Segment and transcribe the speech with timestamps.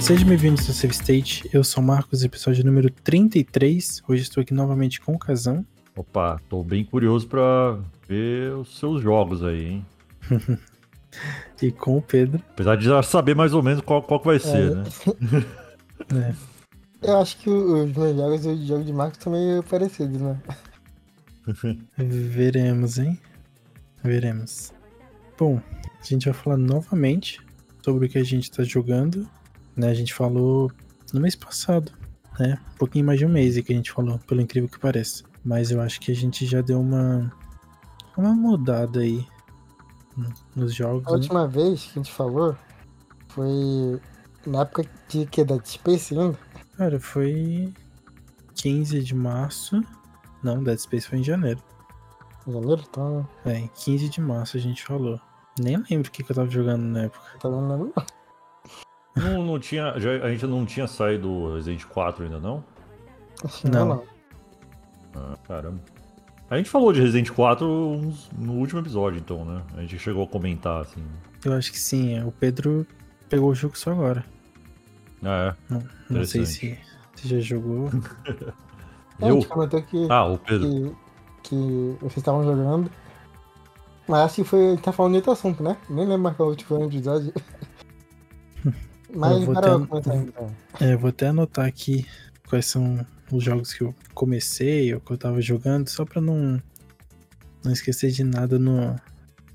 [0.00, 4.02] Sejam bem-vindos ao Save State, eu sou o Marcos, episódio número 33.
[4.08, 5.64] Hoje estou aqui novamente com o Kazan.
[5.94, 7.78] Opa, tô bem curioso pra
[8.08, 9.86] ver os seus jogos aí, hein?
[11.62, 12.42] e com o Pedro.
[12.50, 14.74] Apesar de já saber mais ou menos qual, qual que vai ser, é.
[14.74, 14.84] né?
[16.32, 16.34] é.
[17.02, 20.42] Eu acho que os meus jogos e o jogo de Marcos são meio parecidos, né?
[21.96, 23.18] Veremos, hein?
[24.02, 24.72] Veremos.
[25.40, 27.40] Bom, a gente vai falar novamente
[27.82, 29.28] sobre o que a gente tá jogando
[29.76, 29.88] né?
[29.88, 30.70] A gente falou
[31.12, 31.92] no mês passado,
[32.38, 32.58] né?
[32.74, 35.24] Um pouquinho mais de um mês que a gente falou, pelo incrível que pareça.
[35.44, 37.32] Mas eu acho que a gente já deu uma
[38.16, 39.26] uma mudada aí
[40.54, 41.06] nos jogos.
[41.06, 41.16] A né?
[41.16, 42.54] última vez que a gente falou
[43.28, 44.00] foi
[44.46, 46.38] na época de que da Space ainda?
[46.76, 47.72] Cara, foi
[48.54, 49.82] 15 de março.
[50.42, 51.62] Não, Dead Space foi em janeiro.
[52.46, 52.82] Janeiro?
[52.88, 53.28] Então.
[53.46, 55.18] É, 15 de março a gente falou.
[55.60, 57.24] Nem lembro o que, que eu tava jogando na época.
[57.38, 57.92] Tá vendo?
[59.16, 59.98] Não, não tinha.
[59.98, 62.64] Já, a gente não tinha saído do Resident 4 ainda, não?
[63.64, 63.86] Não.
[63.86, 64.04] não.
[65.14, 65.80] Ah, caramba.
[66.48, 67.66] A gente falou de Resident 4
[68.38, 69.62] no último episódio, então, né?
[69.76, 71.02] A gente chegou a comentar, assim.
[71.44, 72.18] Eu acho que sim.
[72.18, 72.24] É.
[72.24, 72.86] O Pedro
[73.28, 74.24] pegou o jogo só agora.
[75.22, 75.72] Ah, é?
[75.72, 76.78] Não, não sei se
[77.14, 77.90] você já jogou.
[79.20, 79.28] Eu?
[79.28, 80.96] A gente comentou que, ah, o Pedro.
[81.42, 82.90] que, que vocês estavam jogando.
[84.10, 84.66] Mas acho que foi.
[84.66, 85.76] A gente tá falando de outro assunto, né?
[85.88, 87.32] Nem lembro mais qual o último episódio.
[89.14, 89.74] Mas eu vou, até,
[90.16, 90.56] então.
[90.80, 92.04] é, vou até anotar aqui
[92.48, 96.60] quais são os jogos que eu comecei ou que eu tava jogando, só pra não,
[97.62, 98.96] não esquecer de nada no,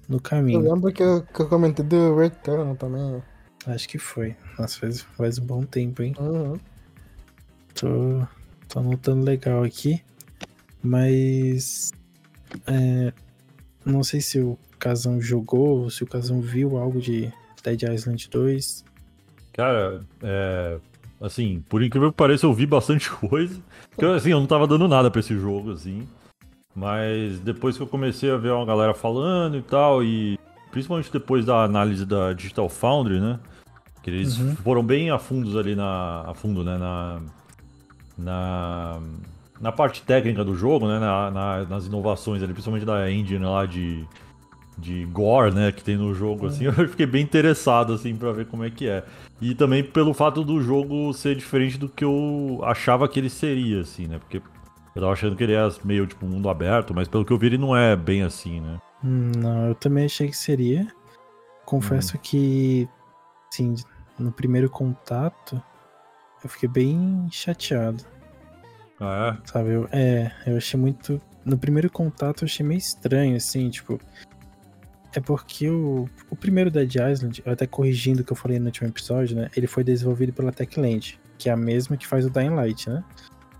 [0.07, 0.61] no caminho.
[0.61, 3.21] Eu lembro que eu, que eu comentei do Return também.
[3.67, 4.37] Acho que foi.
[4.57, 6.15] Nossa, faz, faz um bom tempo, hein?
[6.17, 6.57] Uhum.
[7.73, 8.25] Tô,
[8.69, 10.01] tô anotando legal aqui.
[10.81, 11.91] Mas.
[12.67, 13.11] É,
[13.85, 17.31] não sei se o Casão jogou ou se o Casão viu algo de
[17.63, 18.85] Dead Island 2.
[19.53, 20.77] Cara, é.
[21.21, 23.59] Assim, por incrível que pareça, eu vi bastante coisa.
[23.89, 26.07] Porque, assim, eu não tava dando nada pra esse jogo, assim.
[26.75, 30.37] Mas depois que eu comecei a ver uma galera falando e tal, e
[30.71, 33.39] principalmente depois da análise da Digital Foundry, né?
[34.03, 34.55] Que eles uhum.
[34.57, 36.25] foram bem a fundos ali na.
[36.27, 36.77] a fundo, né?
[36.77, 37.21] Na.
[38.17, 39.01] Na.
[39.59, 40.99] Na parte técnica do jogo, né?
[40.99, 44.05] Na, na, nas inovações ali, principalmente da engine lá de.
[44.77, 45.71] De gore, né?
[45.71, 46.65] Que tem no jogo, assim.
[46.67, 49.05] Eu fiquei bem interessado, assim, pra ver como é que é.
[49.41, 53.81] E também pelo fato do jogo ser diferente do que eu achava que ele seria,
[53.81, 54.19] assim, né?
[54.19, 54.41] Porque
[54.95, 57.47] eu tava achando que ele é meio tipo mundo aberto, mas pelo que eu vi
[57.47, 58.79] ele não é bem assim, né?
[59.03, 60.87] Não, eu também achei que seria.
[61.65, 62.19] Confesso hum.
[62.23, 62.89] que,
[63.51, 63.75] assim,
[64.17, 65.61] no primeiro contato,
[66.43, 68.03] eu fiquei bem chateado.
[68.99, 69.47] Ah, é?
[69.47, 71.21] Sabe, eu, é, eu achei muito.
[71.43, 73.99] No primeiro contato eu achei meio estranho, assim, tipo.
[75.15, 78.89] É porque o, o primeiro Dead Island, até corrigindo o que eu falei no último
[78.89, 79.49] episódio, né?
[79.55, 83.03] Ele foi desenvolvido pela Techland, que é a mesma que faz o Dying Light, né?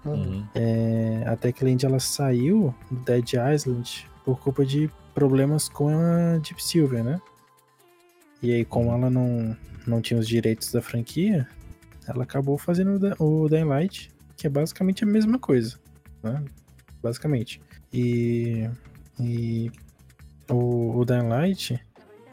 [0.04, 0.46] Uhum.
[0.54, 6.62] É, a Techland ela saiu do Dead Island por culpa de problemas com a Deep
[6.62, 7.22] Silver, né?
[8.44, 9.56] E aí, como ela não,
[9.88, 11.48] não tinha os direitos da franquia,
[12.08, 15.80] ela acabou fazendo o Dying Light, que é basicamente a mesma coisa,
[16.22, 16.44] né?
[17.02, 17.62] Basicamente.
[17.92, 18.70] E,
[19.20, 19.72] e
[20.50, 21.80] o, o Dying Light,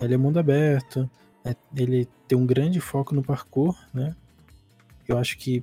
[0.00, 1.08] ele é mundo aberto,
[1.44, 4.14] é, ele tem um grande foco no parkour, né?
[5.06, 5.62] Eu acho que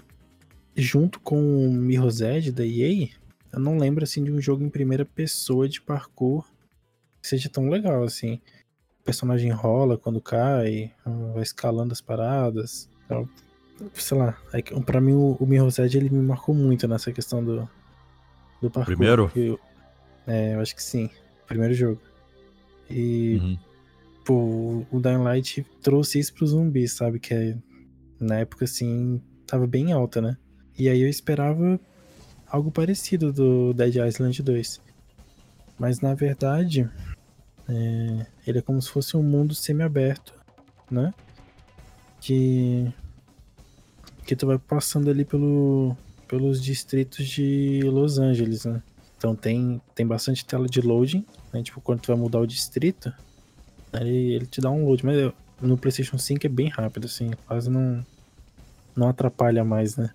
[0.76, 3.10] junto com o Mirror's Edge da EA,
[3.52, 6.46] eu não lembro assim de um jogo em primeira pessoa de parkour
[7.22, 8.40] que seja tão legal assim.
[9.02, 10.94] O personagem rola quando cai,
[11.34, 12.90] vai escalando as paradas.
[13.06, 13.28] Então,
[13.94, 17.44] sei lá, é para mim o, o Mirror's Edge ele me marcou muito nessa questão
[17.44, 17.70] do,
[18.62, 18.86] do parkour.
[18.86, 19.32] Primeiro?
[19.36, 19.60] Eu,
[20.28, 21.10] é, eu acho que sim.
[21.48, 22.02] Primeiro jogo.
[22.90, 23.58] E uhum.
[24.26, 27.20] pô, o Dying Light trouxe isso pro zumbi, sabe?
[27.20, 27.58] Que é,
[28.20, 30.38] na época assim, tava bem alta, né?
[30.78, 31.80] E aí eu esperava
[32.48, 34.82] algo parecido do Dead Island 2.
[35.78, 36.90] Mas na verdade,
[37.68, 40.34] é, ele é como se fosse um mundo semi-aberto,
[40.90, 41.14] né?
[42.20, 42.92] Que
[44.30, 45.98] que tu vai passando ali pelo,
[46.28, 48.80] pelos distritos de Los Angeles, né?
[49.18, 51.64] Então tem, tem bastante tela de loading, né?
[51.64, 53.12] Tipo, quando tu vai mudar o distrito,
[53.92, 57.72] ele, ele te dá um load, mas no PlayStation 5 é bem rápido, assim, quase
[57.72, 58.06] não,
[58.96, 60.12] não atrapalha mais, né?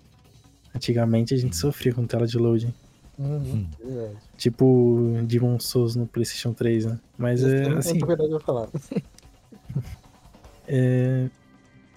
[0.73, 2.73] Antigamente a gente sofria com tela de loading.
[3.19, 3.67] Uhum,
[4.37, 6.99] tipo Demon Souls no PlayStation 3, né?
[7.17, 7.99] Mas é assim.
[7.99, 8.69] Verdade falar.
[10.69, 11.29] é,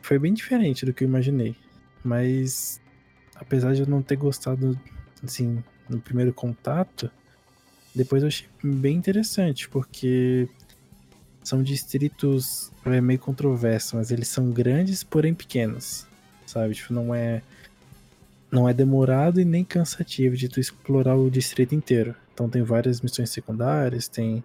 [0.02, 1.54] foi bem diferente do que eu imaginei.
[2.04, 2.80] Mas
[3.34, 4.78] apesar de eu não ter gostado,
[5.22, 7.10] assim, no primeiro contato,
[7.94, 10.48] depois eu achei bem interessante, porque
[11.42, 16.06] são distritos é meio controverso, mas eles são grandes, porém pequenos.
[16.46, 16.74] Sabe?
[16.74, 17.42] Tipo, não é
[18.50, 22.14] não é demorado e nem cansativo de tu explorar o distrito inteiro.
[22.32, 24.42] Então tem várias missões secundárias, tem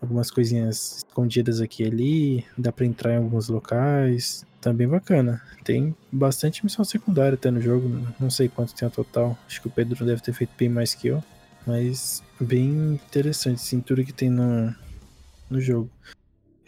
[0.00, 4.44] algumas coisinhas escondidas aqui e ali, dá para entrar em alguns locais.
[4.60, 5.40] Tá bem bacana.
[5.64, 7.88] Tem bastante missão secundária até no jogo,
[8.18, 9.38] não sei quanto tem a total.
[9.46, 11.22] Acho que o Pedro deve ter feito bem mais que eu,
[11.66, 14.74] mas bem interessante sim tudo que tem no,
[15.48, 15.90] no jogo.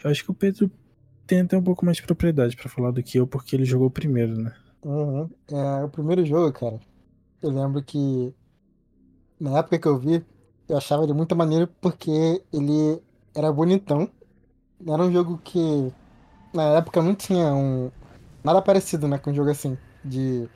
[0.03, 0.71] Eu acho que o Pedro
[1.27, 3.89] tem até um pouco mais de propriedade para falar do que eu, porque ele jogou
[3.89, 4.53] primeiro, né?
[4.83, 5.29] Uhum.
[5.49, 6.79] É, o primeiro jogo, cara,
[7.41, 8.33] eu lembro que
[9.39, 10.25] na época que eu vi,
[10.69, 13.01] eu achava ele muito maneiro porque ele
[13.35, 14.09] era bonitão.
[14.87, 15.91] Era um jogo que
[16.53, 17.91] na época não tinha um
[18.43, 20.49] nada parecido, né, com um jogo assim, de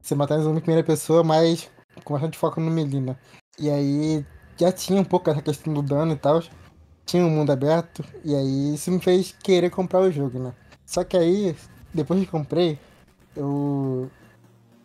[0.00, 1.70] você matar em primeira pessoa, mas
[2.04, 3.16] com bastante foco no melee, né?
[3.58, 4.24] E aí
[4.58, 6.42] já tinha um pouco essa questão do dano e tal.
[7.04, 10.52] Tinha um mundo aberto, e aí isso me fez querer comprar o jogo, né?
[10.84, 11.56] Só que aí,
[11.94, 12.78] depois que comprei,
[13.36, 14.10] eu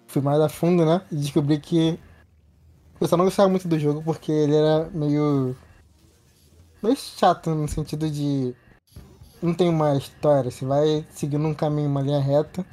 [0.07, 1.01] fui mais a fundo, né?
[1.11, 1.99] E descobri que
[2.99, 5.55] eu só não gostava muito do jogo porque ele era meio.
[6.83, 8.55] meio chato no sentido de.
[9.41, 12.63] Não tem uma história, você vai seguindo um caminho, uma linha reta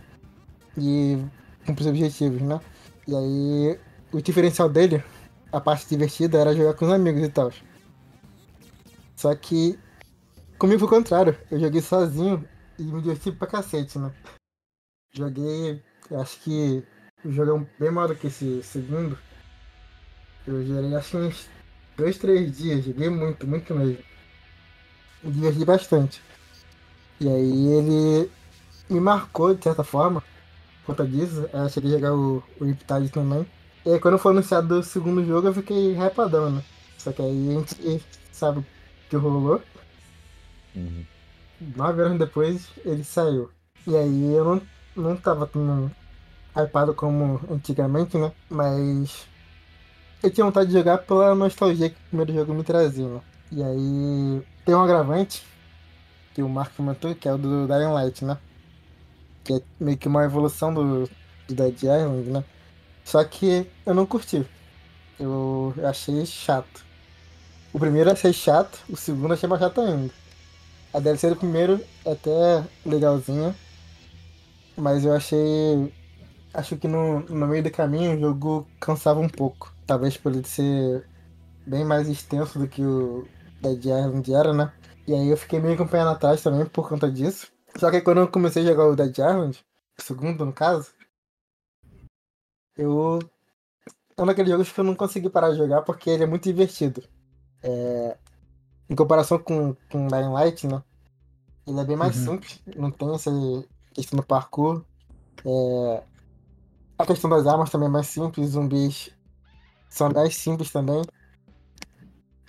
[0.76, 1.16] e
[1.64, 2.60] cumprir os objetivos, né?
[3.06, 3.80] E aí
[4.12, 5.02] o diferencial dele,
[5.50, 7.50] a parte divertida, era jogar com os amigos e tal.
[9.16, 9.78] Só que
[10.58, 12.46] comigo foi o contrário, eu joguei sozinho
[12.78, 14.12] e me diverti pra cacete, né?
[15.14, 15.82] Joguei,
[16.20, 16.84] acho que
[17.24, 19.18] jogo é bem maior do que esse segundo.
[20.46, 21.48] Eu gerei acho que uns
[21.96, 24.04] dois, três dias, joguei muito, muito mesmo.
[25.24, 26.27] Me diverti bastante.
[27.20, 28.30] E aí ele
[28.88, 30.20] me marcou de certa forma,
[30.80, 31.48] por conta disso.
[31.52, 33.46] Eu cheguei a jogar o, o Riptide também.
[33.84, 36.62] E aí quando foi anunciado o segundo jogo eu fiquei hypadão, né?
[36.96, 38.66] Só que aí a gente sabe o
[39.08, 39.62] que rolou.
[40.74, 41.04] Uhum.
[41.76, 43.50] Nove anos depois ele saiu.
[43.86, 44.62] E aí eu não,
[44.96, 45.90] não tava tão
[46.54, 48.32] hypado como antigamente, né?
[48.48, 49.26] Mas
[50.22, 53.20] eu tinha vontade de jogar pela nostalgia que o primeiro jogo me trazia, né?
[53.50, 55.42] E aí tem um agravante
[56.38, 58.38] que o Mark comentou, que é o do Dying Light, né?
[59.42, 61.10] Que é meio que uma evolução do,
[61.48, 62.44] do Dead Island, né?
[63.04, 64.46] Só que eu não curti.
[65.18, 66.84] Eu achei chato.
[67.72, 70.14] O primeiro eu achei chato, o segundo eu achei mais chato ainda.
[70.94, 73.52] A DLC do primeiro é até legalzinha,
[74.76, 75.92] mas eu achei.
[76.54, 79.74] Acho que no, no meio do caminho o jogo cansava um pouco.
[79.84, 81.04] Talvez por ele ser
[81.66, 83.26] bem mais extenso do que o
[83.60, 84.72] Dead Island era, né?
[85.08, 87.52] E aí eu fiquei meio com o pé atrás também por conta disso.
[87.76, 89.66] Só que quando eu comecei a jogar o Dead Island,
[89.98, 90.94] o segundo no caso,
[92.76, 93.18] eu.
[94.16, 96.44] É um daqueles jogos que eu não consegui parar de jogar porque ele é muito
[96.44, 97.02] divertido.
[97.62, 98.18] É,
[98.90, 100.82] Em comparação com, com Dying Light, né?
[101.66, 102.22] Ele é bem mais Uhum.
[102.24, 103.30] simples, não tem essa
[103.94, 104.84] questão do parkour.
[105.44, 106.04] É,
[106.98, 109.10] A questão das armas também é mais simples, zumbis
[109.90, 111.02] são mais simples também.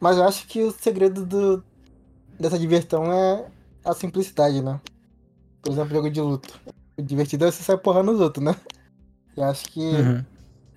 [0.02, 1.64] Mas eu acho que o segredo do...
[2.40, 3.46] dessa diversão é
[3.84, 4.80] a simplicidade, né?
[5.62, 6.50] Por exemplo, jogo de luta.
[6.98, 8.56] O divertido é você sair porrando nos outros, né?
[9.36, 10.26] Eu acho que Uhum.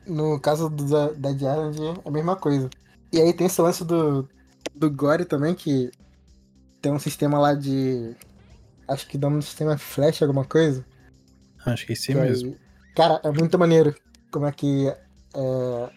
[0.06, 2.68] no caso do Da- Dead Island é a mesma coisa.
[3.12, 4.28] E aí tem esse lance do,
[4.74, 5.90] do Gore também, que
[6.80, 8.14] tem um sistema lá de.
[8.88, 10.84] Acho que nome do sistema Flash, alguma coisa.
[11.64, 12.56] Acho que é esse E aí- mesmo.
[12.96, 13.94] cara, é muito maneiro
[14.30, 14.88] como é que
[15.34, 15.90] é,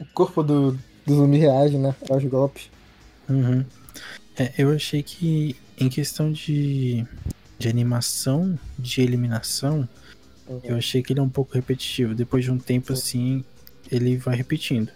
[0.00, 0.72] o corpo do,
[1.06, 1.94] do zumbi reage, né?
[2.10, 2.70] Aos golpes.
[3.28, 3.64] Uhum.
[4.36, 7.06] É, eu achei que em questão de,
[7.58, 9.88] de animação, de eliminação,
[10.62, 12.14] eu achei que ele é um pouco repetitivo.
[12.14, 13.44] Depois de um tempo assim,
[13.90, 14.90] ele vai repetindo.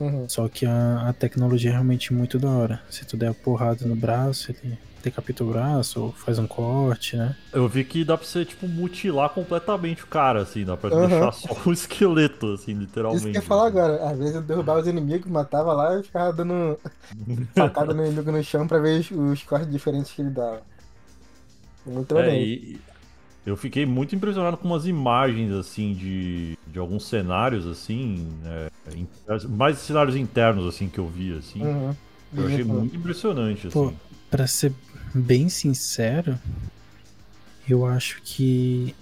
[0.00, 0.28] Uhum.
[0.28, 2.82] Só que a, a tecnologia é realmente muito da hora.
[2.90, 7.16] Se tu der a porrada no braço, ele decapita o braço ou faz um corte,
[7.16, 7.34] né?
[7.52, 11.08] Eu vi que dá pra você, tipo, mutilar completamente o cara, assim, dá pra Aham.
[11.08, 13.22] deixar só o esqueleto, assim, literalmente.
[13.22, 14.10] Isso que eu ia falar agora.
[14.10, 16.78] Às vezes eu derrubava os inimigos, matava lá e ficava dando
[17.54, 20.60] facada no inimigo no chão pra ver os, os cortes diferentes que ele dava.
[21.86, 22.78] Muito É, e
[23.46, 29.08] eu fiquei muito impressionado com umas imagens, assim, de, de alguns cenários, assim, é, in-
[29.48, 31.60] mais cenários internos, assim, que eu vi, assim.
[31.62, 31.94] Uhum.
[32.36, 33.96] Eu achei muito impressionante, Pô, assim.
[34.30, 34.72] Pra ser
[35.14, 36.38] bem sincero,
[37.68, 38.94] eu acho que.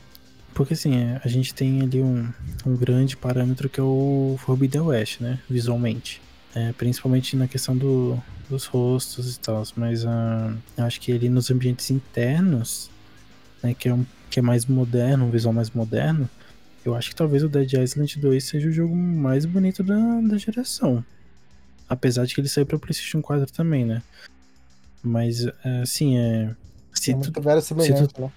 [0.54, 2.32] Porque assim, é, a gente tem ali um,
[2.64, 5.38] um grande parâmetro que é o Forbidden West, né?
[5.48, 6.20] Visualmente.
[6.54, 9.62] É, principalmente na questão do, dos rostos e tal.
[9.76, 12.90] Mas ah, eu acho que ele nos ambientes internos,
[13.62, 16.28] né, que, é um, que é mais moderno, um visual mais moderno,
[16.84, 20.38] eu acho que talvez o Dead Island 2 seja o jogo mais bonito da, da
[20.38, 21.04] geração.
[21.88, 24.02] Apesar de que ele saiu pra PlayStation 4 também, né?
[25.06, 26.54] Mas, é, assim, é,
[26.92, 28.32] Se é tu, velho semelhante, né?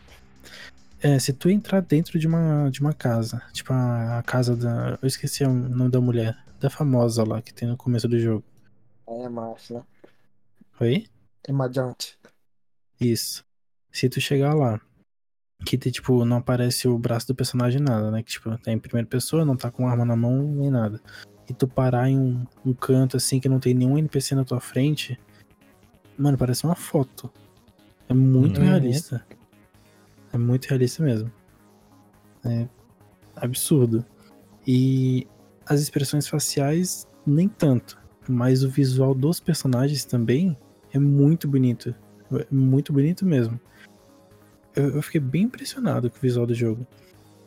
[1.02, 5.00] é, se tu entrar dentro de uma, de uma casa, tipo a, a casa da.
[5.02, 8.44] Eu esqueci o nome da mulher, da famosa lá que tem no começo do jogo.
[9.08, 9.84] É macho, né?
[10.80, 11.08] Oi?
[11.48, 12.18] É Majante.
[13.00, 13.44] Isso.
[13.92, 14.80] Se tu chegar lá,
[15.66, 18.22] que tipo, não aparece o braço do personagem nada, né?
[18.22, 21.02] Que tipo, tá em primeira pessoa, não tá com arma na mão nem nada.
[21.50, 24.60] E tu parar em um, um canto assim que não tem nenhum NPC na tua
[24.60, 25.20] frente,
[26.20, 27.32] mano, parece uma foto.
[28.08, 28.66] É muito Uhum.
[28.68, 29.26] realista.
[30.34, 31.32] É muito realista mesmo.
[32.46, 32.68] É
[33.36, 34.06] absurdo.
[34.68, 35.28] E
[35.66, 37.98] as expressões faciais, nem tanto.
[38.28, 40.56] Mas o visual dos personagens também
[40.94, 41.96] é muito bonito.
[42.32, 43.60] É muito bonito mesmo.
[44.76, 46.86] Eu, eu fiquei bem impressionado com o visual do jogo.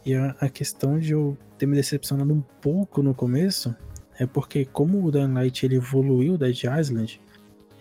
[0.04, 3.74] E a, a questão de eu ter me decepcionado um pouco no começo
[4.18, 7.20] é porque, como o Dying Light ele evoluiu o Dead Island,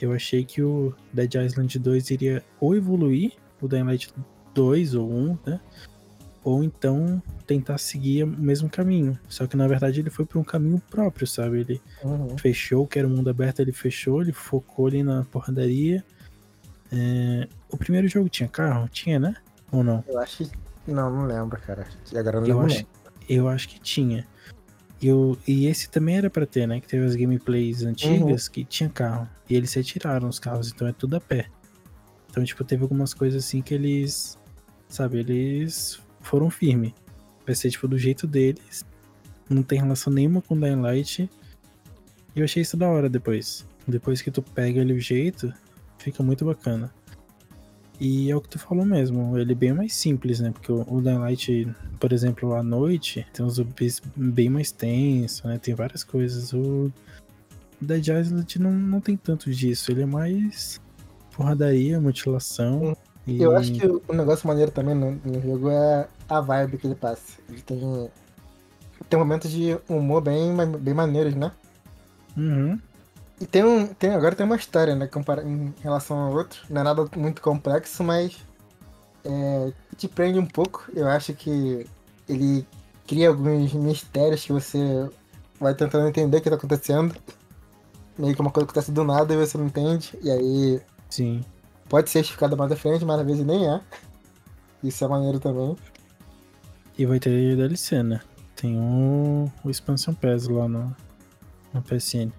[0.06, 4.14] eu achei que o Dead Island 2 iria ou evoluir o Dying Light
[4.54, 5.60] 2 ou 1, né?
[6.44, 9.18] Ou então tentar seguir o mesmo caminho.
[9.30, 11.60] Só que na verdade ele foi por um caminho próprio, sabe?
[11.62, 12.36] Ele Uhum.
[12.38, 16.04] fechou, que era o mundo aberto, ele fechou, ele focou ali na porradaria.
[16.92, 18.90] É, O primeiro jogo tinha carro?
[18.90, 19.36] Tinha, né?
[19.72, 20.04] Ou não?
[20.08, 20.52] Eu acho que.
[20.88, 21.86] Não, não lembro, cara.
[22.12, 22.74] E agora não Eu lembro.
[22.74, 22.86] acho,
[23.30, 24.28] eu acho que tinha.
[25.02, 26.80] E, o- e esse também era pra ter, né?
[26.80, 29.28] Que teve as gameplays antigas que tinha carro.
[29.50, 31.48] E eles retiraram os carros, então é tudo a pé.
[32.30, 34.38] Então, tipo, teve algumas coisas assim que eles.
[34.88, 36.94] Sabe, eles foram firme.
[37.46, 38.86] Vai ser, tipo, do jeito deles.
[39.50, 41.30] Não tem relação nenhuma com Dying Light.
[42.36, 43.66] E eu achei isso da hora depois.
[43.88, 45.52] Depois que tu pega ele o jeito,
[45.98, 46.94] fica muito bacana.
[48.04, 50.50] E é o que tu falou mesmo, ele é bem mais simples, né?
[50.50, 55.44] Porque o, o Dying Light, por exemplo, à noite, tem uns zumbis bem mais tensos,
[55.44, 55.60] né?
[55.60, 56.52] Tem várias coisas.
[56.52, 56.92] O
[57.80, 60.82] Dead Island não, não tem tanto disso, ele é mais
[61.38, 62.98] porradaria, mutilação.
[63.28, 63.40] E...
[63.40, 66.96] Eu acho que o negócio maneiro também no, no jogo é a vibe que ele
[66.96, 67.40] passa.
[67.48, 68.10] Ele tem.
[69.08, 71.52] Tem momentos de humor bem, bem maneiros, né?
[72.36, 72.80] Uhum.
[73.42, 73.88] E tem um.
[73.88, 75.08] Tem, agora tem uma história, né?
[75.08, 76.62] compara- em relação ao outro.
[76.70, 78.38] Não é nada muito complexo, mas.
[79.26, 80.86] É, te prende um pouco.
[80.94, 81.88] Eu acho que
[82.30, 82.68] ele
[83.08, 85.10] cria alguns mistérios que você
[85.60, 87.16] vai tentando entender o que tá acontecendo.
[88.18, 90.18] Meio que uma coisa que acontece do nada e você não entende.
[90.22, 91.44] E aí Sim.
[91.90, 93.82] pode ser explicado mais à frente, mas às vezes nem é.
[94.84, 95.76] Isso é maneiro também.
[96.98, 98.22] E vai ter DLC, né?
[98.56, 100.96] Tem o, o Expansion Pass lá no,
[101.74, 102.32] no PSN.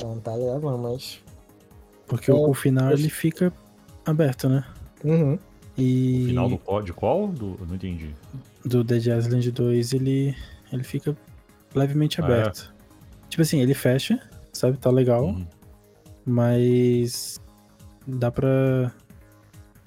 [0.00, 1.20] Não tá não, mas.
[2.06, 3.52] Porque É, o, o final mas- ele fica
[4.04, 4.64] aberto, né?
[5.04, 5.38] Uhum.
[5.76, 6.82] E Final do qual?
[6.82, 7.28] De qual?
[7.28, 8.14] Do, eu não entendi.
[8.64, 10.36] do Dead Island 2 ele,
[10.72, 11.16] ele fica
[11.74, 12.26] levemente Ah, é?
[12.26, 12.74] aberto.
[13.28, 14.20] Tipo assim, ele fecha,
[14.52, 14.76] sabe?
[14.76, 15.46] Tá legal, Uhum.
[16.26, 17.40] mas
[18.06, 18.92] dá pra,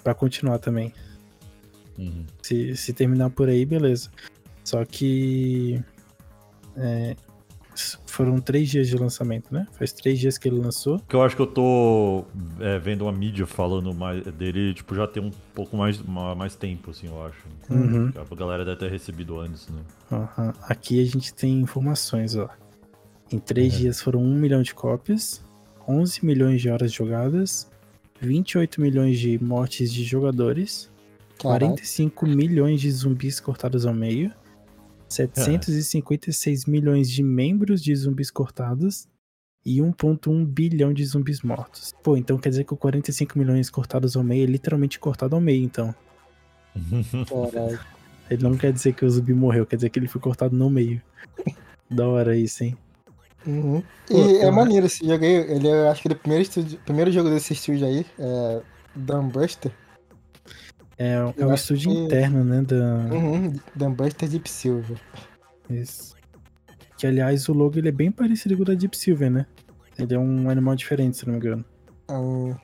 [0.02, 0.92] pra continuar também.
[1.98, 2.24] Uhum.
[2.42, 4.10] Se, se terminar por aí, beleza.
[4.64, 5.80] Só que
[6.76, 7.16] é,
[8.06, 9.66] foram três dias de lançamento, né?
[9.72, 10.98] Faz três dias que ele lançou.
[11.08, 12.24] Que eu acho que eu tô
[12.60, 16.54] é, vendo uma mídia falando mais dele, tipo, já tem um pouco mais, ma- mais
[16.56, 17.38] tempo, assim, eu acho.
[17.70, 18.12] Uhum.
[18.30, 19.80] A galera deve ter recebido antes, né?
[20.12, 20.52] Aham.
[20.62, 22.48] Aqui a gente tem informações, ó.
[23.32, 23.76] Em três É.
[23.78, 25.42] dias foram 1 milhão de cópias,
[25.88, 27.68] 11 milhões de horas jogadas,
[28.20, 30.90] 28 milhões de mortes de jogadores,
[31.38, 31.66] Caralho.
[31.74, 34.32] 45 milhões de zumbis cortados ao meio,
[35.08, 39.06] 756 milhões de membros de zumbis cortados
[39.64, 41.92] e 1.1 bilhão de zumbis mortos.
[42.02, 45.40] Pô, então quer dizer que o 45 milhões cortados ao meio é literalmente cortado ao
[45.40, 45.94] meio, então.
[47.28, 47.78] Caralho.
[48.28, 50.68] Ele não quer dizer que o zumbi morreu, quer dizer que ele foi cortado no
[50.68, 51.00] meio.
[51.88, 52.76] da hora isso, hein?
[53.46, 53.80] Uhum.
[54.08, 55.30] Pô, E é eu- maneiro esse jogo aí.
[55.32, 58.04] Ele é, acho que ele é o primeiro, estúdio, primeiro jogo desse estúdio aí.
[58.18, 58.62] É.
[58.96, 59.70] Dumbuster.
[59.70, 59.85] É,
[60.98, 62.62] é Eu um estúdio que- interno, né?
[62.62, 63.14] Da...
[63.14, 63.52] Uhum.
[63.74, 64.98] Dumbuster Deep Silver.
[65.68, 66.14] Isso.
[66.96, 69.46] Que aliás o logo ele é bem parecido com o da Deep Silver, né?
[69.98, 71.64] Ele é um animal diferente, se não me engano.
[72.08, 72.54] É um.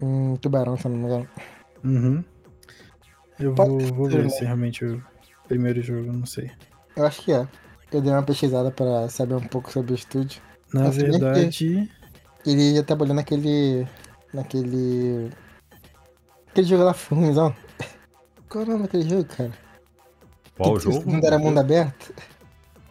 [0.00, 1.28] Um tubarão, se não me engano.
[1.84, 2.24] Uhum.
[3.38, 4.28] Eu Pode vou, vou ver né?
[4.28, 5.02] se realmente o
[5.48, 6.50] primeiro jogo, não sei.
[6.96, 7.46] Eu acho que é.
[7.92, 10.40] Eu dei uma pesquisada pra saber um pouco sobre o estúdio.
[10.72, 11.90] Na Mas que- verdade,
[12.46, 13.86] Ele já trabalhou naquele.
[14.32, 15.30] Naquele.
[16.50, 17.54] Aquele jogo lá, ruimzão.
[18.54, 19.50] Qual é o nome daquele jogo, cara?
[20.56, 21.10] Qual que jogo?
[21.10, 22.14] Não era mundo aberto?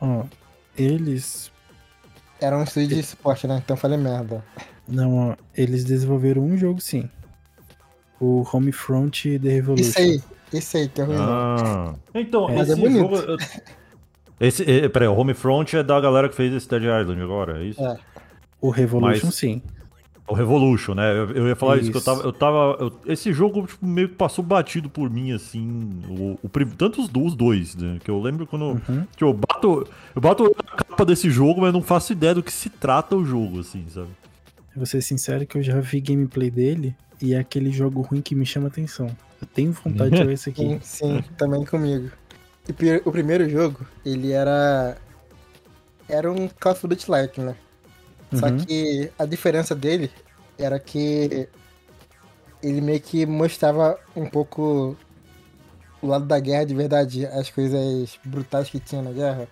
[0.02, 0.26] ó,
[0.78, 1.50] eles.
[2.42, 3.62] Era um estúdio de suporte, né?
[3.64, 4.44] Então eu falei merda.
[4.86, 7.10] Não, ó, eles desenvolveram um jogo sim.
[8.20, 9.90] O Homefront The Revolution.
[9.90, 11.06] Isso aí, isso aí, que é.
[11.18, 11.96] Ah.
[12.14, 13.16] Então, É, esse é jogo.
[13.16, 13.38] eu-
[14.42, 17.68] Esse, é, peraí, o Homefront é da galera que fez esse Dead Island agora, é
[17.68, 17.82] isso?
[17.82, 17.98] É.
[18.60, 19.62] O Revolution Mas- sim.
[20.34, 21.12] O Revolution, né?
[21.16, 22.06] Eu, eu ia falar isso, que eu Isso.
[22.06, 22.24] tava.
[22.24, 25.92] Eu tava eu- esse jogo tipo, meio que passou batido por mim, assim.
[26.10, 28.00] O, o tanto os, os dois, né?
[28.04, 28.64] Que eu lembro quando.
[28.66, 29.06] Uhum.
[29.12, 32.52] Tipo, eu bato, eu bato na capa desse jogo, mas não faço ideia do que
[32.52, 34.08] se trata o jogo, assim, sabe?
[34.76, 38.34] Vou ser sincero que eu já vi gameplay dele e é aquele jogo ruim que
[38.34, 39.06] me chama atenção.
[39.40, 40.64] Eu tenho vontade de jogar esse aqui.
[40.82, 42.10] Sim, sim, também comigo.
[42.68, 44.98] E o primeiro jogo, ele era.
[46.10, 47.56] Era um Call of Duty like, né?
[48.34, 48.58] Só Uhum.
[48.58, 50.10] que a diferença dele
[50.58, 51.50] era que
[52.62, 54.96] ele meio que mostrava um pouco
[56.02, 59.48] o lado da guerra de verdade, as coisas brutais que tinha na guerra.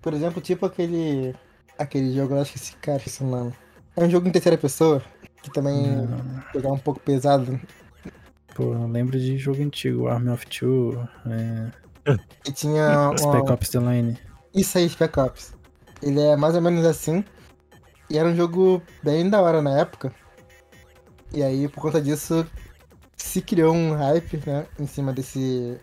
[0.00, 1.34] Por exemplo, tipo aquele.
[1.78, 3.52] aquele jogo, eu acho que esse cara, esse nome.
[3.96, 5.02] É um jogo em terceira pessoa,
[5.42, 6.06] que também
[6.54, 6.72] Não.
[6.72, 7.60] um pouco pesado.
[8.54, 11.70] Pô, eu lembro de jogo antigo, Army of Two, é,
[12.46, 14.18] E tinha uma, Spec Ops The Line.
[14.54, 15.54] Isso aí, Spec Ops.
[16.02, 17.24] Ele é mais ou menos assim.
[18.10, 20.12] E era um jogo bem da hora na época.
[21.34, 22.46] E aí, por conta disso,
[23.16, 24.66] se criou um hype, né?
[24.78, 25.78] Em cima desse.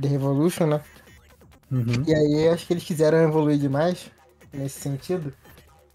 [0.00, 0.80] The Revolution, né?
[1.70, 2.04] Uhum.
[2.06, 4.10] E aí, acho que eles quiseram evoluir demais
[4.52, 5.32] nesse sentido.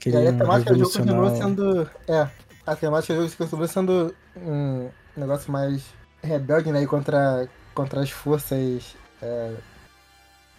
[0.06, 1.50] E aí, a temática do jogo continuou revolucionar.
[1.50, 1.90] sendo.
[2.08, 2.30] É,
[2.66, 5.84] a temática do jogo continuou sendo um negócio mais
[6.22, 6.82] rebelde, né?
[6.84, 8.96] E contra, contra as forças.
[9.22, 9.56] é,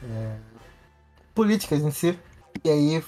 [0.02, 0.36] é,
[1.34, 2.18] políticas em si.
[2.64, 3.04] E aí,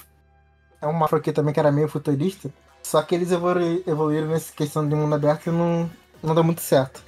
[0.81, 2.51] é uma franquia também que era meio futurista.
[2.87, 5.91] Só que eles evolu- evoluíram nessa questão de mundo aberto e não,
[6.23, 7.03] não deu muito certo.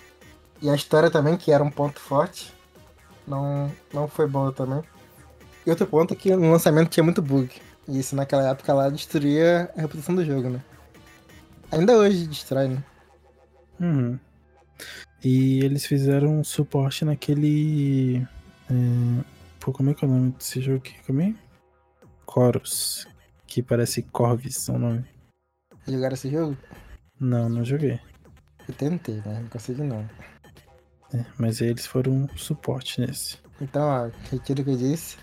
[0.61, 2.53] E a história também, que era um ponto forte,
[3.25, 4.83] não, não foi boa também.
[5.65, 7.49] E outro ponto é que no lançamento tinha muito bug.
[7.87, 10.61] E isso naquela época lá destruía a reputação do jogo, né?
[11.71, 12.83] Ainda hoje destrói, né?
[13.79, 14.19] Uhum.
[15.23, 18.27] E eles fizeram um suporte naquele.
[18.69, 19.25] é,
[19.61, 20.97] Pô, como é que é o nome desse jogo aqui?
[21.07, 21.33] Como é?
[22.29, 23.07] Chorus.
[23.47, 25.18] Que parece Corvus, é o nome.
[25.89, 26.57] Jogaram esse jogo?
[27.19, 27.99] Não, não joguei.
[28.69, 30.09] Eu tentei, mas não consegui não.
[31.15, 33.39] É, mas eles foram um suporte nesse.
[33.61, 35.17] Então, ó, retiro o que eu disse.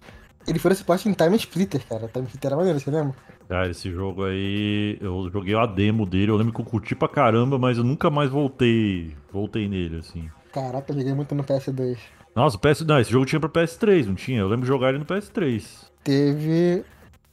[0.48, 2.08] Ele foi suporte em Time Splitter, cara.
[2.08, 3.16] Time Splitter era maneiro, você lembra?
[3.48, 7.08] Cara, esse jogo aí, eu joguei a demo dele, eu lembro que eu curti pra
[7.08, 10.30] caramba, mas eu nunca mais voltei, voltei nele, assim.
[10.52, 11.98] Caraca, eu joguei muito no PS2.
[12.36, 14.40] Nossa, o PS, não, esse jogo tinha pra PS3, não tinha?
[14.40, 15.64] Eu lembro de jogar ele no PS3.
[16.04, 16.84] Teve.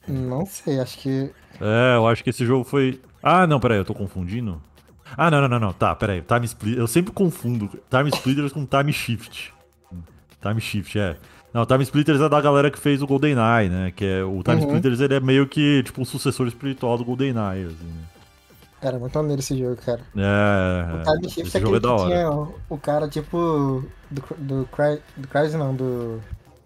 [0.06, 1.30] Não sei, acho que.
[1.60, 3.00] É, eu acho que esse jogo foi.
[3.22, 4.60] Ah, não, peraí, eu tô confundindo.
[5.16, 5.72] Ah, não, não, não, não.
[5.72, 6.22] Tá, peraí.
[6.22, 6.76] Time Split.
[6.78, 9.52] Eu sempre confundo Time Splitters com Time Shift.
[10.40, 11.16] Time Shift, é.
[11.52, 13.92] Não, Time Splitters é da galera que fez o GoldenEye, né?
[13.94, 14.66] Que é o Time Uhum.
[14.68, 17.84] Splitters ele é meio que tipo um sucessor espiritual do GoldenEye, assim.
[17.84, 18.04] né?
[18.80, 20.00] Era muito maneiro esse jogo, cara.
[20.16, 21.28] É, O Time é.
[21.28, 22.10] Shift Esse é jogo aquele é da que hora.
[22.10, 23.84] tinha o, o cara tipo.
[24.10, 26.20] Do, do, Cry, do Crysis não, do.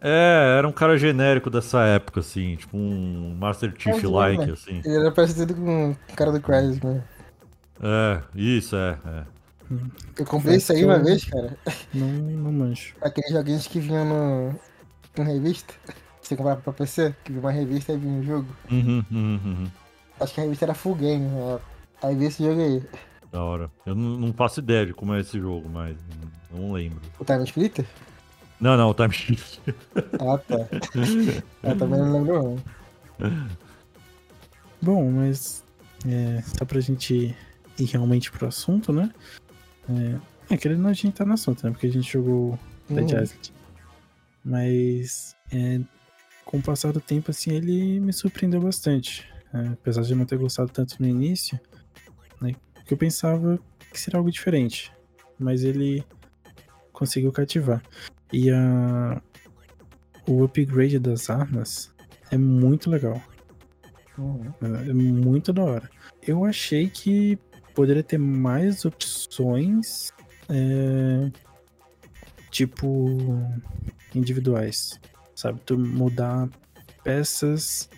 [0.08, 4.80] É, era um cara genérico dessa época, assim, tipo um Master É, Chief-like, assim.
[4.84, 7.02] Ele era parecido com o cara do Crysis, né?
[7.82, 9.24] É, isso, é, é.
[10.16, 11.56] Eu comprei isso aí uma vez, cara.
[11.92, 12.94] Não, não manjo.
[13.02, 15.22] Aqueles joguinhos que vinham no.
[15.22, 15.74] em revista.
[16.22, 18.46] Você comprava pra PC, que vinha uma revista e vinha um jogo.
[18.70, 19.66] Uhum, uhum, uhum.
[20.20, 21.58] Acho que a revista era Full Game, né?
[22.00, 22.80] Aí vi esse jogo aí.
[23.32, 23.68] Da hora.
[23.84, 25.96] Eu não, não faço ideia de como é esse jogo, mas
[26.54, 27.00] não lembro.
[27.18, 27.84] O Time Splitter?
[28.60, 29.60] Não, não, o Time Shift.
[30.18, 30.56] Ah, tá.
[31.62, 32.42] Eu também não lembro
[33.18, 33.56] não.
[34.80, 35.64] Bom, mas
[36.06, 37.34] é, só pra gente
[37.78, 39.10] ir realmente pro assunto, né?
[40.50, 41.70] É, é querendo a gente tá no assunto, né?
[41.72, 43.22] Porque a gente jogou Dead Uhum.
[43.22, 43.52] Island.
[44.44, 45.80] Mas é,
[46.44, 49.26] com o passar do tempo, assim, ele me surpreendeu bastante.
[49.52, 51.58] É, apesar de eu não ter gostado tanto no início,
[52.40, 52.54] né?
[52.74, 53.58] Porque eu pensava
[53.92, 54.92] que seria algo diferente.
[55.38, 56.04] Mas ele
[56.92, 57.82] conseguiu cativar.
[58.32, 59.20] E a,
[60.26, 61.92] o upgrade das armas
[62.30, 63.20] é muito legal.
[64.18, 64.52] Uhum.
[64.88, 65.90] É muito da hora.
[66.26, 67.38] Eu achei que
[67.74, 70.12] poderia ter mais opções,
[70.48, 71.30] é,
[72.50, 73.40] tipo,
[74.14, 74.98] individuais.
[75.34, 75.60] Sabe?
[75.66, 76.48] Tu mudar
[77.04, 77.88] peças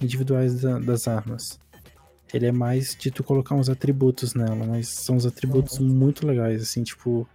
[0.00, 1.60] individuais da- das armas.
[2.32, 6.62] Ele é mais de tu colocar uns atributos nela, mas são uns atributos muito legais,
[6.62, 7.28] assim, tipo,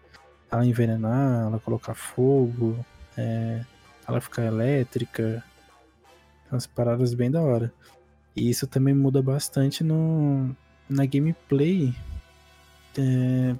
[0.51, 2.83] ela envenenar, ela colocar fogo,
[3.17, 3.63] é,
[4.07, 5.43] ela ficar elétrica.
[6.51, 7.71] Umas paradas bem da hora.
[8.35, 10.55] E isso também muda bastante no,
[10.89, 11.93] na gameplay.
[12.97, 13.55] é,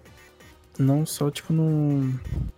[0.78, 2.02] não só, tipo, no,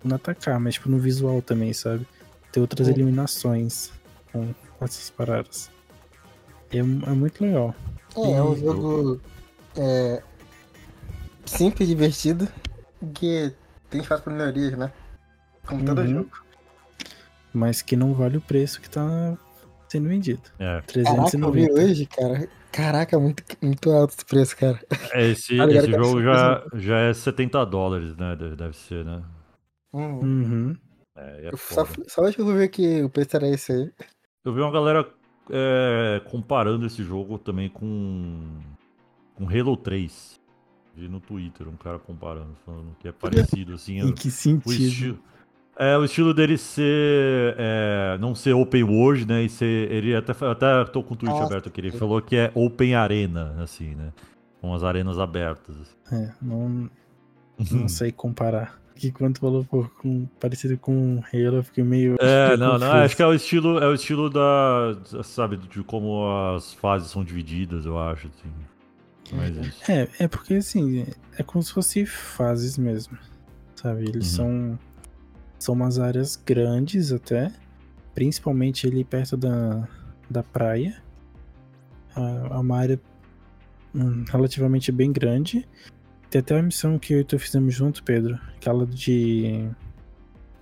[0.03, 2.07] no atacar, mas, tipo, no visual também, sabe?
[2.51, 2.93] Ter outras Uhum.
[2.93, 3.91] eliminações
[4.31, 5.69] com essas paradas.
[6.71, 7.75] É, é muito legal.
[8.15, 9.19] É, é um jogo
[9.75, 10.21] é,
[11.45, 12.47] simples, divertido,
[13.15, 13.53] que
[13.91, 14.91] tem espaço para melhorias, né?
[15.67, 16.07] Como todo Uhum.
[16.07, 16.31] jogo.
[17.53, 19.37] Mas que não vale o preço que tá
[19.89, 20.41] sendo vendido.
[20.57, 20.81] É.
[20.81, 21.73] Caraca, eu vi 390.
[21.73, 24.79] hoje, cara, Caraca, muito, muito alto esse preço, cara.
[25.11, 26.83] É, esse, ligado esse que é jogo já, surpresa.
[26.85, 28.35] já é 70 dólares, né?
[28.57, 29.21] Deve, ser, né?
[29.93, 30.19] Hum.
[30.19, 30.77] Uhum.
[31.17, 33.91] É, é Eu só, só hoje eu vou ver que o preço era esse aí.
[34.45, 35.05] Eu vi uma galera
[35.49, 38.57] é, comparando esse jogo também com,
[39.35, 40.39] com Halo 3.
[40.95, 43.99] Vi no Twitter um cara comparando, falando que é parecido, assim.
[43.99, 44.71] Em o- que o sentido?
[44.71, 45.19] estilo.
[45.77, 47.55] É, o estilo dele ser.
[47.57, 49.43] é, não ser open world, né?
[49.43, 49.89] E ser.
[49.91, 51.79] Ele até, até tô com o tweet Ah, aberto aqui.
[51.81, 54.11] Ele falou que é open arena, assim, né?
[54.59, 55.75] Com as arenas abertas.
[55.79, 56.15] assim.
[56.23, 56.89] É, não,
[57.71, 58.79] não sei comparar.
[58.95, 62.17] Que quando falou pô, com, parecido com Halo, eu fiquei meio.
[62.19, 66.23] É, não, não, acho que é o estilo, é o estilo da, sabe, de como
[66.55, 68.51] as fases são divididas, eu acho, assim.
[69.31, 69.91] Mas isso.
[69.91, 71.05] É, é porque assim,
[71.37, 73.17] é como se fosse fases mesmo.
[73.75, 74.03] Sabe?
[74.03, 74.75] Eles Uhum.
[74.77, 74.79] são.
[75.59, 77.51] São umas áreas grandes até.
[78.15, 79.87] Principalmente ali perto da,
[80.29, 81.01] da praia.
[82.15, 82.19] É
[82.57, 82.99] uma área
[83.95, 85.67] hum, relativamente bem grande.
[86.29, 88.39] Tem até a missão que eu e tu fizemos junto, Pedro.
[88.55, 89.69] Aquela de.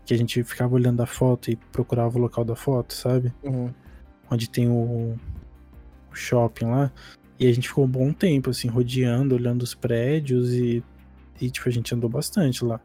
[0.05, 3.33] Que a gente ficava olhando a foto e procurava o local da foto, sabe?
[3.43, 3.71] Uhum.
[4.31, 5.17] onde tem o,
[6.11, 6.91] o shopping lá.
[7.39, 10.83] E a gente ficou um bom tempo, assim, rodeando, olhando os prédios e,
[11.39, 12.81] e tipo, a gente andou bastante lá.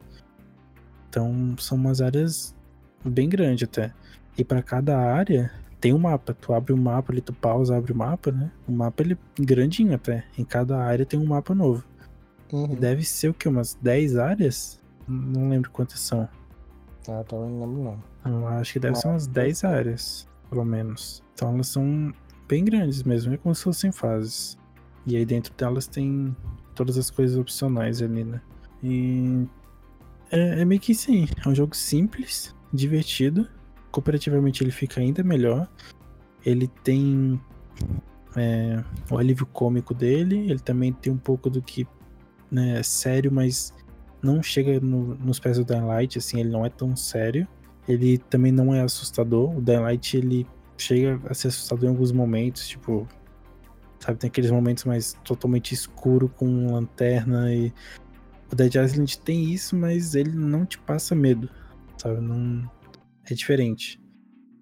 [1.09, 2.55] Então, são umas áreas
[3.05, 3.93] bem grandes até.
[4.39, 6.35] E para cada área tem um mapa.
[6.35, 8.51] Tu abre o mapa ali, tu pausa, abre o mapa, né?
[8.67, 10.25] O mapa ele é grandinho até.
[10.39, 11.85] Em cada área tem um mapa novo.
[12.53, 12.75] Uhum.
[12.75, 13.49] Deve ser o que?
[13.49, 14.81] Umas 10 áreas?
[15.07, 16.29] Não lembro quantas são.
[17.09, 18.03] Ah, tá, não lembro não.
[18.33, 21.23] Eu acho que deve ser Mas- umas 10 áreas, pelo menos.
[21.35, 22.13] Então elas são
[22.49, 24.59] bem grandes mesmo, é como se fossem fases.
[25.07, 26.35] E aí dentro delas tem
[26.75, 28.41] todas as coisas opcionais ali, né?
[28.83, 29.47] E
[30.31, 33.49] é, é meio que sim, é um jogo simples, divertido.
[33.91, 35.69] Cooperativamente ele fica ainda melhor.
[36.45, 37.41] Ele tem
[38.37, 41.87] é, o alívio cômico dele, ele também tem um pouco do que
[42.51, 43.73] né, é sério, mas
[44.23, 47.47] não chega no- nos pés do Dying Light, assim, ele não é tão sério.
[47.87, 49.57] Ele também não é assustador.
[49.57, 50.47] O Dying Light, ele
[50.79, 53.07] chega a ser assustador em alguns momentos, tipo,
[54.01, 57.73] sabe, tem aqueles momentos mais totalmente escuro com lanterna e
[58.53, 61.49] o Dead Island tem isso, mas ele não te passa medo,
[61.99, 62.21] sabe?
[62.21, 62.71] Não
[63.29, 64.01] é diferente.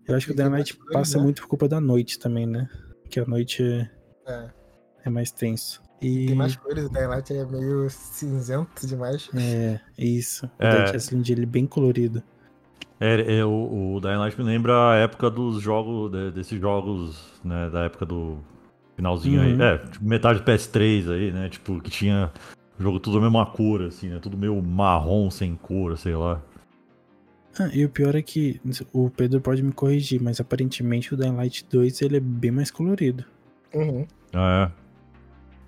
[0.07, 1.25] Eu acho que o Dying Light coisa, passa né?
[1.25, 2.69] muito por culpa da noite também, né?
[3.09, 3.91] Que a noite é,
[4.27, 4.51] É.
[5.05, 5.83] é mais tenso.
[6.01, 9.31] E Tem mais cores, o Dying Light é meio cinzento demais.
[9.35, 10.47] é isso.
[10.59, 10.85] O É.
[10.87, 12.23] Dead Island ele é bem colorido.
[13.01, 17.33] É, é, o, o Dying Light me lembra a época dos jogos, de- desses jogos,
[17.45, 18.39] né, da época do
[18.97, 19.63] finalzinho aí, Uhum.
[19.63, 22.31] é, tipo, metade do PS3 aí, né, tipo, que tinha
[22.79, 26.41] o jogo tudo a mesma cor, assim, né, tudo meio marrom, sem cor, sei lá.
[27.59, 28.61] Ah, e o pior é que
[28.93, 32.71] o Pedro pode me corrigir, mas aparentemente o Dying Light 2 ele é bem mais
[32.71, 33.25] colorido.
[33.75, 34.07] Uhum.
[34.33, 34.83] Ah, é?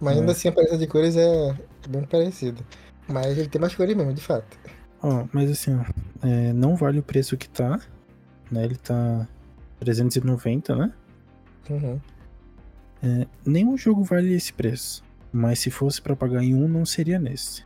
[0.01, 0.21] Mas É.
[0.21, 1.55] ainda assim a paleta de cores é
[1.89, 2.63] bem parecida.
[3.09, 4.57] Mas ele tem mais cores mesmo, de fato.
[5.07, 5.85] Ó, mas assim, ó,
[6.27, 7.79] é, não vale o preço que tá,
[8.51, 8.65] né?
[8.65, 9.29] Ele tá
[9.81, 10.93] 390, né?
[11.69, 12.01] Uhum.
[13.03, 15.05] É, nenhum jogo vale esse preço.
[15.31, 17.65] Mas se fosse pra pagar em um, não seria nesse.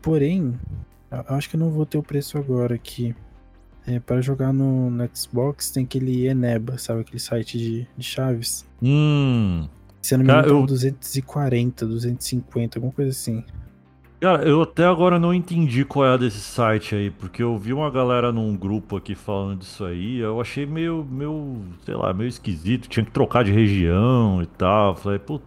[0.00, 0.54] Porém,
[1.10, 3.14] eu acho que eu não vou ter o preço agora aqui.
[3.84, 7.00] É, para jogar no, no Xbox tem aquele Eneba, sabe?
[7.00, 8.64] Aquele site de, de chaves.
[8.80, 9.66] Hum.
[10.00, 13.44] Se eu não me engano, tá eu- 240, 250, alguma coisa assim.
[14.22, 17.72] Cara, eu até agora não entendi qual é a desse site aí, porque eu vi
[17.72, 22.28] uma galera num grupo aqui falando disso aí, eu achei meio, meio, sei lá, meio
[22.28, 24.94] esquisito, tinha que trocar de região e tal.
[24.94, 25.44] Falei, puta.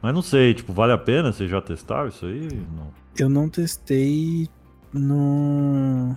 [0.00, 1.30] Mas não sei, tipo, vale a pena?
[1.30, 2.48] Vocês já testaram isso aí?
[2.74, 2.88] Não.
[3.18, 4.48] Eu não testei
[4.90, 6.16] no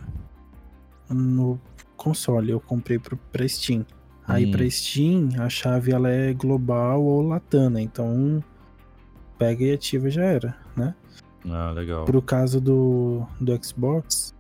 [1.10, 1.60] no
[1.98, 3.86] console, eu comprei pro, pra Steam.
[4.26, 4.52] Aí Hum.
[4.52, 8.42] pra Steam, a chave ela é global ou latana, então
[9.38, 10.56] pega e ativa já era?
[11.48, 12.06] Ah, legal.
[12.06, 14.34] Pro caso do, do Xbox,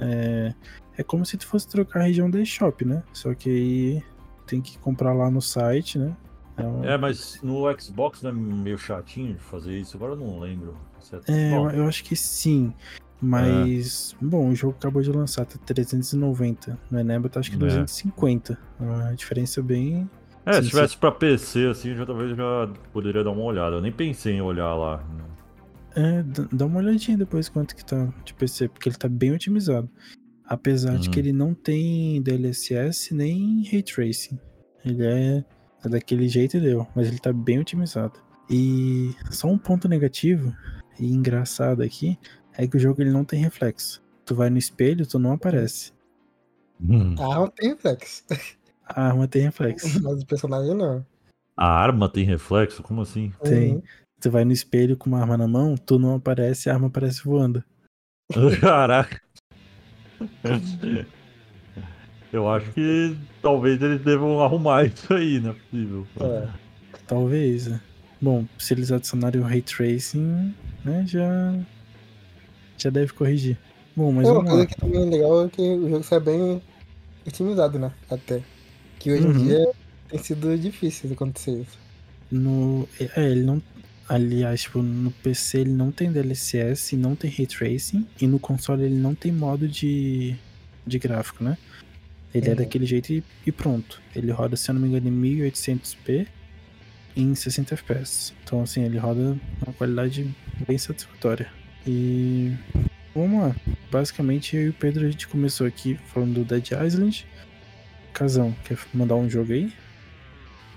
[0.00, 0.54] é,
[0.96, 3.02] é como se tu fosse trocar a região da eShop, né?
[3.12, 4.02] Só que aí
[4.46, 6.16] tem que comprar lá no site, né?
[6.56, 10.16] É, um- É, mas no Xbox não é meio chatinho de fazer isso, agora eu
[10.16, 10.76] não lembro.
[11.00, 12.72] Se é- É, eu, Bom, eu acho que sim.
[13.20, 16.78] Mas, bom, o jogo acabou de lançar, tá 390.
[16.90, 17.60] No Eneba tá acho que É.
[17.60, 18.56] 250.
[18.80, 20.08] A diferença é bem.
[20.46, 23.76] É, se tivesse pra PC, assim, já talvez já poderia dar uma olhada.
[23.76, 25.02] Eu nem pensei em olhar lá.
[25.96, 26.22] É,
[26.52, 29.88] dá uma olhadinha depois quanto que tá de PC, porque ele tá bem otimizado.
[30.44, 31.26] Apesar de que Uhum.
[31.26, 34.38] ele não tem DLSS nem Ray Tracing.
[34.84, 35.44] Ele é,
[35.84, 38.18] é daquele jeito e deu, mas ele tá bem otimizado.
[38.48, 40.54] E só um ponto negativo
[40.98, 42.18] e engraçado aqui
[42.56, 44.02] é que o jogo ele não tem reflexo.
[44.24, 45.92] Tu vai no espelho, tu não aparece.
[46.80, 47.14] Hum.
[47.18, 48.24] A arma tem reflexo,
[48.86, 49.86] A arma tem reflexo.
[50.02, 51.04] mas o personagem não.
[51.56, 52.82] A arma tem reflexo?
[52.82, 53.32] Como assim?
[53.42, 53.74] Tem.
[53.74, 53.82] Uhum.
[54.20, 57.22] Tu vai no espelho com uma arma na mão, tu não aparece, a arma aparece
[57.24, 57.62] voando.
[58.60, 59.20] Caraca.
[62.32, 66.06] Eu acho que talvez eles devam arrumar isso aí, não é possível.
[66.20, 66.48] É.
[67.06, 67.66] Talvez.
[67.68, 67.80] né?
[68.20, 70.54] Bom, se eles adicionarem o Ray Tracing,
[70.84, 71.54] né, já.
[72.76, 73.56] Já deve corrigir.
[73.96, 74.66] Bom, mas É, uma coisa lá.
[74.66, 76.62] que também é legal é que o jogo sai bem
[77.26, 77.92] otimizado, né?
[78.10, 78.42] Até.
[78.98, 79.32] Que hoje Uhum.
[79.32, 79.72] em dia
[80.08, 81.78] tem sido difícil de acontecer isso.
[82.30, 83.62] No, é, ele não.
[84.08, 88.84] Aliás, tipo, no PC ele não tem DLSS, não tem Ray Tracing, e no console
[88.84, 90.34] ele não tem modo de,
[90.86, 91.58] de gráfico, né?
[92.34, 92.56] Ele é Uhum.
[92.56, 94.00] daquele jeito e, e pronto.
[94.16, 96.26] Ele roda, se eu não me engano, em 1800p
[97.16, 98.32] em 60 FPS.
[98.44, 100.32] Então, assim, ele roda uma qualidade
[100.66, 101.50] bem satisfatória.
[101.86, 102.52] E
[103.14, 103.56] vamos lá.
[103.90, 107.26] Basicamente, eu e o Pedro a gente começou aqui falando do Dead Island.
[108.12, 109.72] Casão, quer mandar um jogo aí?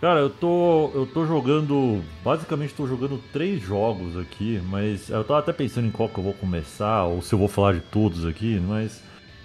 [0.01, 2.03] Cara, eu tô, eu tô jogando.
[2.25, 6.23] Basicamente, tô jogando três jogos aqui, mas eu tava até pensando em qual que eu
[6.23, 9.03] vou começar, ou se eu vou falar de todos aqui, mas.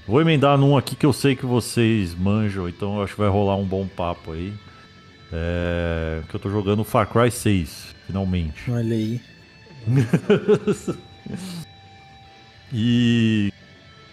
[0.09, 3.29] Vou emendar num aqui que eu sei que vocês manjam, então eu acho que vai
[3.29, 4.55] rolar um bom papo aí.
[5.31, 6.23] É.
[6.29, 8.71] Que eu tô jogando Far Cry 6, finalmente.
[8.71, 9.21] Olha aí.
[12.73, 13.53] e.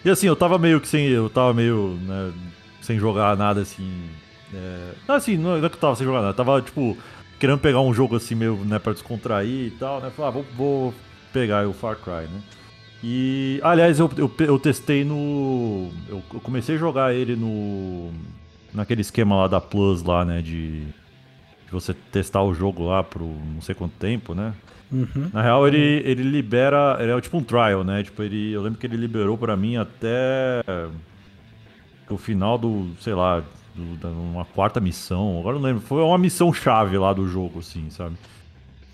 [0.04, 1.06] E assim, eu tava meio que sem.
[1.06, 1.98] Eu tava meio.
[2.02, 2.32] Né,
[2.82, 4.02] sem jogar nada assim.
[4.54, 6.30] É, assim, não é que eu tava sem jogar nada.
[6.30, 6.96] Eu tava, tipo,
[7.38, 10.10] querendo pegar um jogo assim meio, né, pra descontrair e tal, né?
[10.10, 10.94] Falei, ah, vou, vou
[11.32, 12.40] pegar o Far Cry, né?
[13.02, 15.90] E, aliás, eu, eu, eu testei no.
[16.08, 18.10] Eu, eu comecei a jogar ele no.
[18.72, 20.40] Naquele esquema lá da Plus lá, né?
[20.40, 24.54] De, de você testar o jogo lá por não sei quanto tempo, né?
[24.90, 25.28] Uhum.
[25.32, 26.96] Na real, ele, ele libera.
[26.98, 28.02] Ele é tipo um trial, né?
[28.02, 30.62] Tipo, ele, eu lembro que ele liberou pra mim até
[32.08, 33.42] o final do, sei lá,
[33.74, 35.38] do, da, uma quarta missão.
[35.40, 35.82] Agora não lembro.
[35.82, 38.16] Foi uma missão chave lá do jogo, assim, sabe?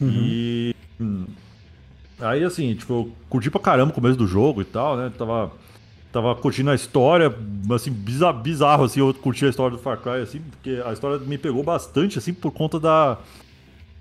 [0.00, 0.08] Uhum.
[0.10, 0.74] E.
[1.00, 1.26] hum,
[2.20, 5.10] Aí, assim, tipo, eu curti pra caramba o começo do jogo e tal, né?
[5.16, 5.50] Tava,
[6.12, 7.34] tava curtindo a história,
[7.74, 11.18] assim, biza- bizarro, assim, eu curti a história do Far Cry, assim, porque a história
[11.18, 13.16] me pegou bastante, assim, por conta da,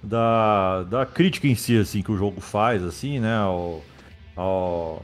[0.03, 3.37] da, da crítica em si, assim, que o jogo faz, assim, né?
[3.37, 3.81] Ao,
[4.35, 5.01] ao,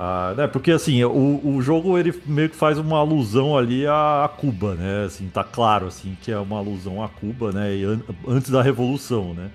[0.00, 0.46] a- né?
[0.46, 4.74] Porque, assim, o, o jogo, ele meio que faz uma alusão ali a, a Cuba,
[4.74, 5.04] né?
[5.06, 7.74] Assim, tá claro, assim, que é uma alusão a Cuba, né?
[7.76, 9.50] E an- antes da Revolução, né?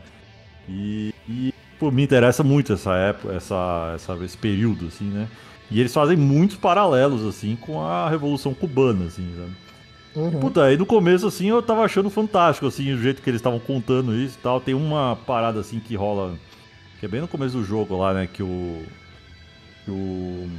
[0.70, 5.28] E, e pô, me interessa muito essa época, essa, essa, esse período, assim, né?
[5.70, 9.52] E eles fazem muitos paralelos, assim, com a Revolução Cubana, assim, sabe?
[10.16, 10.40] Uhum.
[10.40, 13.60] Puta, aí no começo, assim, eu tava achando fantástico, assim, o jeito que eles estavam
[13.60, 14.62] contando isso e tal.
[14.62, 16.36] Tem uma parada, assim, que rola,
[17.00, 18.82] que é bem no começo do jogo lá, né, que o...
[19.88, 20.50] O...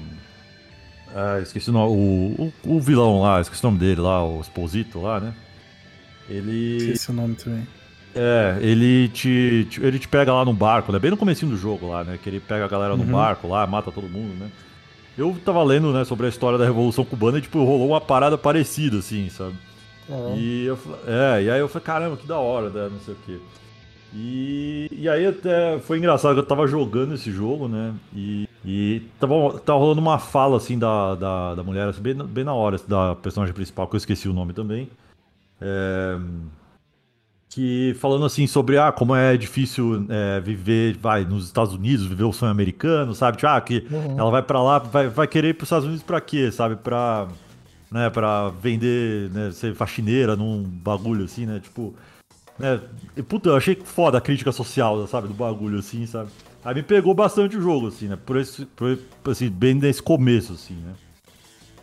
[1.14, 4.40] Ah, esqueci o nome, o, o, o vilão lá, esqueci o nome dele lá, o
[4.40, 5.32] Exposito lá, né?
[6.28, 6.76] Ele...
[6.78, 7.66] Esqueci o nome também.
[8.14, 10.98] É, ele te, te- ele te pega lá no barco, né?
[10.98, 12.18] Bem no comecinho do jogo lá, né?
[12.22, 13.12] Que ele pega a galera no Uhum.
[13.12, 14.50] barco lá, mata todo mundo, né?
[15.18, 18.36] Eu tava lendo, né, sobre a história da Revolução Cubana e, tipo, rolou uma parada
[18.36, 19.54] parecida, assim, sabe?
[20.08, 20.36] É.
[20.36, 22.88] E eu é, e aí eu falei, caramba, que da hora, né?
[22.92, 23.38] Não sei o quê.
[24.18, 27.92] E, e aí até foi engraçado que eu tava jogando esse jogo, né?
[28.14, 32.24] E, e tava, tava rolando uma fala assim da, da, da mulher, assim, bem, na-
[32.24, 34.88] bem na hora, assim, da personagem principal, que eu esqueci o nome também.
[35.60, 36.16] É,
[37.50, 42.24] que falando assim sobre ah, como é difícil é, viver, vai, nos Estados Unidos, viver
[42.24, 43.36] o sonho americano, sabe?
[43.36, 44.18] Tipo, ah, que Uhum.
[44.18, 46.76] ela vai pra lá, vai, vai querer ir pros Estados Unidos pra quê, sabe?
[46.76, 47.28] Pra,
[47.90, 51.60] né, pra vender, né, ser faxineira num bagulho assim, né?
[51.60, 51.94] Tipo,
[52.58, 52.80] né?
[53.16, 55.28] E, puta, eu achei foda a crítica social, sabe?
[55.28, 56.30] Do bagulho assim, sabe?
[56.64, 58.16] Aí me pegou bastante o jogo, assim, né?
[58.16, 60.94] Por esse, por, assim, bem nesse começo, assim, né?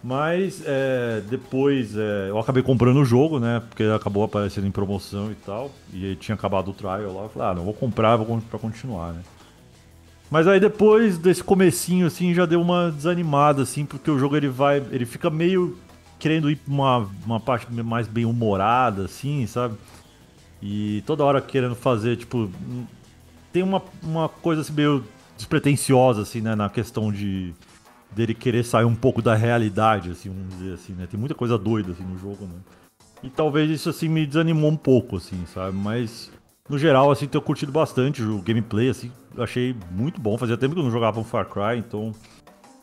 [0.03, 3.61] Mas é, depois é, eu acabei comprando o jogo, né?
[3.69, 5.71] Porque acabou aparecendo em promoção e tal.
[5.93, 7.23] E tinha acabado o trial lá.
[7.23, 9.21] Eu falei, ah, não, vou comprar vou, pra continuar, né?
[10.29, 14.49] Mas aí depois desse comecinho, assim, já deu uma desanimada, assim, porque o jogo ele
[14.49, 14.83] vai.
[14.91, 15.77] Ele fica meio
[16.19, 19.75] querendo ir pra uma, uma parte mais bem humorada, assim, sabe?
[20.65, 22.49] E toda hora querendo fazer, tipo.
[23.51, 25.03] Tem uma, uma coisa assim meio
[25.35, 26.55] despretensiosa, assim, né?
[26.55, 27.53] Na questão de
[28.09, 31.05] dele querer sair um pouco da realidade, assim, vamos dizer assim, né?
[31.05, 32.59] Tem muita coisa doida assim no jogo, né?
[33.21, 35.75] E talvez isso assim me desanimou um pouco, assim, sabe?
[35.75, 36.31] Mas
[36.69, 40.37] no geral, assim, tenho curtido bastante o gameplay, assim, achei muito bom.
[40.37, 42.13] Fazia tempo que eu não jogava um Far Cry, então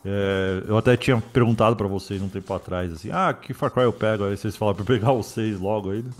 [0.04, 3.84] é, eu até tinha perguntado pra vocês um tempo atrás, assim, ah, que Far Cry
[3.84, 4.24] eu pego?
[4.24, 6.02] Aí vocês falaram pra eu pegar os seis logo aí.
[6.02, 6.10] né?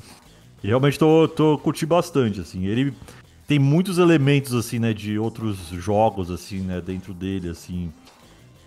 [0.63, 2.67] E realmente tô, tô curtindo bastante, assim.
[2.67, 2.93] Ele
[3.47, 7.93] tem muitos elementos, assim, né, de outros jogos, assim, né, dentro dele, assim.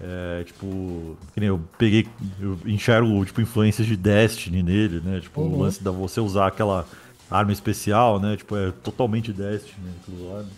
[0.02, 2.06] É, tipo, que nem eu peguei,
[2.42, 5.22] eu enxergo, tipo, influências de Destiny nele, né?
[5.22, 5.62] Tipo, o Uhum.
[5.62, 6.86] lance da você usar aquela,
[7.32, 8.36] arma especial, né?
[8.38, 9.92] Tipo, é totalmente Destiny, né?
[10.02, 10.50] Aquilo lá, né?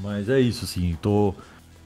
[0.00, 1.34] Mas é isso, assim, tô,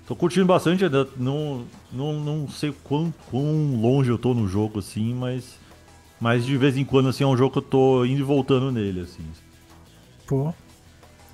[0.07, 4.81] tô curtindo bastante, ainda não, não, não sei quão, quão longe eu tô no jogo,
[4.81, 5.59] assim, mas,
[6.23, 8.71] mas de vez em quando, assim, é um jogo que eu tô indo e voltando
[8.71, 9.25] nele, assim.
[10.25, 10.55] Pô,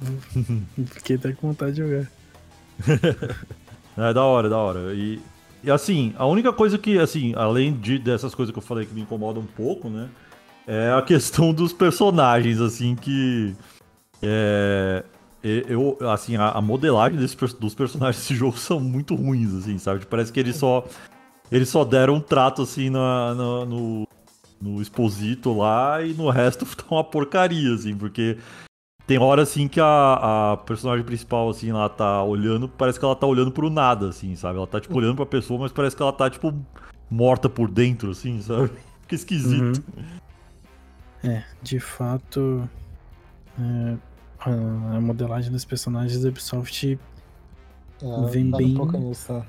[0.86, 2.10] fiquei até com vontade de jogar.
[3.98, 4.94] é da hora, da hora.
[4.94, 5.20] E,
[5.62, 8.94] e assim, a única coisa que, assim, além de, dessas coisas que eu falei que
[8.94, 10.08] me incomodam um pouco, né,
[10.66, 13.54] é a questão dos personagens, assim, que...
[14.22, 15.04] É,
[15.42, 20.06] eu, assim, a, a modelagem desse, dos personagens desse jogo são muito ruins, assim, sabe?
[20.06, 20.86] Parece que eles só.
[21.52, 24.07] Eles só deram um trato assim na, na no,
[24.60, 28.38] no Exposito lá e no resto tá uma porcaria, assim, porque
[29.06, 33.16] tem hora assim que a, a personagem principal, assim, lá tá olhando, parece que ela
[33.16, 34.58] tá olhando pro nada, assim, sabe?
[34.58, 36.54] Ela tá, tipo, olhando pra pessoa, mas parece que ela tá, tipo,
[37.10, 38.70] morta por dentro, assim, sabe?
[39.08, 39.82] Que esquisito.
[39.96, 41.30] Uhum.
[41.30, 42.68] É, de fato.
[43.58, 43.96] É,
[44.44, 46.98] a modelagem dos personagens da Ubisoft
[48.02, 48.72] é, vem bem.
[48.72, 49.42] Um pouco nisso,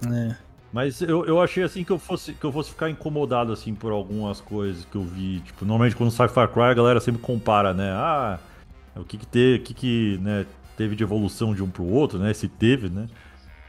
[0.00, 0.38] né?
[0.42, 0.45] É.
[0.76, 3.92] Mas eu, eu achei assim que eu fosse que eu fosse ficar incomodado assim por
[3.92, 5.40] algumas coisas que eu vi.
[5.40, 7.90] Tipo, normalmente quando sai Far Cry a galera sempre compara, né?
[7.92, 8.38] Ah,
[8.94, 10.44] o que que, te, o que, que né,
[10.76, 12.34] teve de evolução de um pro outro, né?
[12.34, 13.08] Se teve, né?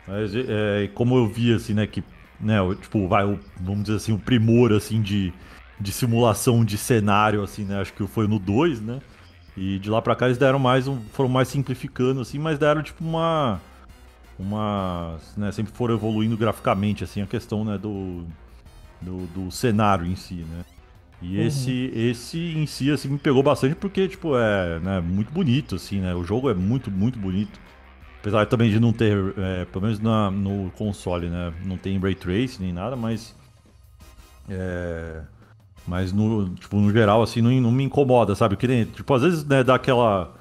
[0.05, 2.03] Mas é, como eu vi assim, né, que
[2.41, 5.31] né, tipo, vai, o, vamos dizer assim, o primor assim de,
[5.79, 7.79] de simulação de cenário assim, né?
[7.79, 8.99] Acho que foi no 2, né?
[9.55, 12.83] E de lá pra cá eles deram mais um, foram mais simplificando assim, mas deram
[12.83, 13.61] tipo uma
[14.39, 18.25] uma, né, sempre foram evoluindo graficamente assim a questão, né, do
[19.01, 20.65] do, do cenário em si, né?
[21.21, 21.45] E uhum.
[21.45, 25.99] esse esse em si assim me pegou bastante porque tipo é, né, muito bonito assim,
[25.99, 26.13] né?
[26.15, 27.59] O jogo é muito muito bonito.
[28.19, 32.15] Apesar também de não ter, é, pelo menos na, no console, né, não tem ray
[32.15, 33.35] tracing nem nada, mas
[34.49, 35.21] é,
[35.87, 38.57] mas no, tipo, no geral, assim, não, não me incomoda, sabe?
[38.57, 40.35] Que nem, tipo, às vezes, né, dá aquela.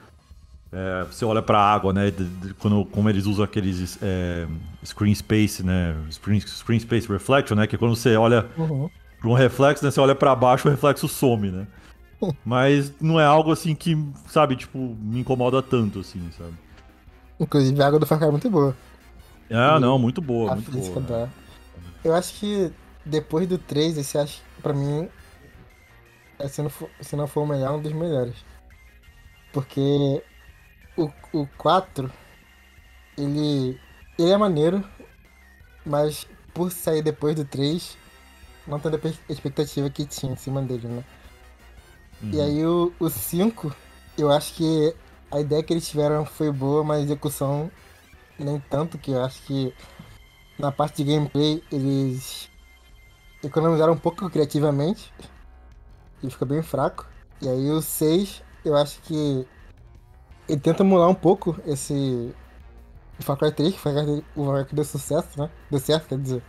[0.72, 2.10] É, você olha pra água, né?
[2.10, 4.46] De, de, quando, como eles usam aqueles é,
[4.84, 5.96] screen space, né?
[6.10, 7.66] Screen, screen space reflection, né?
[7.66, 8.90] Que quando você olha uhum.
[9.20, 9.90] pra um reflexo, né?
[9.90, 11.66] Você olha pra baixo, o reflexo some, né?
[12.44, 16.54] Mas não é algo assim que, sabe, tipo, me incomoda tanto, assim, sabe?
[17.38, 18.74] Inclusive a água do Far é muito boa.
[19.50, 20.52] Ah, não, muito boa.
[20.52, 21.30] A muito boa, né?
[22.02, 22.72] Eu acho que
[23.04, 25.08] depois do 3, esse acho, pra mim,
[26.38, 28.34] é, se, não for, se não for o melhor, um dos melhores.
[29.52, 30.22] Porque
[30.96, 32.10] o, o 4,
[33.16, 33.80] ele,
[34.18, 34.84] ele é maneiro,
[35.84, 37.96] mas por sair depois do 3,
[38.66, 41.04] não tendo a expectativa que tinha em cima dele, né?
[42.22, 42.30] Uhum.
[42.32, 43.74] E aí o, o 5,
[44.16, 44.94] eu acho que
[45.30, 47.70] a ideia que eles tiveram foi boa, mas a execução
[48.38, 49.74] nem tanto, que eu acho que
[50.58, 52.50] na parte de gameplay eles
[53.42, 55.12] economizaram um pouco criativamente
[56.22, 57.06] ele fica bem fraco.
[57.40, 59.46] E aí o 6, eu acho que
[60.48, 62.34] ele tenta emular um pouco esse
[63.18, 63.92] o Far Cry 3, que foi
[64.36, 65.50] o Far Cry que deu sucesso, né?
[65.70, 66.42] Deu certo, quer dizer.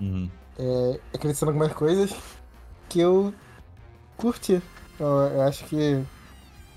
[0.00, 0.28] Uhum.
[0.58, 2.14] É, acrescentando algumas coisas
[2.88, 3.32] que eu
[4.16, 4.60] curti.
[4.98, 6.04] Eu, eu acho que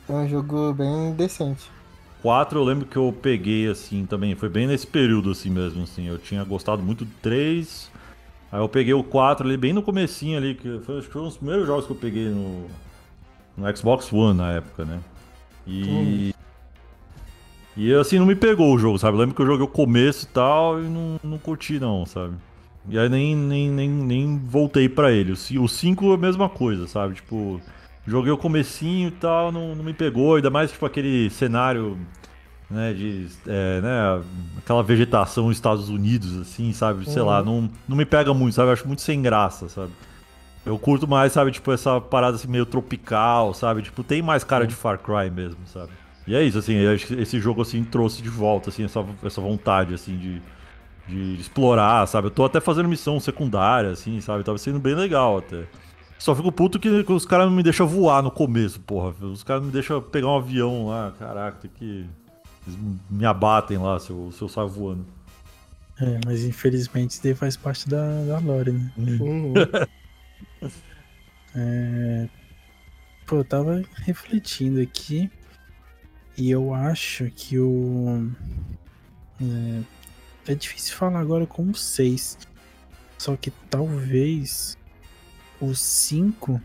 [0.08, 1.72] é um jogo bem decente.
[2.22, 6.06] 4 eu lembro que eu peguei assim também, foi bem nesse período assim mesmo, assim.
[6.08, 7.90] Eu tinha gostado muito do 3,
[8.52, 11.22] Aí eu peguei o 4 ali bem no comecinho ali, que foi, acho que foi
[11.22, 12.68] um dos primeiros jogos que eu peguei no,
[13.56, 15.00] no Xbox One na época, né?
[15.70, 16.34] E.
[16.34, 16.40] Hum.
[17.78, 19.16] E assim, não me pegou o jogo, sabe?
[19.16, 22.36] Eu lembro que eu joguei o começo e tal e não, não curti não, sabe?
[22.90, 25.32] E aí nem, nem, nem, nem voltei para ele.
[25.32, 27.16] O 5 é a mesma coisa, sabe?
[27.16, 27.62] Tipo,
[28.06, 31.98] joguei o comecinho e tal, não, não me pegou, ainda mais tipo aquele cenário
[32.70, 34.24] né, de é, né,
[34.58, 37.10] aquela vegetação nos Estados Unidos, assim, sabe?
[37.10, 37.28] Sei uhum.
[37.28, 38.70] lá, não, não me pega muito, sabe?
[38.70, 39.92] Eu acho muito sem graça, sabe?
[40.70, 43.82] Eu curto mais, sabe, tipo, essa parada assim meio tropical, sabe?
[43.82, 45.92] Tipo, tem mais cara de Far Cry mesmo, sabe?
[46.28, 46.76] E é isso, assim,
[47.18, 50.42] esse jogo, assim, trouxe de volta, assim, essa, essa vontade, assim, de,
[51.08, 52.28] de explorar, sabe?
[52.28, 54.44] Eu tô até fazendo missão secundária, assim, sabe?
[54.44, 55.64] Tava sendo bem legal até.
[56.20, 59.12] Só fico puto que os caras não me deixam voar no começo, porra.
[59.26, 62.06] Os caras não me deixam pegar um avião lá, caraca, que...
[62.68, 65.04] Eles me abatem lá se eu, se eu saio voando.
[66.00, 68.92] É, mas infelizmente isso daí faz parte da, da lore, né?
[68.98, 69.54] Uhum.
[71.56, 72.30] é...
[73.26, 75.30] Pô, eu tava refletindo aqui
[76.38, 78.32] e eu acho que o.
[79.42, 82.38] É, é difícil falar agora como 6.
[83.18, 84.78] Só que talvez
[85.60, 86.62] o 5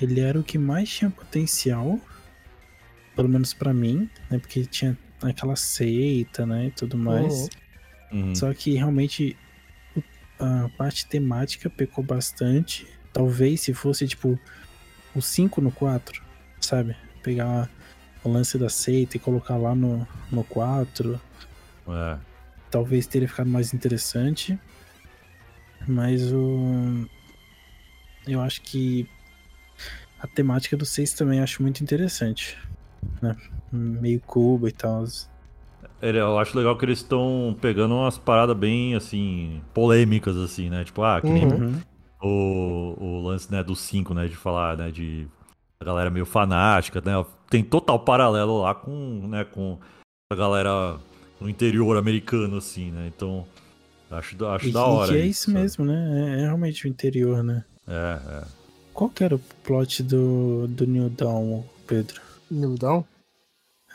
[0.00, 2.00] ele era o que mais tinha potencial,
[3.14, 4.38] pelo menos para mim, né?
[4.38, 7.48] Porque tinha aquela seita, né, e tudo mais.
[8.10, 8.28] Uhum.
[8.28, 8.34] uhum.
[8.34, 9.36] Só que realmente
[10.38, 12.86] a parte temática pecou bastante.
[13.14, 14.38] Talvez se fosse tipo
[15.14, 16.20] o 5 no 4,
[16.60, 16.96] sabe?
[17.22, 17.70] Pegar
[18.24, 21.20] o lance da seita e colocar lá no, no 4.
[21.88, 22.18] É.
[22.72, 24.58] Talvez teria ficado mais interessante.
[25.86, 27.06] Mas o.
[28.26, 29.08] Eu acho que
[30.18, 32.58] a temática do 6 também acho muito interessante.
[33.22, 33.36] Né?
[33.70, 35.04] Meio Cuba e tal.
[36.02, 40.82] Eu acho legal que eles estão pegando umas paradas bem, assim, polêmicas, assim, né?
[40.82, 41.80] Tipo, ah, que nem Uhum.
[42.24, 44.26] O, o lance, né, do 5, né?
[44.26, 45.26] De falar, né, de
[45.80, 47.24] a galera meio fanática, né?
[47.50, 49.78] Tem total paralelo lá com, né, com
[50.32, 50.98] a galera
[51.40, 53.10] no interior americano, assim, né?
[53.14, 53.46] Então,
[54.10, 55.12] acho, acho E, da e hora.
[55.12, 55.58] que é isso sabe?
[55.58, 56.38] mesmo, né?
[56.38, 57.64] É, é realmente o interior, né?
[57.86, 58.44] É, é.
[58.94, 62.20] Qual que era o plot do, do New Dawn, Pedro?
[62.50, 63.04] New Dawn?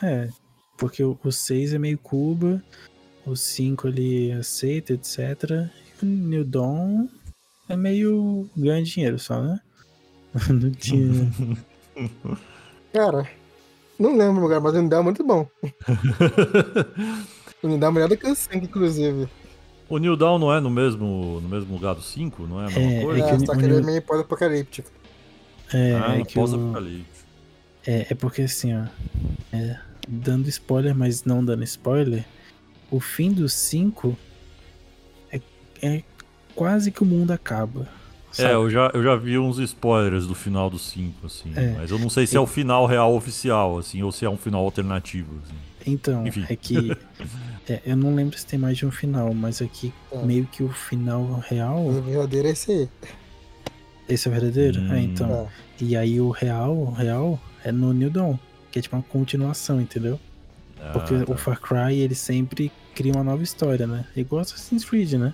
[0.04, 0.30] É,
[0.78, 2.62] porque o 6 é meio Cuba,
[3.26, 5.18] o 5 ele aceita, etc.
[6.02, 7.08] E o New Dawn
[7.70, 9.60] é meio ganha dinheiro só, né?
[10.50, 11.32] Não tinha.
[12.94, 13.30] Cara,
[14.00, 15.48] não lembro o lugar, mas o New Dawn é muito bom.
[17.62, 19.28] O New Dawn é melhor do que o 5, inclusive.
[19.90, 22.48] o New Dawn não é no mesmo, no mesmo lugar do 5?
[22.48, 23.22] Não é a mesma É, coisa?
[23.26, 24.90] É, que o só que ele é meio pós-apocalíptico.
[25.74, 26.78] É, ah, é posso o-
[27.86, 28.86] é, é porque assim, ó.
[29.52, 32.26] é, dando spoiler, mas não dando spoiler,
[32.90, 34.18] o fim do 5
[35.32, 35.42] é,
[35.82, 36.04] é
[36.60, 37.88] quase que o mundo acaba.
[38.32, 38.54] É, sabe?
[38.54, 41.54] eu já, eu já vi uns spoilers do final do 5, assim.
[41.56, 41.76] É.
[41.78, 44.36] Mas eu não sei se é o final real oficial, assim, ou se é um
[44.38, 45.40] final alternativo.
[45.42, 45.56] Assim.
[45.94, 46.46] Então, Enfim.
[46.50, 46.92] é que.
[47.70, 50.18] é, eu não lembro se tem mais de um final, mas aqui É.
[50.22, 51.80] meio que o final real.
[51.86, 52.90] O verdadeiro é esse aí.
[54.10, 54.82] Esse é o verdadeiro?
[54.82, 54.94] Hum.
[54.94, 55.50] É, então.
[55.80, 55.84] É.
[55.84, 58.38] E aí o real, o real é no New Dawn,
[58.70, 60.20] que é tipo uma continuação, entendeu?
[60.92, 61.32] Porque Ah, tá.
[61.34, 64.06] o Far Cry ele sempre cria uma nova história, né?
[64.16, 65.34] Igual Assassin's Creed, né?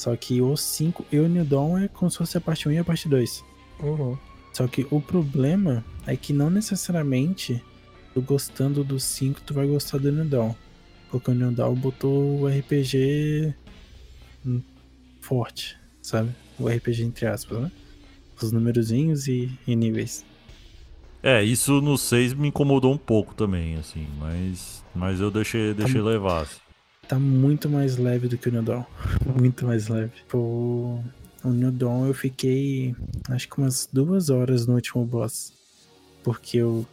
[0.00, 2.72] Só que o 5 e o New Dawn é como se fosse a parte 1
[2.72, 3.44] e a parte 2.
[3.82, 4.16] Uhum.
[4.50, 7.62] Só que o problema é que não necessariamente
[8.14, 10.54] tu gostando do 5 tu vai gostar do New Dawn.
[11.10, 13.54] Porque o New Dawn botou o RPG
[14.46, 14.62] hum,
[15.20, 16.30] forte, sabe?
[16.58, 17.72] O RPG entre aspas, né?
[18.40, 20.24] Os numerozinhos e, e níveis.
[21.22, 26.00] É, isso no 6 me incomodou um pouco também, assim, mas, mas eu deixei, deixei
[26.00, 26.44] levar.
[26.44, 26.69] assim.
[27.10, 28.84] Tá muito mais leve do que o New Dawn.
[29.36, 30.12] muito mais leve.
[30.32, 31.02] O,
[31.42, 32.94] o New Dawn eu fiquei
[33.28, 35.52] acho que umas duas horas no último boss.
[36.22, 36.86] Porque eu,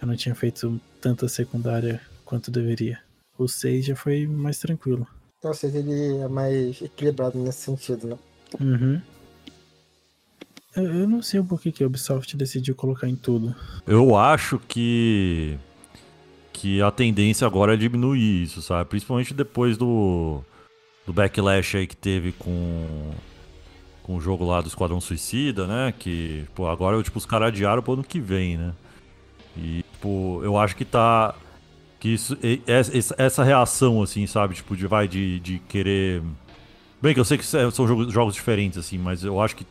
[0.00, 2.98] eu não tinha feito tanta secundária quanto deveria.
[3.36, 5.06] O 6 já foi mais tranquilo.
[5.42, 8.18] Ou seja, ele é mais equilibrado nesse sentido, né?
[8.58, 9.02] Uhum.
[10.74, 13.54] Eu, eu não sei o porquê que a Ubisoft decidiu colocar em tudo.
[13.86, 15.58] Eu acho que
[16.56, 18.88] que a tendência agora é diminuir isso, sabe?
[18.88, 20.42] Principalmente depois do
[21.06, 23.12] do backlash aí que teve com
[24.02, 25.92] com o jogo lá do Esquadrão Suicida, né?
[25.98, 28.72] Que, pô, agora tipo os caras adiaram pro ano que vem, né?
[29.56, 31.34] E, tipo, eu acho que tá
[32.00, 32.38] que isso
[33.18, 36.22] essa reação assim, sabe, tipo de vai de, de querer
[37.02, 39.66] Bem que eu sei que são jogos, jogos diferentes assim, mas eu acho que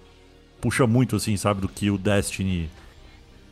[0.61, 2.69] puxa muito assim, sabe, do que o Destiny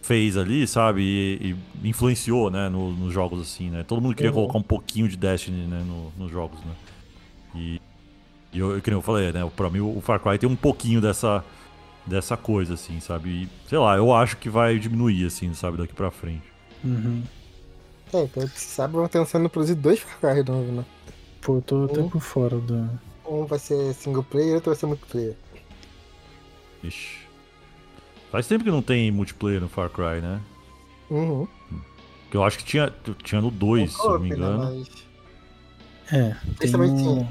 [0.03, 1.01] fez ali, sabe?
[1.01, 3.83] E, e influenciou, né, no- nos jogos assim, né?
[3.87, 4.35] Todo mundo queria Uhum.
[4.35, 6.73] colocar um pouquinho de Destiny, né, no- nos jogos, né?
[7.55, 7.81] E,
[8.51, 11.43] e eu, que eu falei, né, pra mim o Far Cry tem um pouquinho dessa
[12.05, 13.29] dessa coisa assim, sabe?
[13.29, 16.43] E, sei lá, eu acho que vai diminuir assim, sabe, daqui pra frente.
[16.83, 17.23] Uhum.
[18.13, 20.85] É, que se sabe, vão pensando em produzir dois Far Cry de novo, né?
[21.41, 22.09] Pô, eu tô até Uhum.
[22.09, 22.89] por fora do.
[23.25, 25.35] Um vai ser single player e outro vai ser multiplayer.
[26.83, 27.22] Ixi.
[28.33, 30.41] Faz tempo que não tem multiplayer no Far Cry, né?
[31.07, 31.47] Uhum.
[32.31, 32.91] Que eu acho que tinha,
[33.23, 34.57] tinha no 2, se não me né, engano.
[34.63, 34.89] mas-
[36.11, 37.29] É, tem um- tinha.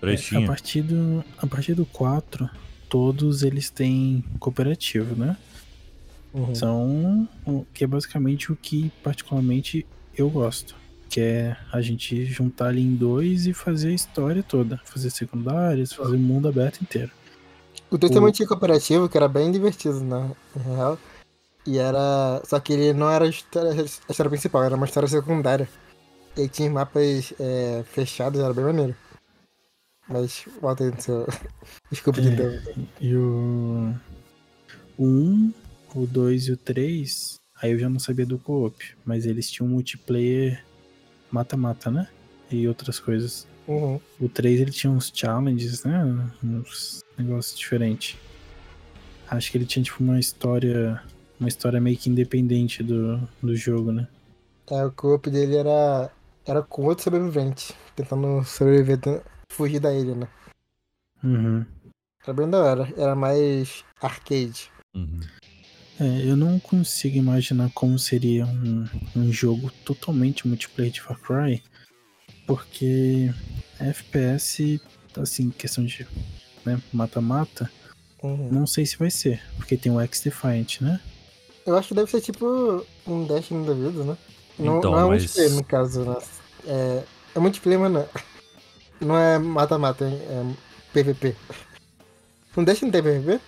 [0.00, 2.48] 3 É, a partir do a partir do 4,
[2.88, 5.36] todos eles têm cooperativo, né?
[6.32, 6.54] Uhum.
[6.54, 9.84] São o que é basicamente o que particularmente
[10.16, 10.76] eu gosto,
[11.08, 15.92] que é a gente juntar ali em dois e fazer a história toda, fazer secundárias,
[15.92, 17.10] fazer o mundo aberto inteiro.
[17.90, 20.98] O 2 O- também tinha cooperativo, que era bem divertido, na na real.
[21.66, 22.40] E era.
[22.44, 25.68] Só que ele não era a história, a história principal, era uma história secundária.
[26.36, 28.96] E tinha mapas é, fechados, era bem maneiro.
[30.08, 31.26] Mas volta aí no seu.
[31.90, 32.62] Desculpa de É.
[33.00, 33.94] E o
[34.96, 35.52] o 1,
[35.94, 39.68] o 2 e o 3, aí eu já não sabia do co-op, mas eles tinham
[39.68, 40.62] multiplayer
[41.30, 42.06] mata-mata, né?
[42.50, 43.46] E outras coisas.
[43.70, 44.00] Uhum.
[44.20, 46.02] O 3 ele tinha uns challenges, né?
[46.42, 48.18] Uns negócios diferentes.
[49.28, 51.00] Acho que ele tinha tipo uma história.
[51.38, 54.08] Uma história meio que independente do, do jogo, né?
[54.70, 56.10] É, o co-op dele era.
[56.44, 57.72] Era com outro sobrevivente.
[57.94, 59.20] Tentando sobreviver, ten-
[59.52, 60.28] fugir da ilha, né?
[61.22, 61.64] Uhum.
[62.24, 62.92] Era bem da hora.
[62.96, 64.70] Era mais arcade.
[64.94, 65.20] Uhum.
[66.00, 71.62] É, eu não consigo imaginar como seria um, um jogo totalmente multiplayer de Far Cry,
[72.54, 73.30] porque
[73.78, 74.80] FPS,
[75.20, 76.04] assim, questão de
[76.66, 77.70] né, mata-mata,
[78.20, 78.48] Uhum.
[78.50, 81.00] não sei se vai ser, porque tem o X-Defiant, né?
[81.64, 84.16] Eu acho que deve ser tipo um Destiny da vida, né?
[84.58, 86.16] Não, Então, não é mas- multiplayer no caso, né?
[86.66, 87.02] É,
[87.36, 88.08] é multiplayer, mas não é.
[89.00, 90.54] Não é mata-mata, é
[90.92, 91.34] PVP.
[92.54, 93.40] No Destiny tem PVP?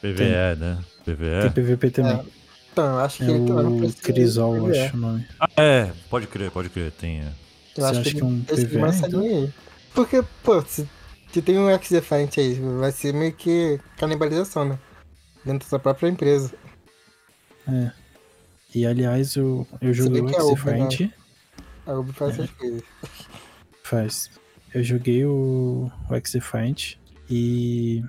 [0.00, 0.78] PVE, né?
[1.04, 1.50] Tem PVE.
[1.54, 2.26] PVP também.
[2.72, 5.26] Então, eu acho que É, ele tá no Crisol, acho o nome.
[5.38, 7.20] Ah, é, pode crer, pode crer, tem.
[7.20, 7.32] é.
[7.78, 8.92] Eu Você acho acha que, que é um então?
[8.92, 9.54] salinha aí.
[9.94, 10.88] Porque, pô, se,
[11.32, 14.78] se tem um X-Defiant aí, vai ser meio que canibalização, né?
[15.44, 16.52] Dentro da própria empresa.
[17.66, 17.92] É.
[18.74, 21.10] E aliás, eu, eu joguei o é X-Defiant.
[21.86, 22.42] A Ubi faz É.
[22.42, 22.82] essas coisas.
[23.82, 24.30] Faz.
[24.74, 26.96] Eu joguei o, o X-Defiant
[27.30, 28.02] e.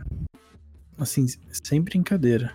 [0.98, 1.26] Assim,
[1.64, 2.54] sem brincadeira.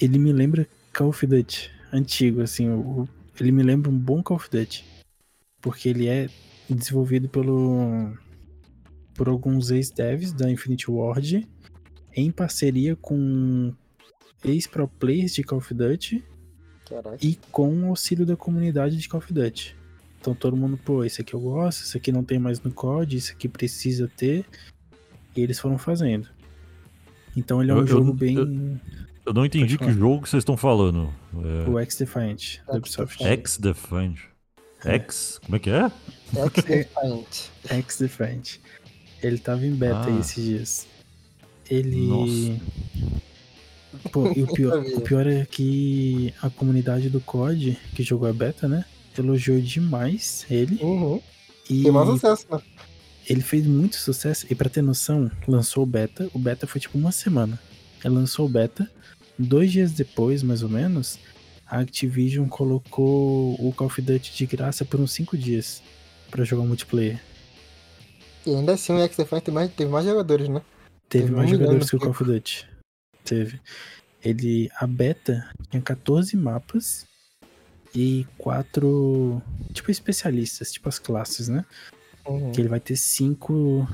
[0.00, 2.68] Ele me lembra Call of Duty antigo, assim.
[2.70, 3.08] o-
[3.40, 4.84] ele me lembra um bom Call of Duty.
[5.60, 6.28] Porque ele é
[6.68, 8.12] desenvolvido pelo.
[9.14, 11.46] por alguns ex-devs da Infinity Ward
[12.16, 13.72] em parceria com
[14.44, 16.24] ex-pro players de Call of Duty
[16.88, 17.18] Caraca.
[17.20, 19.76] e com o auxílio da comunidade de Call of Duty.
[20.20, 23.16] Então todo mundo, pô, esse aqui eu gosto, esse aqui não tem mais no COD,
[23.18, 24.44] esse aqui precisa ter.
[25.36, 26.28] E eles foram fazendo.
[27.36, 28.80] Então ele é um Eu- eu jogo não- bem.
[29.26, 31.12] Eu não entendi que jogo que vocês estão falando.
[31.68, 33.22] O X-Defiant, da Ubisoft.
[33.22, 33.32] É.
[33.34, 34.18] X-Defiant.
[34.84, 35.40] X?
[35.44, 35.90] Como é que é?
[36.34, 37.48] X-Defiant.
[37.68, 38.56] X-Defiant.
[39.22, 40.20] Ele tava em beta aí Ah.
[40.20, 40.86] esses dias.
[41.70, 42.60] Ele.
[44.12, 48.32] Pô, e o pior, o pior é que a comunidade do COD, que jogou a
[48.32, 48.84] beta, né?
[49.18, 50.78] Elogiou demais ele.
[50.82, 51.20] Uhum.
[51.68, 52.60] E Tem mais sucesso, né?
[53.28, 54.46] ele fez muito sucesso.
[54.50, 56.28] E pra ter noção, lançou o beta.
[56.32, 57.60] O beta foi tipo uma semana.
[58.04, 58.90] Ele lançou o beta.
[59.38, 61.18] Dois dias depois, mais ou menos,
[61.70, 65.80] a Activision colocou o Call of Duty de graça por uns cinco dias
[66.28, 67.22] pra jogar multiplayer.
[68.44, 70.60] E ainda assim o X-Defiant teve mais, teve mais jogadores, né?
[71.08, 72.68] Teve Teve mais jogadores que o Call of Duty.
[73.24, 73.60] Teve.
[74.22, 74.68] Ele.
[74.76, 77.06] A beta tinha 14 mapas
[77.94, 79.40] e quatro.
[79.72, 81.64] Tipo especialistas, tipo as classes, né?
[82.26, 82.50] Uhum.
[82.50, 83.88] Que ele vai ter cinco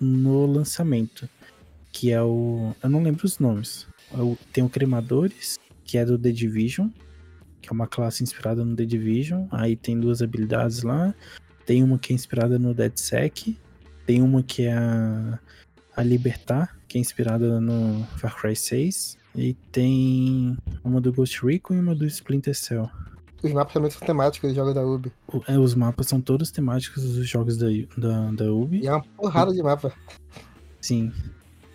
[0.00, 1.28] no lançamento.
[1.92, 2.74] Que é o.
[2.82, 3.86] Eu não lembro os nomes.
[4.12, 5.58] É Tem o Cremadores,
[5.92, 6.88] que é do The Division.
[7.60, 9.46] Que é uma classe inspirada no The Division.
[9.50, 11.14] Aí tem duas habilidades lá.
[11.66, 13.58] Tem uma que é inspirada no DeadSec.
[14.06, 15.38] Tem uma que é a,
[15.94, 19.18] a Libertar, que é inspirada no Far Cry 6.
[19.36, 22.88] E tem uma do Ghost Recon e uma do Splinter Cell.
[23.42, 25.12] Os mapas também são temáticos dos jogos da Ubi.
[25.28, 27.66] O- é, os mapas são todos temáticos dos jogos da,
[27.98, 28.80] da, da Ubi.
[28.80, 29.92] E é uma porrada de mapa.
[30.80, 31.12] Sim,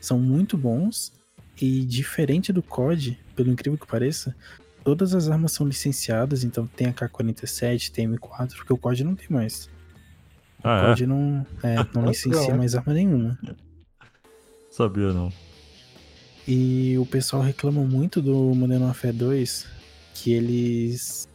[0.02, 1.14] são muito bons
[1.60, 4.36] e diferente do COD, pelo incrível que pareça,
[4.84, 9.16] todas as armas são licenciadas, então tem a K-47, tem M4, porque o COD não
[9.16, 9.66] tem mais.
[10.64, 10.86] O Ah, é?
[10.90, 12.58] COD não, é, não licencia Não.
[12.58, 13.38] mais arma nenhuma.
[14.72, 15.32] Sabia não.
[16.48, 19.66] E o pessoal reclama muito do Modern Warfare 2
[20.14, 21.28] que eles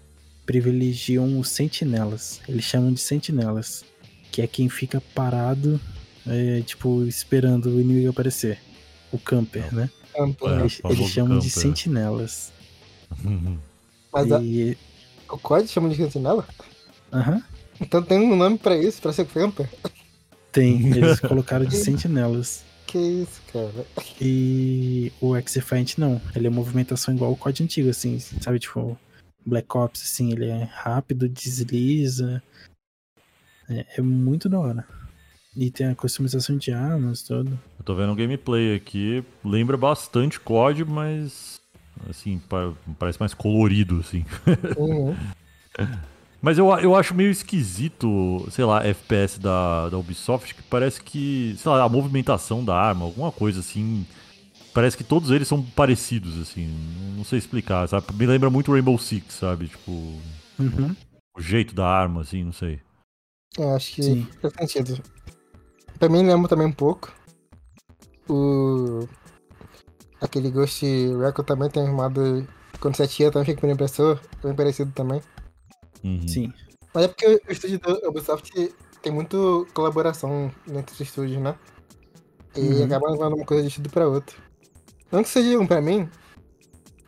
[0.47, 2.41] privilegiam os sentinelas.
[2.49, 3.85] Eles chamam de sentinelas,
[4.31, 5.81] que é quem fica parado,
[6.27, 8.59] é, tipo, esperando o inimigo aparecer.
[9.13, 9.91] O camper, né?
[10.15, 10.61] Campo, É, né?
[10.63, 11.63] eles, eles chamam de camper.
[11.63, 12.53] sentinelas.
[14.13, 14.77] Mas a- E.
[15.31, 16.47] o COD chama de sentinela?
[17.13, 17.43] Aham.
[17.81, 19.69] Então tem um nome pra isso, pra ser camper?
[20.53, 22.63] Tem, eles colocaram de sentinelas.
[22.87, 23.87] Que isso, cara.
[24.21, 26.21] E o X-Defiant não.
[26.37, 28.59] Ele é movimentação igual o COD antigo, assim, sabe?
[28.59, 28.99] Tipo,
[29.47, 32.43] Black Ops, assim, ele é rápido, desliza.
[33.71, 34.87] É, é muito da hora.
[35.57, 37.59] E tem a customização de armas, tudo.
[37.79, 41.61] Eu tô vendo um gameplay aqui, lembra bastante COD, mas
[42.09, 44.25] assim, pa- parece mais colorido, assim.
[44.77, 45.15] Uhum.
[46.41, 51.55] Mas eu, eu acho meio esquisito, sei lá, FPS da, da Ubisoft, que parece que,
[51.57, 54.05] sei lá, a movimentação da arma, alguma coisa assim.
[54.75, 56.67] Parece que todos eles são parecidos, assim.
[57.17, 58.07] Não sei explicar, sabe?
[58.15, 59.69] Me lembra muito Rainbow Six, sabe?
[59.69, 59.93] Tipo,
[60.59, 60.95] Uhum.
[61.37, 62.81] o jeito da arma, assim, não sei.
[63.57, 64.27] Eu acho que Sim.
[64.41, 65.01] faz sentido.
[66.03, 67.13] Pra mim lembra também um pouco.
[68.29, 69.07] O.
[70.21, 72.45] Aquele Ghost Recon também tem armado.
[72.81, 74.21] Quando você atira também fica primeira pessoa.
[74.43, 75.23] Bem parecido também.
[76.03, 76.27] Uhum.
[76.27, 76.53] Sim.
[76.93, 81.55] Mas é porque o estúdio da Ubisoft tem muito colaboração entre os estúdios, né?
[82.57, 82.85] E Uhum.
[82.85, 84.35] acaba levando uma coisa de estúdio pra outra.
[85.13, 86.11] Não que seja um pra mim,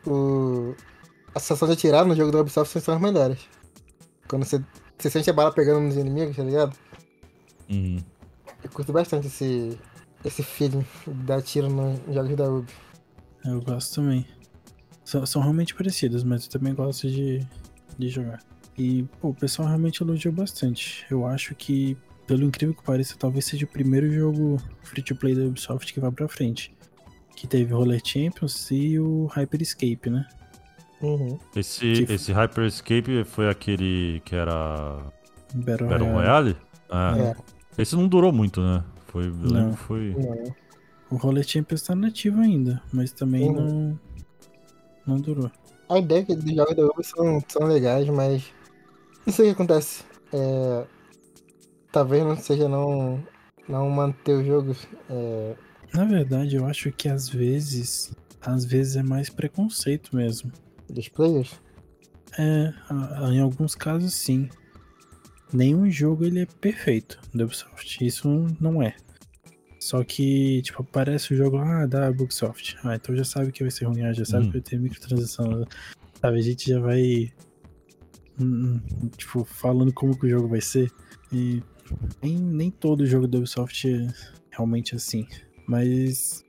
[0.07, 0.73] o...
[1.33, 3.41] a sensação de atirar no jogo da Ubisoft são as melhores.
[4.29, 4.63] Quando você,
[4.97, 6.77] você sente a bala pegando nos inimigos, tá ligado?
[7.69, 8.01] Uhum.
[8.65, 9.77] Eu curto bastante esse,
[10.23, 12.71] esse feeling de dar tiro no- nos jogos da Ubi.
[13.45, 14.25] Eu gosto também.
[15.03, 17.45] São, são realmente parecidos, mas eu também gosto de,
[17.97, 18.39] de jogar.
[18.75, 21.05] E, pô, o pessoal realmente elogiou bastante.
[21.11, 21.95] Eu acho que,
[22.25, 26.27] pelo incrível que pareça, talvez seja o primeiro jogo free-to-play da Ubisoft que vai pra
[26.27, 26.75] frente.
[27.35, 30.25] Que teve o Roller Champions e o Hyper Escape, né?
[31.01, 31.37] Uhum.
[31.55, 35.03] Esse, Que- esse Hyper Escape foi aquele que era
[35.53, 36.13] Battle, Battle Royale.
[36.13, 36.57] Royale?
[36.89, 37.35] Ah, É,
[37.77, 38.83] Esse não durou muito, né?
[39.07, 39.49] Foi, eu Não.
[39.53, 40.15] lembro que foi.
[40.17, 40.55] não.
[41.11, 43.55] O Roller Champions tá nativo ainda, mas também Uhum.
[45.05, 45.51] não, não durou.
[45.87, 48.43] A ideia que dos jogos da Ubi são, são legais, mas
[49.25, 50.03] não sei o que acontece.
[50.33, 50.85] É,
[51.91, 53.23] talvez não seja não,
[53.69, 54.75] não manter o jogo.
[55.09, 55.55] É,
[55.93, 58.11] Na verdade, eu acho que às vezes,
[58.41, 60.51] às vezes é mais preconceito mesmo.
[60.89, 61.59] dos players.
[62.37, 62.73] É,
[63.31, 64.49] em alguns casos sim.
[65.53, 68.05] Nenhum jogo ele é perfeito da Ubisoft.
[68.05, 68.27] Isso
[68.59, 68.95] não é.
[69.79, 72.75] Só que, tipo, aparece o jogo ah, da Ubisoft.
[72.83, 74.51] Ah, então já sabe que vai ser ruim, ah, já sabe Uhum.
[74.51, 75.65] que vai ter microtransação.
[76.19, 77.31] Sabe, a gente já vai.
[78.39, 80.91] hum, hum, Tipo, falando como que o jogo vai ser.
[81.31, 81.61] E
[82.21, 84.07] nem, nem todo jogo da Ubisoft é
[84.51, 85.27] realmente assim.
[85.67, 86.43] Mas.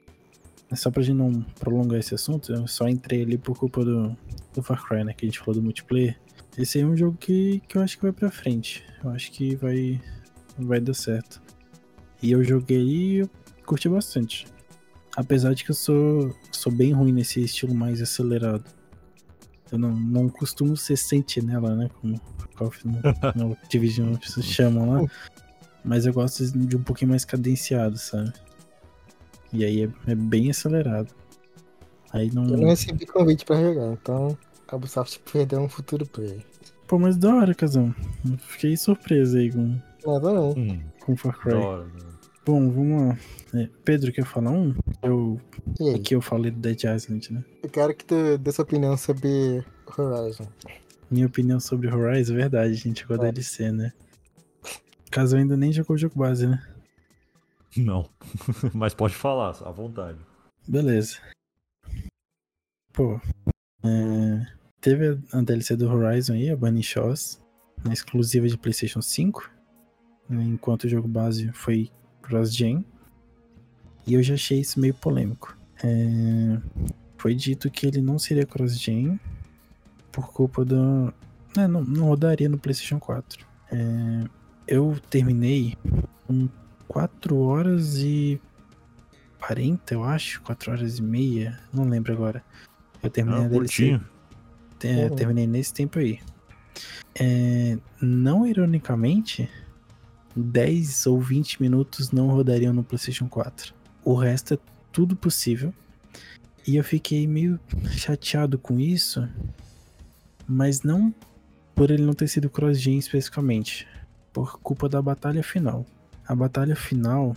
[0.69, 4.17] É só pra gente não prolongar esse assunto, eu só entrei ali por culpa do,
[4.53, 5.13] do Far Cry, né?
[5.13, 6.19] Que a gente falou do multiplayer.
[6.59, 8.83] Esse aí é um jogo que, que eu acho que vai pra frente.
[9.05, 10.01] Eu acho que vai,
[10.59, 11.41] vai dar certo.
[12.23, 13.31] E eu joguei e eu
[13.65, 14.47] curti bastante.
[15.15, 18.65] Apesar de que eu sou, sou bem ruim nesse estilo mais acelerado.
[19.71, 21.91] Eu não, não costumo ser sentinela, né?
[22.01, 22.81] Como o Call of
[23.37, 25.11] no Division se chamam lá.
[25.85, 28.33] Mas eu gosto de um pouquinho mais cadenciado, sabe?
[29.53, 31.15] E aí é, é bem acelerado.
[32.11, 32.45] Aí não.
[32.49, 34.37] Eu não recebi convite pra jogar, então
[34.69, 36.45] a Ubisoft perdeu um futuro player.
[36.87, 37.95] Pô, mas da hora, Casão.
[38.39, 40.51] Fiquei surpreso aí com, Nada não.
[40.53, 41.51] Hum, com Far Cry.
[41.53, 41.87] da hora.
[42.45, 43.19] Bom, vamos lá.
[43.61, 44.73] É, Pedro, quer falar um?
[45.03, 45.41] Eu,
[45.81, 45.95] E aí?
[45.97, 47.45] aqui eu falei do Dead Island, né?
[47.62, 49.64] Eu quero que tu dê sua opinião sobre
[49.99, 50.47] Horizon.
[51.11, 53.33] Minha opinião sobre Horizon, é verdade, a gente jogou É.
[53.33, 53.93] DLC, né?
[55.11, 56.62] Caso ainda nem jogou o jogo base, né?
[57.77, 58.09] Não.
[58.73, 60.19] Mas pode falar, à vontade.
[60.69, 61.19] Beleza.
[62.93, 63.21] Pô,
[63.85, 64.47] é,
[64.87, 67.43] teve a DLC do Horizon aí, a Bunny Shows,
[67.84, 69.51] na exclusiva de PlayStation 5,
[70.28, 71.91] né, enquanto o jogo base foi
[72.22, 72.87] cross-gen.
[74.07, 75.59] E eu já achei isso meio polêmico.
[75.82, 76.59] É,
[77.18, 79.18] foi dito que ele não seria cross-gen
[80.12, 81.12] por culpa do.
[81.59, 83.45] É, não, não rodaria no PlayStation 4.
[83.72, 84.24] É,
[84.68, 85.76] eu terminei
[86.28, 86.49] com
[86.87, 88.41] 4 horas e
[89.41, 92.45] 40, eu acho, 4 horas e meia, não lembro agora.
[93.03, 93.59] Eu terminei Ah, a DLC.
[93.59, 94.16] curtinho.
[94.83, 95.16] É, Uhum.
[95.16, 96.18] terminei nesse tempo aí.
[97.18, 99.49] É, não ironicamente,
[100.35, 103.74] 10 ou 20 minutos não rodariam no PlayStation 4.
[104.05, 104.59] O resto é
[104.93, 105.72] tudo possível.
[106.66, 107.59] E eu fiquei meio
[107.91, 109.27] chateado com isso,
[110.47, 111.14] mas não
[111.74, 113.87] por ele não ter sido cross-gen especificamente,
[114.33, 115.85] por culpa da batalha final.
[116.27, 117.37] A batalha final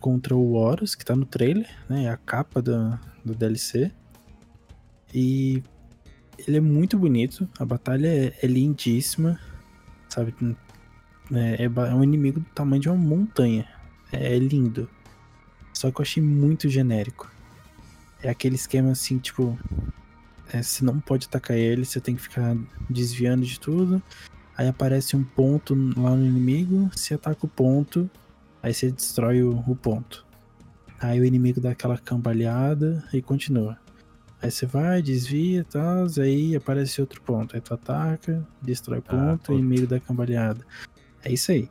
[0.00, 2.04] contra o Horus, que tá no trailer, né?
[2.04, 3.90] É a capa do, do DLC.
[5.14, 5.62] E
[6.46, 9.38] ele é muito bonito, a batalha é, é lindíssima,
[10.08, 10.34] sabe?
[11.32, 13.66] É, é é um inimigo do tamanho de uma montanha.
[14.12, 14.88] É, é lindo.
[15.72, 17.30] Só que eu achei muito genérico.
[18.22, 19.58] É aquele esquema assim, tipo.
[20.52, 22.56] é, você não pode atacar ele, você tem que ficar
[22.88, 24.02] desviando de tudo.
[24.56, 28.10] Aí aparece um ponto lá no inimigo, você ataca o ponto,
[28.60, 30.26] aí você destrói o, o ponto.
[31.00, 33.78] Aí o inimigo dá aquela cambalhada e continua.
[34.40, 37.56] Aí você vai, desvia e tal, aí aparece outro ponto.
[37.56, 40.64] Aí tu ataca, destrói Ah, ponto, o inimigo dá cambalhada.
[41.24, 41.68] É isso aí.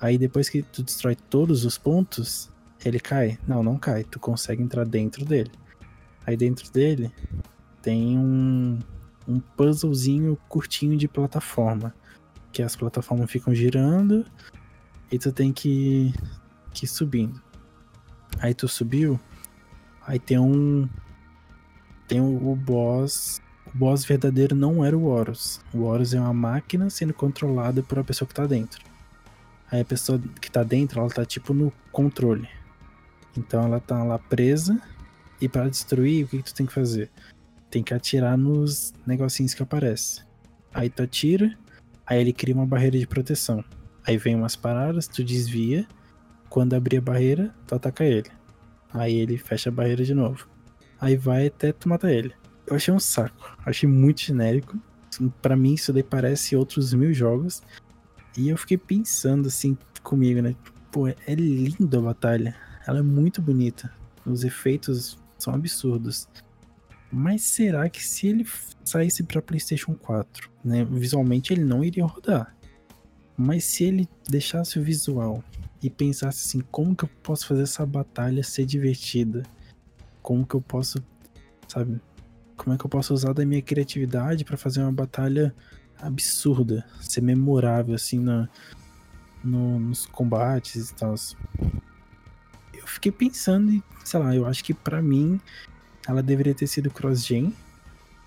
[0.00, 2.50] Aí depois que tu destrói todos os pontos,
[2.84, 3.38] ele cai?
[3.46, 4.04] Não, não cai.
[4.04, 5.50] Tu consegue entrar dentro dele.
[6.26, 7.12] Aí dentro dele
[7.80, 8.80] tem um,
[9.28, 11.94] um puzzlezinho curtinho de plataforma.
[12.52, 14.24] Que as plataformas ficam girando
[15.10, 16.12] e tu tem que,
[16.72, 17.40] que ir subindo.
[18.38, 19.18] Aí tu subiu,
[20.06, 20.88] aí tem um.
[22.06, 23.40] Tem o, o boss.
[23.66, 25.60] O boss verdadeiro não era o Horus.
[25.72, 28.84] O Horus é uma máquina sendo controlada por uma pessoa que tá dentro.
[29.70, 32.48] Aí a pessoa que tá dentro, ela tá tipo no controle.
[33.36, 34.80] Então ela tá lá presa.
[35.40, 37.10] E para destruir, o que, que tu tem que fazer?
[37.68, 40.24] Tem que atirar nos negocinhos que aparecem.
[40.72, 41.56] Aí tu atira,
[42.06, 43.64] aí ele cria uma barreira de proteção.
[44.06, 45.86] Aí vem umas paradas, tu desvia.
[46.48, 48.30] Quando abrir a barreira, tu ataca ele.
[48.94, 50.48] Aí ele fecha a barreira de novo.
[51.00, 52.32] Aí vai até tu matar ele.
[52.66, 53.56] Eu achei um saco.
[53.64, 54.78] Achei muito genérico.
[55.40, 57.62] Pra mim, isso daí parece outros mil jogos.
[58.36, 60.54] E eu fiquei pensando assim comigo, né?
[60.90, 62.56] Pô, é lindo a batalha.
[62.86, 63.92] Ela é muito bonita.
[64.24, 66.28] Os efeitos são absurdos.
[67.10, 68.46] Mas será que se ele
[68.84, 72.54] saísse para PlayStation 4, né, visualmente ele não iria rodar.
[73.36, 75.42] Mas se ele deixasse o visual
[75.82, 79.42] e pensasse assim, como que eu posso fazer essa batalha ser divertida?
[80.26, 80.98] Como que eu posso,
[81.68, 82.00] sabe?
[82.56, 85.54] Como é que eu posso usar da minha criatividade para fazer uma batalha
[86.00, 88.48] absurda, ser memorável assim na,
[89.44, 91.14] no, nos combates e tal.
[92.74, 95.40] Eu fiquei pensando e, sei lá, eu acho que para mim
[96.08, 97.54] ela deveria ter sido cross-gen,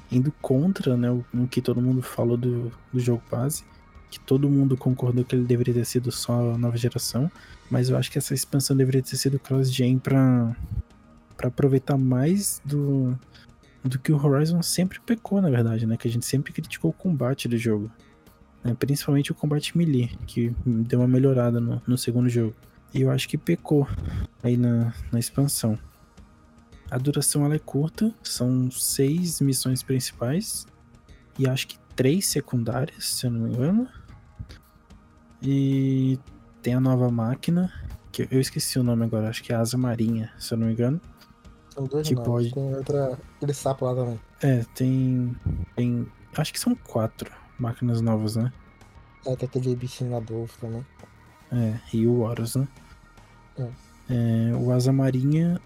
[0.09, 3.65] indo contra né, o, o, que todo mundo falou do, do jogo base,
[4.09, 7.29] que todo mundo concordou que ele deveria ter sido só nova geração,
[7.69, 10.55] mas eu acho que essa expansão deveria ter sido cross-gen pra,
[11.39, 13.17] pra aproveitar mais do,
[13.81, 15.95] do que o Horizon sempre pecou, na verdade, né?
[15.95, 17.89] Que a gente sempre criticou o combate do jogo.
[18.61, 18.75] Né?
[18.77, 22.53] Principalmente o combate melee, que deu uma melhorada no, no segundo jogo.
[22.93, 23.87] E eu acho que pecou
[24.43, 25.79] aí na, na expansão.
[26.91, 30.67] A duração ela é curta, são seis missões principais
[31.37, 33.87] e acho que três secundárias, se eu não me engano.
[35.41, 36.19] E
[36.61, 37.71] tem a nova máquina,
[38.11, 40.73] que eu esqueci o nome agora, acho que é Asa Marinha, se eu não me
[40.73, 40.99] engano.
[41.79, 42.53] São dois que novos, pode...
[42.53, 44.19] tem outra, aquele sapo lá também.
[44.41, 45.33] É, tem,
[45.77, 46.05] tem,
[46.35, 48.51] acho que são quatro máquinas novas, né?
[49.25, 50.85] É, tem aquele bichinho lá do também.
[51.49, 52.67] É, e o Horus, né?
[53.57, 53.69] É.
[54.09, 55.61] É, o Asa Marinha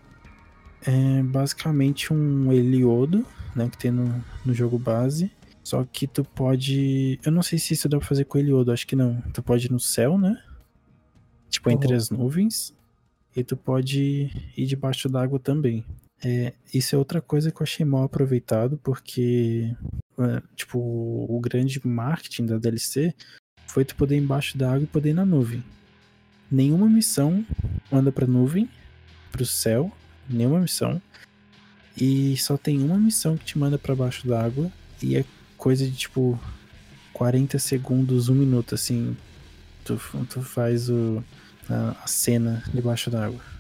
[0.86, 5.32] é basicamente um Heliodo, né, que tem no, no jogo base.
[5.64, 7.20] Só que tu pode.
[7.26, 9.20] Eu não sei se isso dá pra fazer com Heliodo, acho que não.
[9.34, 10.40] Tu pode ir no céu, né?
[11.50, 11.76] Tipo, uhum.
[11.76, 12.76] entre as nuvens.
[13.36, 15.84] E tu pode ir debaixo d'água também.
[16.26, 19.76] É, isso é outra coisa que eu achei mal aproveitado, porque,
[20.18, 23.14] é, tipo, o grande marketing da DLC
[23.68, 25.64] foi tu poder ir embaixo da água e poder ir na nuvem.
[26.50, 27.46] Nenhuma missão
[27.92, 28.70] manda pra nuvem,
[29.32, 29.92] pro céu,
[30.30, 31.02] nenhuma missão.
[32.00, 34.72] E só tem uma missão que te manda para baixo d'água
[35.02, 35.26] e é
[35.58, 36.40] coisa de tipo
[37.12, 39.18] 40 segundos, um minuto, assim.
[39.84, 40.00] Tu,
[40.30, 41.24] tu faz o,
[41.70, 43.53] a, a cena debaixo d'água.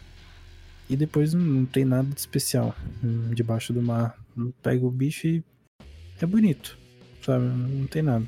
[0.90, 4.18] E depois não, tem nada de especial hum, debaixo do mar.
[4.62, 5.44] Pega o bicho e
[6.22, 6.78] é bonito,
[7.24, 7.46] sabe?
[7.46, 8.28] Não tem nada.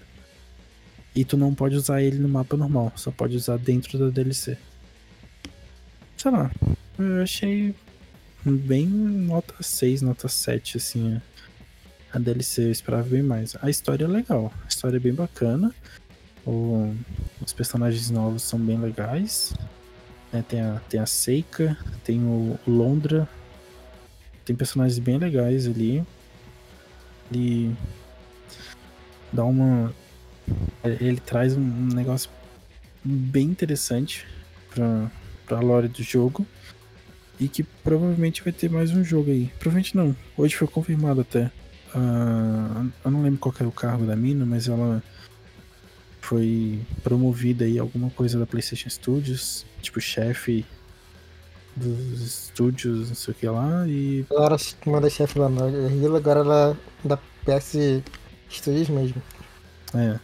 [1.15, 4.57] E tu não pode usar ele no mapa normal, só pode usar dentro da DLC.
[6.17, 6.51] Sei lá,
[6.99, 7.73] eu achei
[8.43, 11.21] bem nota 6, nota 7, assim.
[12.11, 13.55] A DLC eu esperava bem mais.
[13.61, 15.73] A história é legal, a história é bem bacana.
[16.45, 16.93] O,
[17.43, 19.53] os personagens novos são bem legais.
[20.35, 23.27] É, tem, a, tem a Seika, tem o Londra.
[24.43, 26.03] Tem personagens bem legais ali.
[27.31, 27.71] E
[29.31, 29.93] dá uma.
[30.83, 32.29] Ele traz um negócio
[33.03, 34.27] bem interessante
[34.73, 35.09] pra,
[35.45, 36.45] pra lore do jogo.
[37.39, 39.49] E que provavelmente vai ter mais um jogo aí.
[39.57, 40.13] Provavelmente não.
[40.37, 41.45] Hoje foi confirmado até.
[41.95, 45.01] Uh, eu não lembro qual é o cargo da mina, mas ela
[46.25, 50.65] foi promovida aí alguma coisa da PlayStation Studios, tipo chefe
[51.75, 54.25] dos estúdios, não sei o que lá, e.
[54.31, 58.01] Ela era manda chefe lá na Hilo, agora ela é da PS
[58.49, 59.21] Studios mesmo.
[59.93, 60.19] É.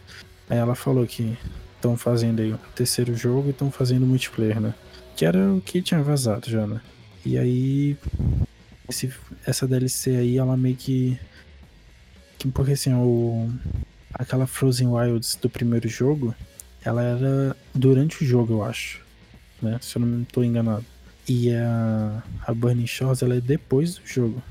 [0.50, 1.38] Aí ela falou que
[1.76, 4.74] estão fazendo aí o terceiro jogo e estão fazendo multiplayer, né?
[5.16, 6.80] Que era o que tinha vazado já, né?
[7.24, 7.96] E aí,
[8.88, 9.12] esse,
[9.46, 11.18] essa DLC aí, ela meio que
[12.50, 13.48] porque assim, o,
[14.14, 16.34] aquela Frozen Wilds do primeiro jogo,
[16.84, 19.00] ela era durante o jogo, eu acho.
[19.60, 19.78] Né?
[19.80, 20.84] Se eu não estou enganado.
[21.28, 24.42] E a, a Burning Shores, ela é depois do jogo.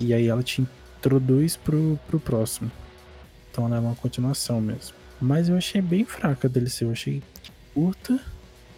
[0.00, 2.70] E aí ela te introduz pro, pro próximo.
[3.50, 4.94] Então ela é uma continuação mesmo.
[5.20, 7.22] Mas eu achei bem fraca a DLC, eu achei
[7.74, 8.18] curta.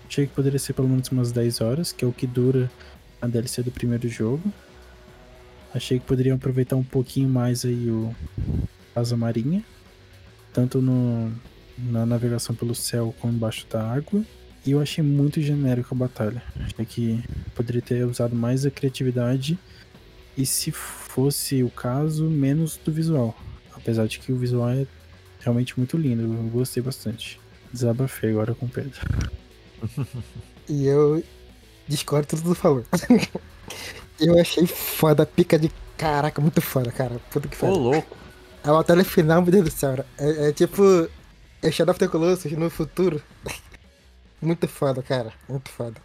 [0.09, 2.71] Achei que poderia ser pelo menos umas 10 horas, que é o que dura
[3.21, 4.53] a DLC do primeiro jogo.
[5.75, 8.15] Achei que poderiam aproveitar um pouquinho mais aí o
[8.95, 9.63] Asa Marinha,
[10.57, 11.31] tanto no,
[11.77, 14.25] na navegação pelo céu como embaixo da água.
[14.65, 16.43] E eu achei muito genérico a batalha.
[16.59, 17.23] Achei que
[17.55, 19.59] poderia ter usado mais a criatividade
[20.35, 23.37] e, se fosse o caso, menos do visual.
[23.75, 24.87] Apesar de que o visual é
[25.41, 27.39] realmente muito lindo, eu gostei bastante.
[27.71, 28.99] Desabafei agora com o Pedro.
[30.67, 31.23] e eu
[31.87, 32.83] discordo tudo que tu falou.
[34.19, 37.21] eu achei foda, pica de caraca, muito foda, cara.
[37.31, 37.75] Puta que foda.
[37.75, 38.26] Ô, louco.
[38.67, 40.05] A batalha final, meu Deus do céu.
[40.19, 40.83] É, é tipo.
[41.63, 43.23] É Shadow of the Colossus no futuro.
[44.43, 45.33] muito foda, cara.
[45.49, 46.01] Muito foda.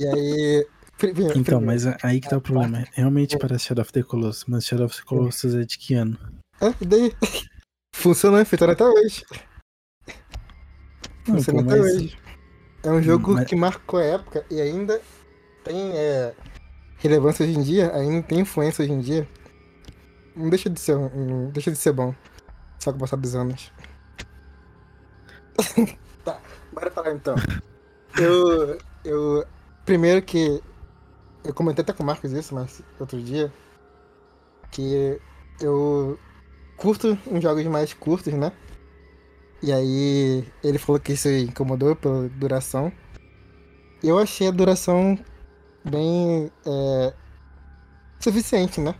[0.00, 0.66] e aí.
[0.98, 1.86] Primeiro, então, primeiro.
[1.86, 2.84] mas aí que tá o problema.
[2.92, 6.18] Realmente parece Shadow of the Colossus, mas Shadow of the Colossus é de que ano?
[6.60, 7.14] Ah, e daí?
[7.94, 9.24] Funciona, funciona até hoje.
[11.24, 12.18] Funciona até hoje.
[12.82, 13.48] É um jogo Mas...
[13.48, 15.00] que marcou a época e ainda
[15.62, 16.34] tem é,
[16.98, 19.28] relevância hoje em dia, ainda tem influência hoje em dia.
[20.40, 22.14] Não deixa de ser, não deixa de ser bom.
[22.78, 23.70] Só com o passar dos anos.
[26.24, 26.40] tá,
[26.72, 27.34] bora falar então.
[28.18, 29.46] Eu, eu,
[29.84, 30.62] primeiro que,
[31.44, 33.52] eu comentei até com o Marcos isso, mas outro dia,
[34.70, 35.20] que
[35.60, 36.18] eu
[36.76, 38.52] curto uns jogos mais curtos, né?
[39.62, 42.90] E aí ele falou que isso incomodou pela duração.
[44.02, 45.18] Eu achei a duração
[45.84, 47.12] bem é,
[48.18, 48.94] suficiente, né?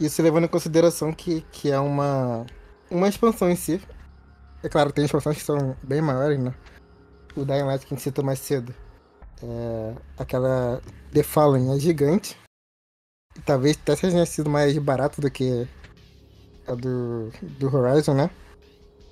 [0.00, 2.46] Isso levando em consideração que, que é uma,
[2.90, 3.80] uma expansão em si.
[4.62, 6.54] É claro, tem expansões que são bem maiores, né?
[7.36, 8.74] O Dying Light que a gente citou mais cedo.
[9.42, 10.80] É, aquela
[11.12, 12.36] The Fallen é gigante.
[13.36, 15.66] E talvez até tenha sido mais barato do que
[16.66, 18.30] a do, do Horizon, né?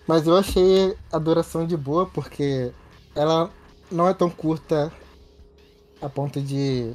[0.06, 2.72] Mas eu achei a duração de boa porque
[3.14, 3.50] ela
[3.90, 4.92] não é tão curta
[6.00, 6.92] a ponto de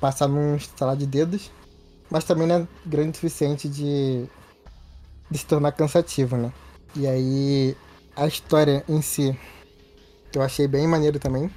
[0.00, 1.50] passar num estalar de dedos,
[2.12, 4.26] mas também não é grande o suficiente de,
[5.30, 6.52] de se tornar cansativo, né?
[6.94, 7.74] E aí
[8.14, 9.34] a história em si
[10.34, 11.50] eu achei bem maneiro também.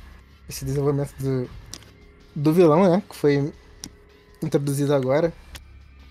[0.48, 1.50] Esse desenvolvimento do,
[2.34, 3.04] do vilão, né?
[3.10, 3.54] Que foi
[4.42, 5.34] introduzido agora.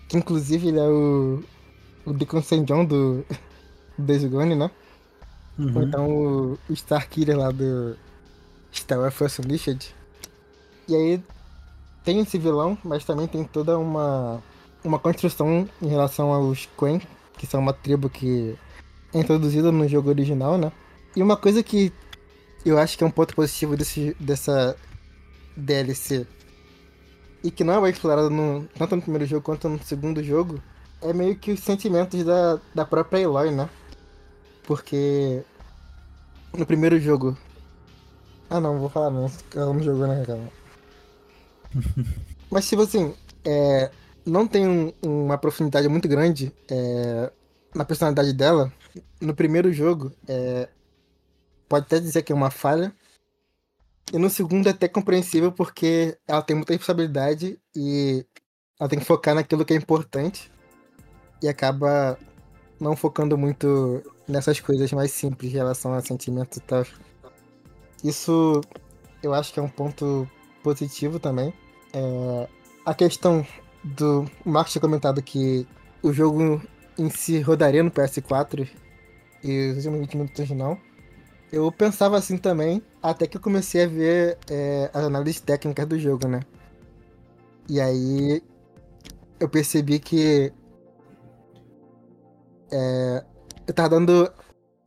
[0.07, 1.43] Que inclusive ele é o,
[2.05, 2.63] o Deacon St.
[2.65, 3.25] John do,
[3.97, 4.69] Days Gone, né?
[5.57, 5.75] Uhum.
[5.75, 7.97] Ou então o, o Starkiller lá do
[8.71, 9.95] Star Wars Force Unleashed.
[10.87, 11.23] E aí
[12.05, 14.41] tem esse vilão, mas também tem toda uma,
[14.83, 17.01] uma construção em relação aos Quen,
[17.37, 18.55] que são uma tribo que
[19.13, 20.71] é introduzida no jogo original, né?
[21.15, 21.91] E uma coisa que
[22.63, 24.75] eu acho que é um ponto positivo desse, dessa
[25.57, 26.27] DLC
[27.43, 30.61] e que não é explorado no, tanto no primeiro jogo quanto no segundo jogo
[31.01, 33.69] é meio que os sentimentos da, da própria Eloy, né?
[34.63, 35.43] Porque
[36.57, 37.37] no primeiro jogo.
[38.49, 39.29] Ah não, vou falar não.
[39.55, 40.49] Ela não jogou na cama.
[42.49, 43.13] Mas tipo assim,
[43.43, 43.91] é,
[44.25, 47.31] não tem um, uma profundidade muito grande é,
[47.73, 48.71] na personalidade dela.
[49.21, 50.69] No primeiro jogo, é,
[51.67, 52.93] pode até dizer que é uma falha.
[54.13, 58.25] E no segundo é até compreensível porque ela tem muita responsabilidade e
[58.79, 60.51] ela tem que focar naquilo que é importante.
[61.41, 62.17] E acaba
[62.79, 66.85] não focando muito nessas coisas mais simples em relação a sentimentos e tal.
[68.03, 68.61] Isso
[69.21, 70.29] eu acho que é um ponto
[70.63, 71.53] positivo também.
[71.95, 72.49] É,
[72.85, 73.47] a questão
[73.81, 74.29] do.
[74.45, 75.65] O Marcos tinha comentado que
[76.03, 76.61] o jogo
[76.99, 78.69] em si rodaria no PS4
[79.41, 80.77] e os últimos 20 minutos não.
[81.53, 85.97] Eu pensava assim também, até que eu comecei a ver é, as análises técnicas do
[85.97, 86.41] jogo, né?
[87.69, 88.43] E aí
[89.39, 90.51] eu percebi que
[92.71, 93.23] é,
[93.65, 94.29] eu tava dando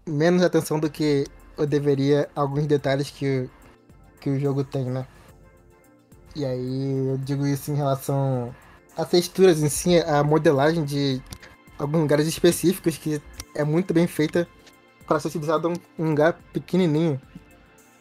[0.07, 1.25] menos atenção do que
[1.57, 3.49] eu deveria a alguns detalhes que,
[4.21, 5.07] que o jogo tem, né?
[6.37, 8.55] E aí eu digo isso em relação
[8.97, 11.23] às texturas em si, a modelagem de
[11.79, 13.21] alguns lugares específicos que
[13.55, 14.47] é muito bem feita
[15.07, 17.21] para ser utilizado em um lugar pequenininho.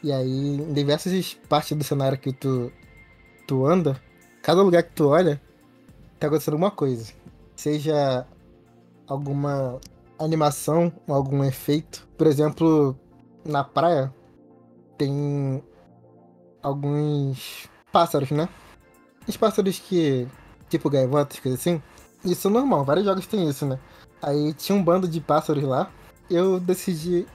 [0.03, 2.71] E aí, em diversas partes do cenário que tu,
[3.47, 3.99] tu anda,
[4.41, 5.41] cada lugar que tu olha,
[6.19, 7.11] tá acontecendo alguma coisa.
[7.55, 8.27] Seja
[9.07, 9.79] alguma
[10.19, 12.07] animação, algum efeito.
[12.17, 12.97] Por exemplo,
[13.43, 14.13] na praia
[14.97, 15.63] tem
[16.61, 18.47] alguns pássaros, né?
[19.27, 20.27] Os pássaros que.
[20.69, 21.81] tipo gaivotas, coisa assim.
[22.23, 23.79] Isso é normal, vários jogos têm isso, né?
[24.21, 25.91] Aí tinha um bando de pássaros lá.
[26.29, 27.25] Eu decidi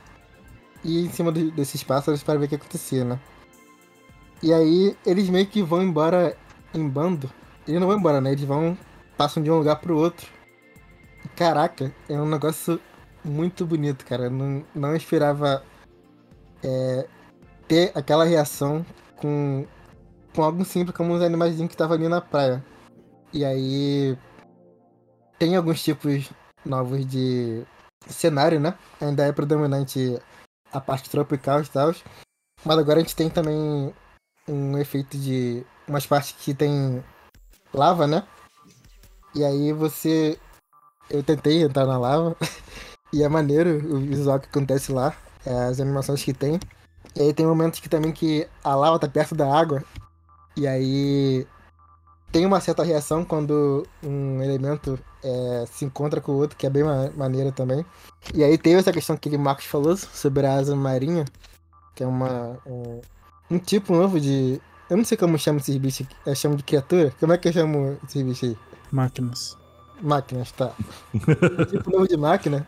[0.84, 3.20] ir em cima desses pássaros para ver o que acontecia, né?
[4.42, 6.36] E aí eles meio que vão embora
[6.74, 7.30] em bando.
[7.66, 8.32] Eles não vão embora, né?
[8.32, 8.76] Eles vão.
[9.16, 10.28] passam de um lugar pro outro.
[11.36, 12.80] Caraca, é um negócio
[13.24, 14.24] muito bonito, cara.
[14.24, 15.62] Eu não, não esperava
[16.62, 17.06] é,
[17.68, 18.84] ter aquela reação
[19.16, 19.64] com,
[20.34, 22.64] com algo simples como os animais que estavam ali na praia.
[23.32, 24.16] E aí
[25.38, 26.30] tem alguns tipos
[26.64, 27.64] novos de
[28.06, 28.76] cenário, né?
[29.00, 30.18] Ainda é predominante
[30.72, 31.94] a parte tropical e tal.
[32.64, 33.92] Mas agora a gente tem também
[34.48, 37.02] um efeito de umas partes que tem
[37.72, 38.26] lava, né?
[39.34, 40.38] E aí você
[41.10, 42.36] eu tentei entrar na lava.
[43.12, 45.14] e é maneiro o visual que acontece lá.
[45.44, 46.58] É, as animações que tem.
[47.16, 49.84] E aí tem momentos que também que a lava tá perto da água.
[50.56, 51.46] E aí
[52.30, 56.70] tem uma certa reação quando um elemento é, se encontra com o outro, que é
[56.70, 57.84] bem ma maneiro também.
[58.34, 61.24] E aí tem essa questão que o Marcos falou sobre a asa marinha,
[61.94, 63.00] que é uma um,
[63.50, 64.60] um tipo novo de.
[64.90, 66.06] Eu não sei como chama esses bichos.
[66.26, 67.12] Eu chamo de criatura?
[67.18, 68.58] Como é que eu chamo esses bichos aí?
[68.90, 69.56] Máquinas
[70.02, 70.72] máquinas, tá?
[71.14, 72.66] um tipo novo de máquina,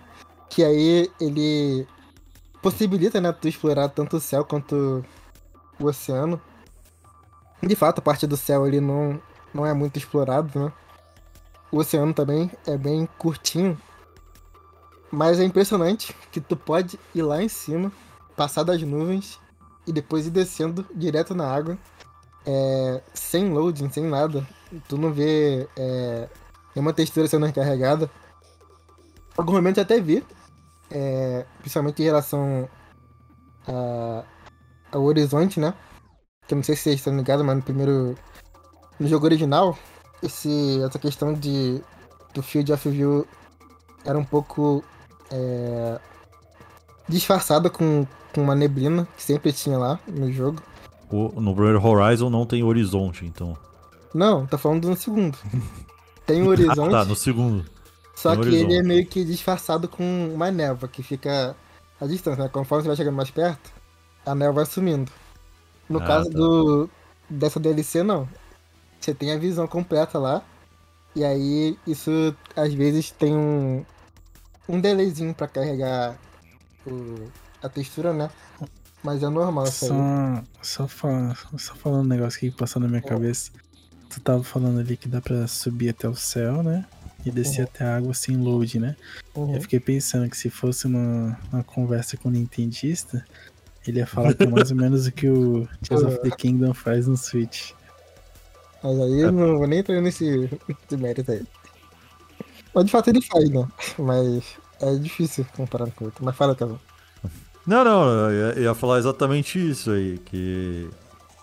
[0.49, 1.87] que aí ele
[2.63, 5.05] possibilita, né, tu explorar tanto o céu quanto
[5.79, 6.41] o oceano.
[7.63, 9.21] De fato, a parte do céu ali não,
[9.53, 10.73] não é muito explorado, né?
[11.75, 13.77] o oceano também é bem curtinho.
[15.11, 17.93] Mas é impressionante que tu pode ir lá em cima,
[18.37, 19.41] passar das nuvens
[19.87, 21.77] e depois ir descendo direto na água.
[22.47, 24.47] É, sem loading, sem nada.
[24.89, 26.29] Tu não vê é,
[26.75, 28.09] nenhuma textura sendo recarregada.
[29.37, 30.25] Alguns momentos eu até vi,
[30.91, 32.69] é, principalmente em relação
[33.67, 34.25] a,
[34.93, 35.75] ao horizonte, né?
[36.47, 38.15] Que eu não sei se vocês estão ligados, mas no primeiro.
[38.99, 39.77] No jogo original,
[40.23, 41.83] esse, essa questão de
[42.33, 43.27] do Field of View
[44.05, 44.85] era um pouco
[45.31, 45.99] é,
[47.09, 50.63] disfarçada com, com uma neblina que sempre tinha lá no jogo.
[51.11, 53.57] O- no primeiro Horizon não tem horizonte, então.
[54.15, 55.37] Não, tá falando no segundo.
[56.27, 57.65] Tem o horizonte, Ah, tá, no segundo.
[58.15, 58.87] só tem que ele é horizonte.
[58.87, 61.57] meio que disfarçado com uma névoa que fica
[62.01, 62.49] à distância, né?
[62.49, 63.73] Conforme você vai chegando mais perto,
[64.25, 65.11] a névoa vai sumindo.
[65.89, 66.39] No Ah, caso tá.
[66.39, 66.91] do
[67.29, 68.29] dessa DLC, não.
[69.01, 70.43] Você tem a visão completa lá.
[71.15, 72.11] E aí, isso
[72.57, 73.85] às vezes tem um,
[74.69, 76.19] um delayzinho pra carregar
[76.87, 77.29] o-
[77.63, 78.31] a textura, né?
[79.03, 79.91] Mas é normal isso aí.
[79.91, 83.51] Só, só, fala, só falando um negócio que passou na minha cabeça.
[84.09, 86.85] Tu tava falando ali que dá pra subir até o céu, né?
[87.25, 87.69] E descer Uhum.
[87.73, 88.97] até a água sem load, né?
[89.35, 89.55] Uhum.
[89.55, 93.25] Eu fiquei pensando que se fosse uma, uma conversa com o Nintendista,
[93.91, 96.75] ele ia falar que é mais ou menos o que o Tears of the Kingdom
[96.75, 97.73] faz no Switch.
[98.83, 101.43] Mas aí eu não vou nem entrar nesse, nesse mérito aí.
[102.75, 103.67] Mas de fato ele faz, né?
[103.99, 104.45] Mas
[104.81, 106.25] é difícil comparar com o outro.
[106.25, 106.79] Mas fala, Kevin.
[107.67, 110.89] Não, não, eu ia, ia falar exatamente isso aí, que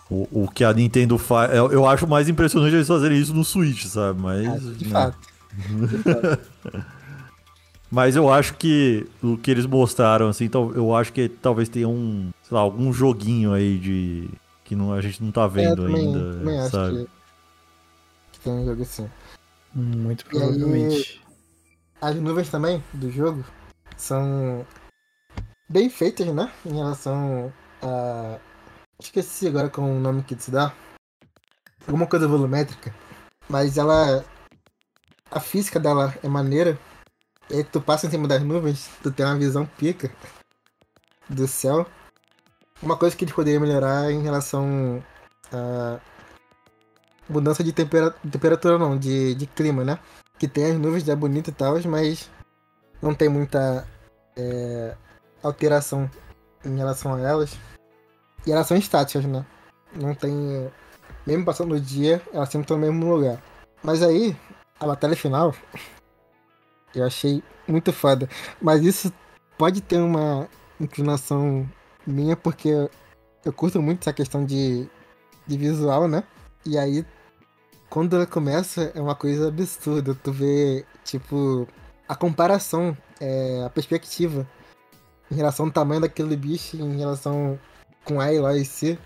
[0.08, 1.52] o, o que a Nintendo faz.
[1.52, 4.20] Eu, eu acho mais impressionante eles fazerem isso no Switch, sabe?
[4.20, 4.46] Mas.
[4.46, 4.90] Ah, de né.
[4.90, 5.18] fato.
[5.88, 7.01] De fato.
[7.94, 12.30] Mas eu acho que o que eles mostraram, assim, eu acho que talvez tenha um,
[12.42, 14.30] sei lá, algum joguinho aí de.
[14.64, 16.96] que não, a gente não tá É, vendo também, ainda, também acho sabe?
[17.04, 17.08] que,
[18.32, 19.10] que tem um jogo assim.
[19.74, 21.20] Muito E aí- provavelmente.
[22.00, 23.44] As nuvens também do jogo
[23.96, 24.66] são
[25.68, 26.50] bem feitas, né?
[26.64, 28.38] Em relação a.
[28.98, 30.72] Esqueci agora qual o nome que se dá.
[31.86, 32.94] Alguma coisa volumétrica.
[33.50, 34.24] Mas ela.
[35.30, 36.78] A física dela é maneira.
[37.52, 40.10] E aí tu passa em cima das nuvens, tu tem uma visão pica
[41.28, 41.86] do céu.
[42.82, 45.04] Uma coisa que eles poderiam melhorar em relação
[45.52, 46.00] a
[47.28, 49.98] mudança de tempera- temperatura não, de, de clima, né?
[50.42, 52.28] que tem as nuvens é bonito e tal, mas
[53.00, 53.86] não tem muita
[54.36, 54.96] é,
[55.40, 56.10] alteração
[56.64, 57.56] em relação a elas.
[58.44, 59.46] E elas são estáticas, né?
[59.94, 60.68] Não tem.
[61.24, 63.40] Mesmo passando o dia, elas sempre estão no mesmo lugar.
[63.84, 64.36] Mas aí,
[64.80, 65.54] a batalha final,
[66.94, 68.28] eu achei muito foda.
[68.60, 69.12] Mas isso
[69.58, 70.48] pode ter uma
[70.80, 71.68] inclinação
[72.06, 72.88] minha, porque
[73.44, 74.88] eu curto muito essa questão de,
[75.46, 76.24] de visual, né?
[76.66, 77.04] E aí
[77.92, 80.14] quando ela começa, é uma coisa absurda.
[80.14, 81.68] Tu vê, tipo,
[82.08, 84.48] a comparação, é, a perspectiva
[85.30, 87.58] em relação ao tamanho daquele bicho, em relação
[88.02, 88.98] com a lá em si.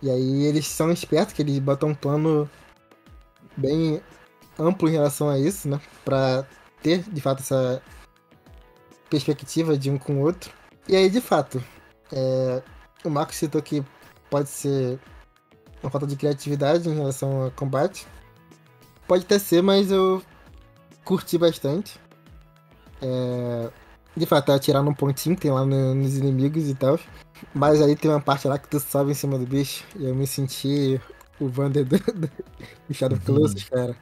[0.00, 2.48] E aí eles são espertos, que eles botam um plano
[3.56, 4.00] bem
[4.56, 5.80] amplo em relação a isso, né?
[6.04, 6.46] Pra
[6.82, 7.82] ter, de fato, essa
[9.10, 10.50] perspectiva de um com o outro.
[10.88, 11.62] E aí, de fato,
[12.12, 12.62] é,
[13.04, 13.84] o Marcos citou que
[14.30, 14.98] pode ser
[15.82, 18.06] uma falta de criatividade em relação ao combate.
[19.06, 20.22] Pode até ser, mas eu
[21.04, 21.98] curti bastante.
[23.00, 23.70] É,
[24.14, 26.98] De fato, é atirar num pontinho que tem lá no- nos inimigos e tal.
[27.54, 30.14] Mas aí tem uma parte lá que tu sobe em cima do bicho e eu
[30.14, 31.00] me senti
[31.40, 32.30] o Vander do, do
[32.88, 33.96] do Shadow the Colossus, cara.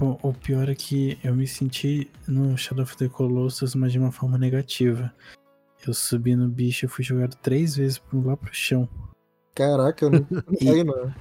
[0.00, 3.98] Pô, o pior é que eu me senti no Shadow of the Colossus, mas de
[3.98, 5.12] uma forma negativa.
[5.86, 8.88] Eu subi no bicho e fui jogado três vezes lá pro chão.
[9.54, 11.14] Caraca, eu não, não E- caí não.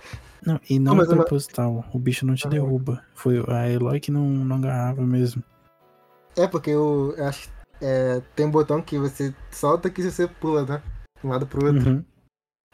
[0.45, 1.83] Não, e não Não, é mas proposital.
[1.93, 2.51] O bicho não te Aham.
[2.51, 3.05] derruba.
[3.13, 5.43] Foi a Eloy que não, não agarrava mesmo.
[6.37, 10.63] É porque eu, acho que é, tem um botão que você solta que você pula,
[10.65, 10.81] né?
[11.19, 11.89] De um lado pro outro.
[11.89, 12.05] Uhum.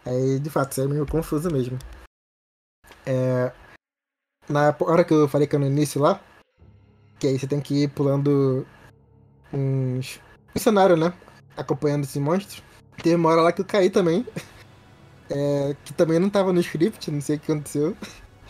[0.06, 1.80] Aí, de fato, isso é meio confuso mesmo.
[3.08, 3.51] É,
[4.50, 6.22] na hora que eu falei que é no início lá,
[7.20, 8.66] que aí você tem que ir pulando
[9.52, 10.20] uns,
[10.56, 11.14] um cenário, né?
[11.56, 12.62] Acompanhando esse monstro.
[13.02, 14.26] Teve uma hora lá que eu caí também.
[15.28, 17.98] É, que também não tava no script, não sei o que aconteceu.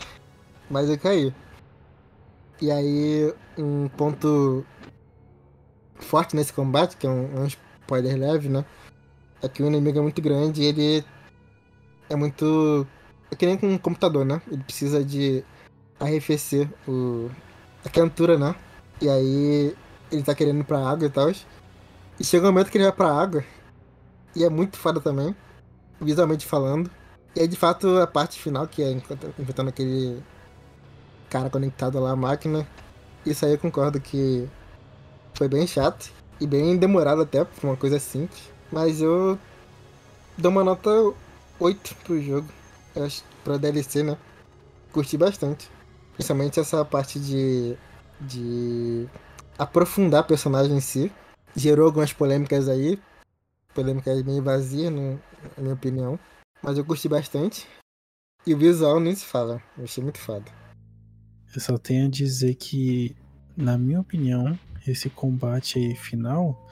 [0.68, 1.32] Mas eu caí.
[2.60, 4.62] E aí, um ponto
[5.98, 8.62] forte nesse combate, que é um, um spoiler leve, né?
[9.42, 11.04] É que o inimigo é muito grande e ele
[12.10, 12.86] é muito.
[13.30, 14.42] É que nem com um computador, né?
[14.46, 15.42] Ele precisa de
[15.98, 17.30] arrefecer o...
[17.84, 18.54] a cantura, né?
[19.00, 19.76] E aí
[20.10, 21.30] ele tá querendo ir pra água e tal.
[21.30, 23.44] E chega um momento que ele vai pra água.
[24.34, 25.34] E é muito foda também,
[26.00, 26.90] visualmente falando.
[27.34, 30.22] E aí de fato a parte final, que é enfrentando aquele
[31.28, 32.66] cara conectado lá à máquina,
[33.24, 34.48] isso aí eu concordo que
[35.34, 38.50] foi bem chato e bem demorado até, por uma coisa simples.
[38.70, 39.38] Mas eu
[40.36, 40.90] dou uma nota
[41.60, 42.48] 8 pro jogo.
[43.44, 44.16] Pra DLC, né?
[44.92, 45.70] Curti bastante.
[46.16, 47.76] Principalmente essa parte de.
[48.20, 49.06] de
[49.58, 51.12] aprofundar o personagem em si.
[51.54, 52.98] Gerou algumas polêmicas aí.
[53.74, 55.18] Polêmicas meio vazias, né,
[55.56, 56.18] na minha opinião.
[56.62, 57.68] Mas eu curti bastante.
[58.46, 59.62] E o visual nem se fala.
[59.76, 60.50] Eu achei muito foda.
[61.54, 63.14] Eu só tenho a dizer que,
[63.56, 66.66] na minha opinião, esse combate aí final,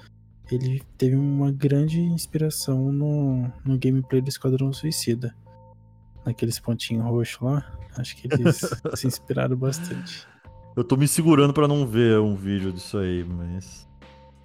[0.51, 5.35] ele teve uma grande inspiração no, no gameplay do Esquadrão Suicida.
[6.25, 7.65] Naqueles pontinhos roxos lá.
[7.97, 8.61] Acho que eles
[8.95, 10.27] se inspiraram bastante.
[10.77, 13.89] Eu tô me segurando pra não ver um vídeo disso aí, mas.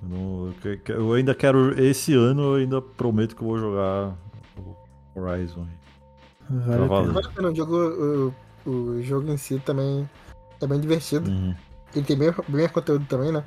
[0.04, 0.54] eu não-
[0.88, 1.80] eu ainda quero.
[1.82, 4.16] Esse ano eu ainda prometo que eu vou jogar
[4.58, 5.62] o Horizon.
[6.50, 6.58] aí.
[6.68, 6.84] Vale
[7.26, 7.50] a pena.
[7.50, 8.34] O jogo,
[8.66, 10.08] o, o jogo em si também
[10.62, 11.30] é bem divertido.
[11.32, 11.56] Uhum.
[11.96, 13.44] Ele tem bem, bem mais conteúdo também, né?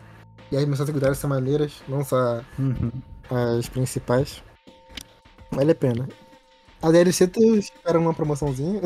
[0.50, 2.90] E as missões secundárias são maneiras, não só Uhum.
[3.56, 4.42] as principais.
[5.52, 6.08] Vale a pena.
[6.82, 8.80] A DLC tu espera uma promoçãozinha.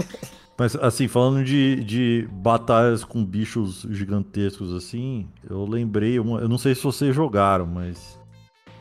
[0.59, 6.59] Mas assim, falando de, de batalhas com bichos gigantescos assim, eu lembrei, uma, eu não
[6.59, 8.19] sei se vocês jogaram, mas.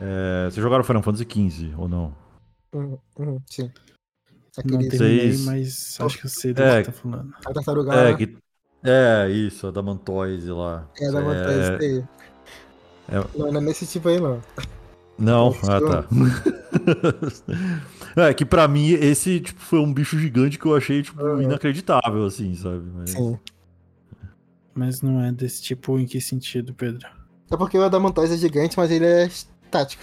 [0.00, 2.14] É, vocês jogaram Final Fantasy XV ou não?
[2.74, 3.70] Uhum, uhum, sim.
[4.64, 6.80] Não terminei, Vocês- mas acho que eu sei do É.
[6.82, 7.34] que tá falando.
[7.44, 8.36] a tartaruga É, que,
[8.84, 10.86] é isso, a da Mantoise lá.
[10.98, 12.04] é da montanha isso aí.
[13.08, 14.40] é- Não, não é nesse tipo aí não.
[15.18, 16.04] Não, ah tá.
[18.28, 21.42] é que pra mim esse tipo, foi um bicho gigante que eu achei tipo, Uhum.
[21.42, 22.82] inacreditável, assim, sabe?
[22.94, 23.38] Mas- Sim.
[24.74, 27.08] Mas não é desse tipo em que sentido, Pedro?
[27.50, 30.02] É porque o Adamantoise é gigante, mas ele é estático.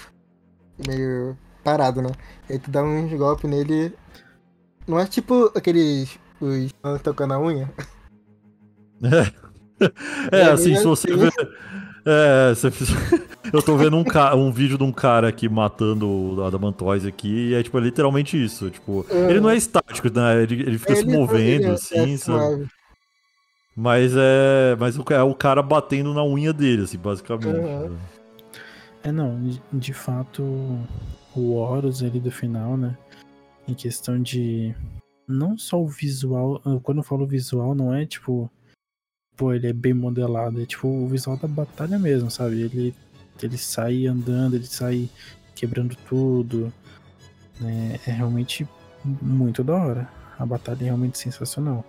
[0.87, 2.09] Meio parado, né?
[2.49, 3.93] Aí tu dá uns golpes nele.
[4.87, 6.17] Não é tipo aqueles.
[6.41, 6.71] Os.
[7.03, 7.71] tocando a unha.
[10.31, 11.19] É, É, assim, se você assim.
[11.19, 11.33] ver.
[12.05, 12.89] É, você fiz-
[13.53, 14.35] eu tô vendo um, ca...
[14.35, 18.41] um vídeo de um cara aqui matando o Adamantoise aqui, e é tipo é literalmente
[18.41, 18.69] isso.
[18.69, 19.29] Tipo, É.
[19.29, 20.43] ele não é estático, né?
[20.43, 22.67] Ele, ele fica se Ele- movendo, ele é- assim, é sabe?
[23.75, 24.75] Mas é.
[24.79, 27.47] Mas é o cara batendo na unha dele, assim, basicamente.
[27.57, 27.89] Uhum.
[27.89, 27.97] né?
[29.03, 30.43] É, não, de, de fato,
[31.35, 32.95] o Horus ali do final, né?
[33.67, 34.75] Em questão de.
[35.27, 36.61] Não só o visual.
[36.83, 38.51] Quando eu falo visual, não é tipo.
[39.35, 40.61] Pô, ele é bem modelado.
[40.61, 42.61] É tipo o visual da batalha mesmo, sabe?
[42.61, 42.95] Ele,
[43.41, 45.09] ele sai andando, ele sai
[45.55, 46.71] quebrando tudo.
[47.59, 47.99] né?
[48.05, 48.67] É realmente
[49.03, 50.09] muito da hora.
[50.37, 51.85] A batalha é realmente sensacional.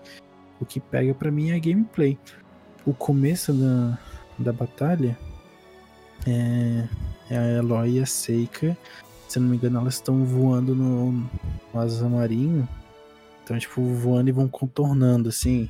[0.60, 2.18] O que pega pra mim é a gameplay.
[2.86, 3.98] O começo da,
[4.38, 5.18] da batalha
[6.26, 6.88] é,
[7.30, 8.76] é a Eloy e a Seika.
[9.28, 12.68] Se não me engano, elas estão voando no, no asa marinho.
[13.42, 15.68] Então, tipo, voando e vão contornando, assim.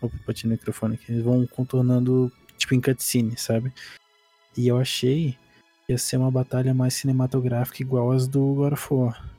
[0.00, 1.12] Opa, bati no microfone aqui.
[1.12, 3.72] Eles vão contornando, tipo, em cutscene, sabe?
[4.56, 5.36] E eu achei
[5.86, 9.30] que ia ser uma batalha mais cinematográfica igual as do God of War.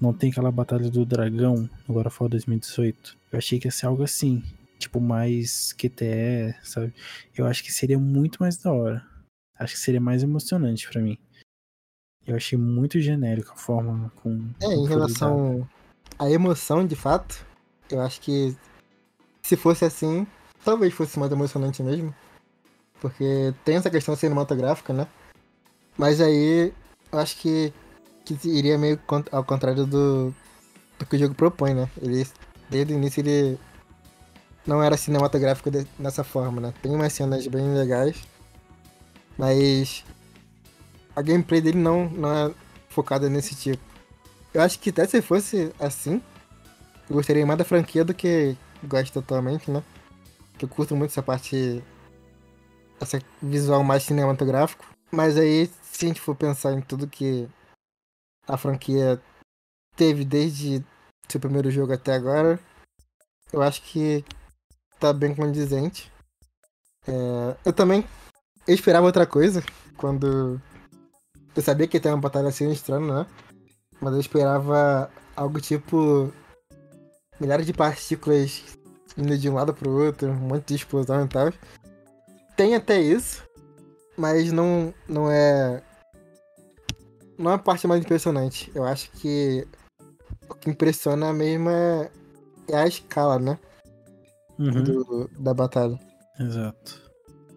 [0.00, 3.16] Não tem aquela batalha do dragão no God of War 2018.
[3.30, 4.42] Eu achei que ia ser algo assim.
[4.78, 6.92] Tipo, mais QTE, sabe?
[7.36, 9.06] Eu acho que seria muito mais da hora.
[9.56, 11.16] Acho que seria mais emocionante pra mim.
[12.26, 14.50] Eu achei muito genérico a forma com.
[14.60, 15.68] É, em relação
[16.18, 17.46] à emoção, de fato,
[17.90, 18.56] eu acho que
[19.42, 20.26] se fosse assim,
[20.64, 22.14] talvez fosse mais emocionante mesmo.
[23.00, 25.06] Porque tem essa questão cinematográfica, né?
[25.98, 26.72] Mas aí
[27.10, 27.72] eu acho que,
[28.24, 28.98] que iria meio
[29.32, 30.34] ao contrário do,
[30.98, 31.90] do que o jogo propõe, né?
[32.00, 32.26] Ele,
[32.70, 33.58] desde o início ele
[34.64, 36.74] não era cinematográfico de- dessa forma, né?
[36.80, 38.22] Tem umas cenas bem legais,
[39.36, 40.04] mas
[41.16, 42.54] a gameplay dele não, não é
[42.88, 43.82] focada nesse tipo.
[44.54, 46.22] Eu acho que até se fosse assim,
[47.10, 49.82] eu gostaria mais da franquia do que gosto atualmente, né?
[50.58, 51.82] Que eu curto muito essa parte.
[53.00, 54.86] Essa visual mais cinematográfico.
[55.10, 57.48] Mas aí, se a gente for pensar em tudo que
[58.46, 59.20] a franquia
[59.96, 60.84] teve desde
[61.28, 62.58] seu primeiro jogo até agora,
[63.52, 64.24] eu acho que
[64.98, 66.10] tá bem condizente.
[67.06, 68.04] É, eu também
[68.68, 69.62] esperava outra coisa
[69.96, 70.60] quando
[71.54, 73.26] eu sabia que ia ter uma batalha assim estranha, né?
[74.00, 76.32] Mas eu esperava algo tipo.
[77.42, 78.62] Milhares de partículas
[79.18, 81.52] indo de um lado pro outro, um monte de explosão e tal.
[82.56, 83.42] Tem até isso,
[84.16, 85.82] mas não, não é.
[87.36, 88.70] Não é a parte mais impressionante.
[88.74, 89.66] Eu acho que
[90.48, 92.10] o que impressiona mesmo é,
[92.68, 93.58] é a escala, né?
[94.58, 95.98] Uhum, do- da batalha.
[96.38, 97.02] Exato.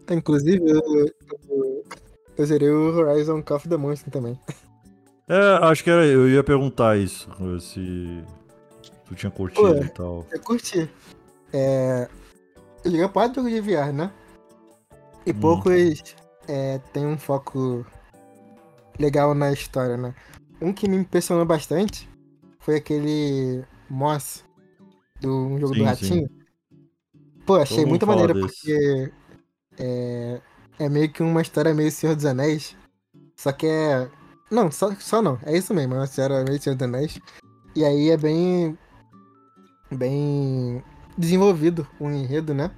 [0.10, 0.82] Inclusive, eu,
[1.50, 1.84] eu,
[2.38, 4.40] eu zerei o Horizon Call of the Mountain também.
[5.28, 7.28] É, acho que era, eu ia perguntar isso,
[7.60, 8.24] se
[9.06, 10.26] tu tinha curtido e tal.
[10.32, 10.90] Eu curti.
[11.54, 12.10] É...
[12.84, 14.12] Eu joguei a parte do jogo de VR, né?
[15.26, 15.40] E Hum.
[15.40, 16.16] poucos
[16.48, 17.86] é, têm um foco
[19.00, 20.14] legal na história, né?
[20.62, 22.10] Um que me impressionou bastante
[22.60, 24.44] foi aquele Moss,
[25.20, 25.86] do um jogo Sim, do sim.
[25.86, 26.30] Ratinho.
[27.46, 29.12] Pô, achei mundo muito maneiro porque
[29.78, 30.42] é,
[30.80, 32.76] é meio que uma história meio Senhor dos Anéis.
[33.36, 34.10] Só que é.
[34.50, 35.40] Não, só, só não.
[35.44, 37.20] É isso mesmo, é uma história meio Senhor dos Anéis.
[37.76, 38.78] E aí é bem.
[39.92, 40.84] Bem
[41.18, 42.72] desenvolvido o enredo, né?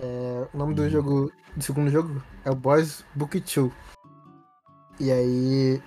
[0.00, 0.90] É, o nome do Uhum.
[0.90, 1.32] jogo.
[1.56, 3.72] Do segundo jogo é o Boys Book 2.
[5.00, 5.82] E aí.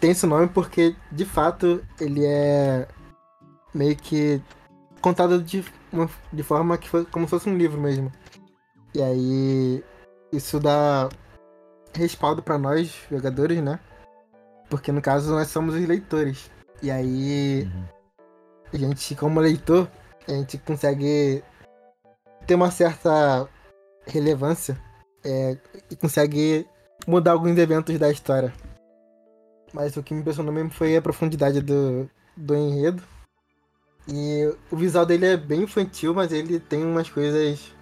[0.00, 2.88] Tem esse nome porque, de fato, ele é
[3.72, 4.42] meio que
[5.00, 8.10] contado de, uma, de forma que foi como se fosse um livro mesmo.
[8.94, 9.84] E aí.
[10.32, 11.08] Isso dá
[11.94, 13.78] respaldo pra nós, jogadores, né?
[14.70, 16.50] Porque no caso nós somos os leitores.
[16.82, 17.64] E aí.
[17.64, 17.84] Uhum.
[18.72, 19.88] A gente, como leitor,
[20.26, 21.42] a gente consegue
[22.46, 23.48] ter uma certa
[24.06, 24.80] relevância
[25.24, 25.56] é,
[25.90, 26.66] e consegue
[27.06, 28.52] mudar alguns eventos da história.
[29.72, 33.02] Mas o que me impressionou mesmo foi a profundidade do, do enredo.
[34.08, 37.72] E o visual dele é bem infantil, mas ele tem umas coisas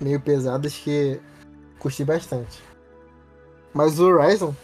[0.00, 1.20] meio pesadas que
[1.78, 2.62] curti bastante.
[3.72, 4.54] Mas o Horizon,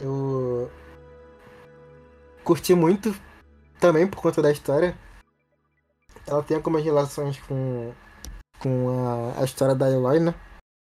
[0.00, 0.70] eu
[2.44, 3.14] curti muito
[3.82, 4.96] também por conta da história.
[6.24, 7.92] Ela tem algumas relações com,
[8.60, 8.88] com
[9.36, 10.32] a, a história da Eloy, né?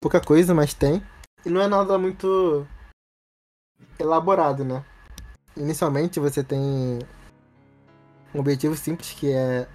[0.01, 1.03] Pouca coisa, mas tem.
[1.45, 2.67] E não é nada muito
[3.99, 4.83] elaborado, né?
[5.55, 6.99] Inicialmente você tem
[8.35, 9.69] um objetivo simples que é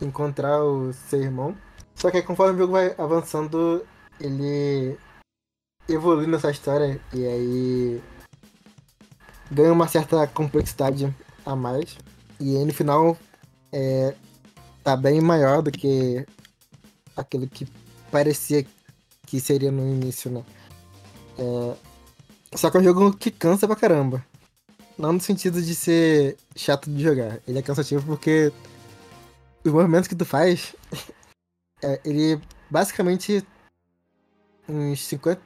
[0.00, 1.56] encontrar o seu irmão.
[1.94, 3.86] Só que conforme o jogo vai avançando,
[4.20, 4.98] ele
[5.88, 8.02] evolui nessa história e aí
[9.48, 11.14] ganha uma certa complexidade
[11.46, 11.96] a mais.
[12.40, 13.16] E aí no final
[13.72, 14.14] é,
[14.84, 16.24] tá bem maior do que
[17.16, 17.66] aquilo que
[18.10, 18.64] parecia
[19.26, 20.44] que seria no início, né?
[21.38, 21.76] É,
[22.56, 24.24] só que é um jogo que cansa pra caramba.
[24.96, 27.40] Não no sentido de ser chato de jogar.
[27.46, 28.52] Ele é cansativo porque
[29.64, 30.74] os movimentos que tu faz,
[31.82, 32.40] é, ele
[32.70, 33.46] basicamente
[34.68, 35.40] uns 50,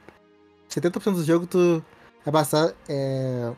[0.69, 1.83] 70% do jogo tu
[2.25, 3.53] vai passar é,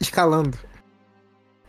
[0.00, 0.58] escalando.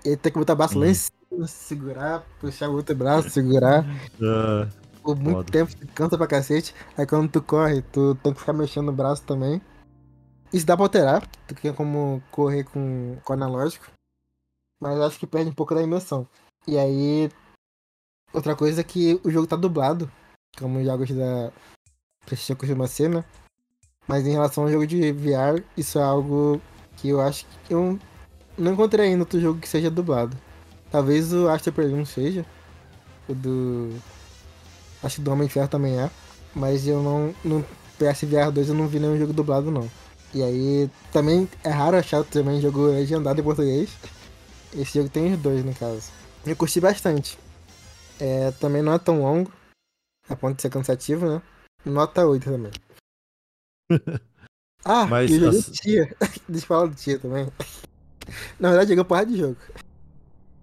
[0.05, 0.93] E aí tem que botar o braço lá em Hum.
[0.93, 3.85] cima, segurar, puxar o outro braço, segurar.
[4.21, 4.67] Ah,
[5.01, 5.51] Por muito Foda.
[5.51, 6.73] tempo, tu cansa pra cacete.
[6.97, 9.61] Aí quando tu corre, tu tem que ficar mexendo o braço também.
[10.51, 13.91] Isso dá pra alterar, tu tem como correr com, com analógico.
[14.81, 16.27] Mas acho que perde um pouco da imersão.
[16.67, 17.29] E aí.
[18.33, 20.11] Outra coisa é que o jogo tá dublado.
[20.57, 21.51] Como os jogos da
[22.25, 23.23] PlayStation costuma ser, né?
[24.07, 26.61] Mas em relação ao jogo de VR, isso é algo
[26.97, 27.97] que eu acho que eu
[28.57, 30.37] não encontrei ainda outro jogo que seja dublado.
[30.91, 32.45] Talvez o Astro Playroom seja.
[33.27, 33.93] O do.
[35.01, 36.09] Acho que do Homem de Ferro também é.
[36.55, 37.33] Mas eu não.
[37.43, 37.65] No
[37.97, 39.89] PSVR 2 eu não vi nenhum jogo dublado não.
[40.33, 43.89] E aí também é raro achar também jogo legendado em português.
[44.75, 46.11] Esse jogo tem os dois no caso.
[46.45, 47.37] Eu curti bastante.
[48.19, 49.51] É, também não é tão longo.
[50.29, 51.41] A ponto de ser cansativo, né?
[51.85, 52.71] Nota 8 também.
[54.85, 56.13] Ah, Mas e as- Tia.
[56.49, 57.47] Deixa eu falar do Tia também.
[58.59, 59.57] Na verdade, joguei porrada de jogo.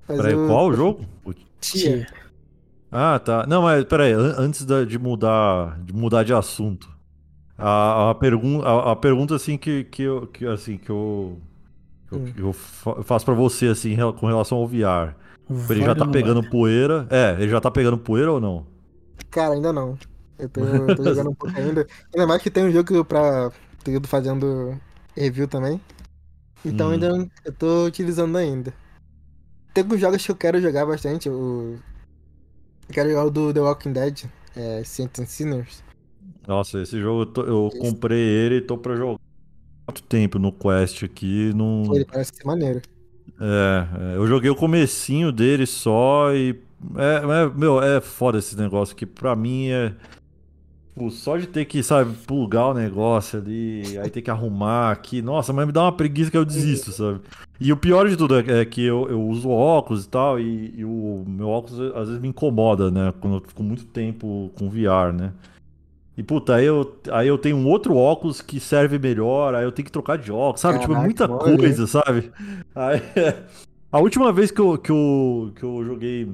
[0.08, 1.04] Mas peraí, eu- qual o jogo?
[1.60, 2.06] Tia.
[2.90, 3.46] Ah, tá.
[3.46, 6.88] Não, mas peraí, an- antes de mudar de mudar de assunto.
[7.56, 11.38] A, a, pergun a, a pergunta assim que, que eu que, assim que eu
[12.12, 12.32] Hum.
[12.36, 15.14] eu fa- eu faço pra você assim com relação ao VR.
[15.68, 17.06] Ele já tá pegando poeira?
[17.10, 18.66] É, ele já tá pegando poeira ou não?
[19.30, 19.96] Cara, ainda não.
[20.38, 21.86] Eu tô, eu tô jogando um pouco ainda.
[22.12, 23.50] Ainda mais que tem um jogo pra.
[23.84, 24.76] Tô ido fazendo
[25.16, 25.80] review também.
[26.64, 26.92] Então Hum.
[26.92, 28.72] ainda eu tô utilizando ainda.
[29.72, 31.28] Tem alguns jogos que eu quero jogar bastante.
[31.28, 31.78] O...
[32.88, 34.24] Eu quero jogar o do The Walking Dead,
[34.56, 35.82] é, Saints and Sinners.
[36.46, 39.18] Nossa, esse jogo eu, tô- eu comprei ele e tô pra jogar
[39.88, 42.82] muito tempo no Quest aqui, não Pô, Ele parece ser maneiro.
[43.40, 46.60] É, é, eu joguei o comecinho dele só e.
[46.96, 49.94] É, é, meu, é foda esse negócio que pra mim é.
[50.94, 55.22] Pô, só de ter que, sabe, plugar o negócio ali, aí ter que arrumar aqui.
[55.22, 57.20] Nossa, mas me dá uma preguiça que eu desisto, sabe?
[57.60, 60.74] E o pior de tudo é, é que eu, eu uso óculos e tal, e,
[60.76, 63.14] e o meu óculos às vezes me incomoda, né?
[63.20, 65.32] Quando eu fico muito tempo com VR, né?
[66.16, 69.72] E puta, aí eu, aí eu tenho um outro óculos que serve melhor, aí eu
[69.72, 70.78] tenho que trocar de óculos, sabe?
[70.80, 71.56] tipo, é Caraca, muita hein?
[71.56, 72.30] coisa, sabe?
[72.74, 73.00] Aí,
[73.90, 76.30] a última vez que eu, que eu, que eu joguei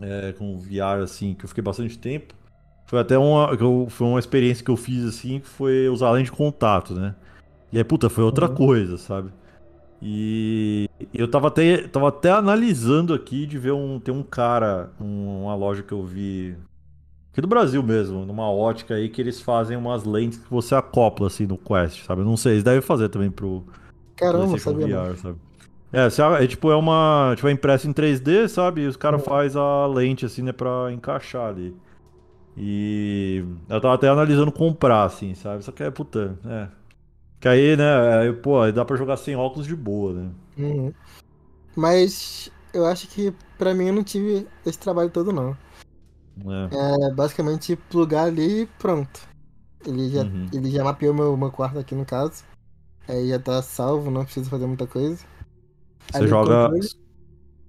[0.00, 2.34] é, com VR, assim, que eu fiquei bastante tempo,
[2.90, 6.12] foi até uma, eu- foi uma experiência que eu fiz, assim, que foi usar a
[6.12, 7.14] lente de contato, né?
[7.72, 8.54] E aí, puta, foi outra Uhum.
[8.54, 9.30] coisa, sabe?
[10.02, 14.00] E eu tava até, tava até analisando aqui de ver um.
[14.00, 16.56] Tem um cara, um- uma loja que eu vi
[17.32, 21.28] Aqui do Brasil mesmo, numa ótica aí que eles fazem umas lentes que você acopla
[21.28, 22.22] assim no Quest, sabe?
[22.22, 23.64] Eu não sei, eles devem fazer também pro
[24.16, 24.98] Caramba, sabia.
[25.00, 25.38] VR, sabe?
[25.92, 27.32] É, é tipo, é uma.
[27.36, 28.82] Tipo, é impresso em 3D, sabe?
[28.82, 29.26] E os caras Uhum.
[29.28, 31.74] fazem a lente assim, né, pra encaixar ali.
[32.56, 35.64] E eu tava até analisando comprar, assim, sabe?
[35.64, 36.68] Só que é, puta, é.
[37.40, 40.30] Que aí, né, aí, pô, aí dá pra jogar sem óculos de boa, né?
[40.58, 40.92] Uhum.
[41.74, 45.56] Mas eu acho que pra mim eu não tive esse trabalho todo, não.
[46.46, 47.06] É.
[47.08, 49.28] É basicamente plugar ali e pronto.
[49.86, 50.46] Ele já, Uhum.
[50.52, 52.44] ele já mapeou meu, meu quarto aqui no caso.
[53.08, 55.24] Aí já tá salvo, não preciso fazer muita coisa.
[56.10, 56.70] Você Ali joga.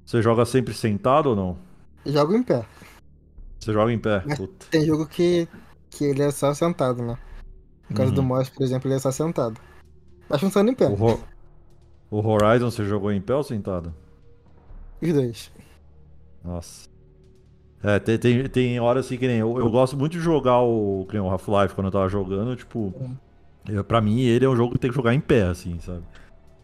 [0.06, 1.58] Você joga sempre sentado ou não?
[2.06, 2.66] Jogo em pé.
[3.61, 4.23] Você joga em pé?
[4.25, 4.39] Mas.
[4.71, 5.47] Tem jogo que,
[5.89, 7.17] que ele é só sentado, né?
[7.89, 8.27] No caso do Uhum.
[8.27, 9.59] Moss, por exemplo, ele é só sentado.
[10.27, 11.19] Mas funciona em pé, O, Ho-
[12.09, 13.93] o Horizon você jogou em pé ou sentado?
[15.01, 15.51] os dois.
[16.43, 16.88] Nossa.
[17.83, 19.38] É, tem, tem, tem horas assim que nem.
[19.38, 22.93] Eu, eu gosto muito de jogar o, o Half-Life quando eu tava jogando, tipo.
[22.99, 23.15] Uhum.
[23.67, 26.03] Eu, pra mim, ele é um jogo que tem que jogar em pé, assim, sabe?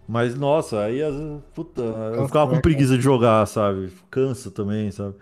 [0.08, 1.00] Mas, nossa, aí.
[1.54, 3.92] Puta, eu ficava né, com preguiça de jogar, sabe?
[4.10, 5.16] Cansa também, sabe?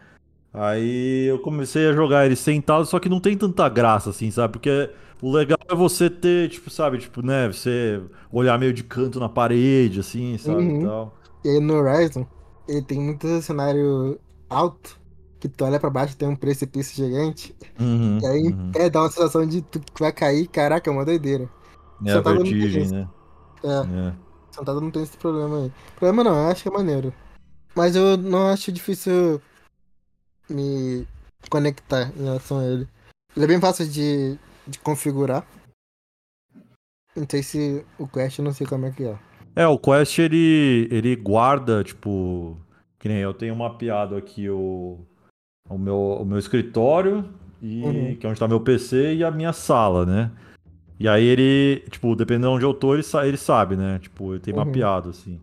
[0.57, 4.53] Aí eu comecei a jogar ele sentado, só que não tem tanta graça, assim, sabe?
[4.53, 4.89] Porque
[5.21, 7.47] o legal é você ter, tipo, sabe, tipo, né?
[7.47, 8.01] Você
[8.31, 10.63] olhar meio de canto na parede, assim, sabe?
[10.63, 10.81] Uhum.
[10.81, 11.13] E tal.
[11.43, 12.25] E aí no Horizon,
[12.67, 14.19] ele tem muito cenário
[14.49, 14.97] alto,
[15.39, 17.55] que tu olha pra baixo e tem um precipício gigante.
[17.79, 18.71] Uhum, E aí uhum.
[18.71, 21.49] pé dá uma sensação de tu vai cair, caraca, é uma doideira.
[22.05, 23.07] É a Sentado não tem vertigem, né?
[23.63, 24.13] É, É.
[24.51, 25.71] sentado não tem esse problema aí.
[25.95, 27.13] Problema não, eu acho que é maneiro.
[27.75, 29.41] Mas eu não acho difícil
[30.49, 31.07] me
[31.49, 32.87] conectar em relação a ele.
[33.35, 35.45] Ele é bem fácil de, de configurar.
[37.15, 39.17] Não sei se o Quest, eu não sei como é que é.
[39.55, 42.57] É, o Quest ele, ele guarda, tipo,
[42.99, 44.99] que nem eu tenho mapeado aqui o,
[45.69, 47.29] o, meu, o meu escritório,
[47.61, 48.15] e, Uhum.
[48.17, 50.31] que é onde tá meu PC, e a minha sala, né?
[50.99, 53.99] E aí ele, tipo, dependendo de onde eu tô, ele, sa- ele sabe, né?
[53.99, 54.65] Tipo, ele tem Uhum.
[54.65, 55.39] mapeado, assim.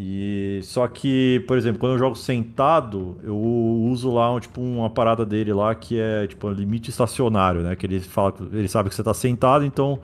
[0.00, 4.88] E só que, por exemplo, quando eu jogo sentado, eu uso lá, um, tipo, uma
[4.88, 7.74] parada dele lá que é, tipo, limite estacionário, né?
[7.74, 10.00] Que ele fala, que- ele sabe que você tá sentado, então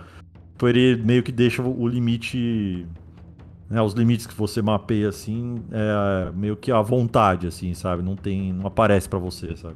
[0.52, 2.86] Tipo, ele meio que deixa o limite.
[3.68, 8.02] Né, os limites que você mapeia assim, é meio que à vontade, assim, sabe?
[8.02, 8.52] Não tem.
[8.52, 9.74] Não aparece pra você, sabe?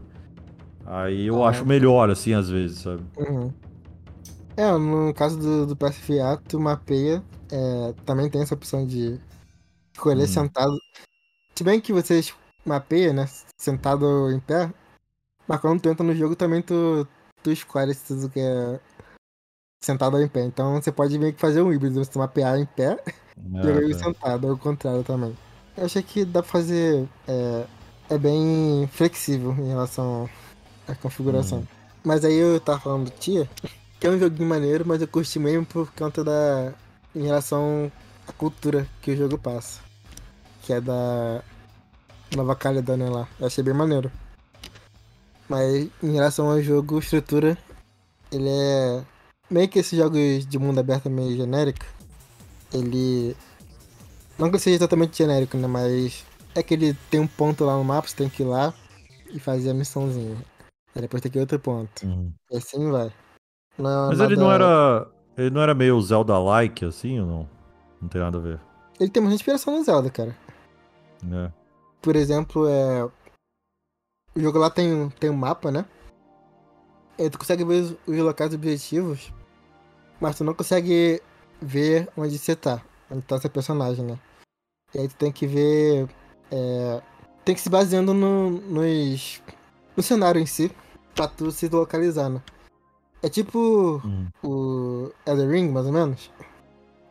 [0.86, 1.49] Aí eu Ah.
[1.51, 3.03] acho melhor, assim, às vezes, sabe?
[3.16, 3.53] Uhum.
[4.57, 9.19] É, no caso do, do PSFA, tu mapeia, é, também tem essa opção de
[9.99, 10.27] escolher Uhum.
[10.29, 10.79] sentado.
[11.57, 12.20] Se bem que você
[12.65, 13.29] mapeia, né,
[13.61, 14.73] sentado em pé,
[15.47, 17.07] mas quando tu entra no jogo também tu,
[17.43, 18.81] tu escolhe se tu quer
[19.83, 20.45] sentado ou em pé.
[20.45, 22.99] Então você pode meio que fazer um híbrido, você mapear em pé
[23.62, 25.37] e jogar É, sentado, ou o contrário também.
[25.77, 27.66] Eu achei que dá pra fazer, é,
[28.11, 30.29] é bem flexível em relação
[30.87, 31.59] à configuração.
[31.61, 31.66] Uhum.
[32.05, 33.49] Mas aí eu tava falando do Tia,
[34.01, 36.73] que é um joguinho maneiro, mas eu curti mesmo por conta da.
[37.15, 37.91] em relação
[38.27, 39.81] à cultura que o jogo passa.
[40.69, 41.43] Que é da
[42.36, 43.27] Nova Caledônia lá.
[43.40, 44.12] Eu achei bem maneiro.
[45.49, 47.57] Mas em relação ao jogo, estrutura,
[48.31, 49.03] ele é.
[49.51, 51.86] Meio que esses jogos de mundo aberto meio genérico.
[52.70, 53.35] Ele.
[54.39, 55.66] Não que ele seja totalmente genérico, né?
[55.66, 56.23] Mas
[56.55, 58.74] é que ele tem um ponto lá no mapa, você tem que ir lá
[59.32, 60.36] e fazer a missãozinha.
[60.95, 62.05] Aí depois tem que ir outro ponto.
[62.05, 62.31] Uhum.
[62.51, 63.11] E assim vai.
[63.78, 65.09] Não é Mas nada- ele não era.
[65.35, 67.49] Ele não era meio Zelda-like, assim, ou não?
[68.03, 68.61] Não tem nada a ver.
[69.01, 70.36] Ele tem muita inspiração no Zelda, cara.
[71.23, 71.53] Né?
[72.01, 73.05] Por exemplo, é.
[74.35, 75.85] O jogo lá tem, um- tem um mapa, né?
[77.19, 79.32] E tu consegue ver os, os locais objetivos,
[80.20, 81.20] mas tu não consegue
[81.61, 82.81] ver onde você tá.
[83.11, 84.19] Onde tá seu personagem, né?
[84.95, 86.09] E aí tu tem que ver.
[86.53, 87.03] é,
[87.45, 89.43] tem que se baseando no, nos.
[89.97, 90.70] no cenário em si,
[91.15, 92.40] pra tu se localizar, né?
[93.23, 94.28] É tipo Uhum.
[94.45, 96.31] o Elden Ring, mais ou menos.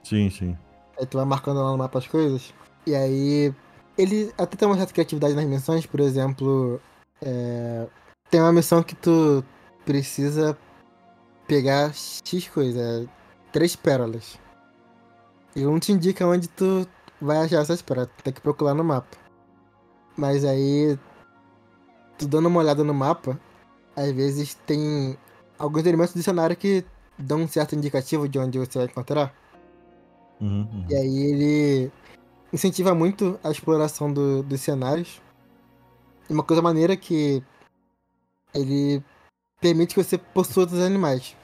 [0.04, 0.58] Sim, sim.
[0.98, 2.54] Aí tu vai marcando lá no mapa as coisas.
[2.86, 3.54] E aí.
[3.98, 6.80] Ele até tem uma certa criatividade nas missões, por exemplo.
[7.22, 7.88] é,
[8.30, 9.44] tem uma missão que tu
[9.86, 10.58] precisa
[11.48, 13.08] pegar X coisa, é,
[13.52, 14.38] três pérolas.
[15.56, 16.88] E não te indica onde tu
[17.22, 19.18] vai achar essas pérolas, tu tem que procurar no mapa.
[20.16, 20.98] Mas aí.
[22.18, 23.40] Tu dando uma olhada no mapa,
[23.96, 25.16] às vezes tem
[25.58, 26.84] alguns elementos do cenário que
[27.18, 29.34] dão um certo indicativo de onde você vai encontrar.
[30.42, 30.86] Uhum, uhum.
[30.90, 31.92] E aí ele
[32.52, 35.22] incentiva muito a exploração do- dos cenários.
[36.30, 37.44] E uma coisa maneira é que
[38.54, 39.04] ele
[39.62, 41.36] permite que você possua outros animais.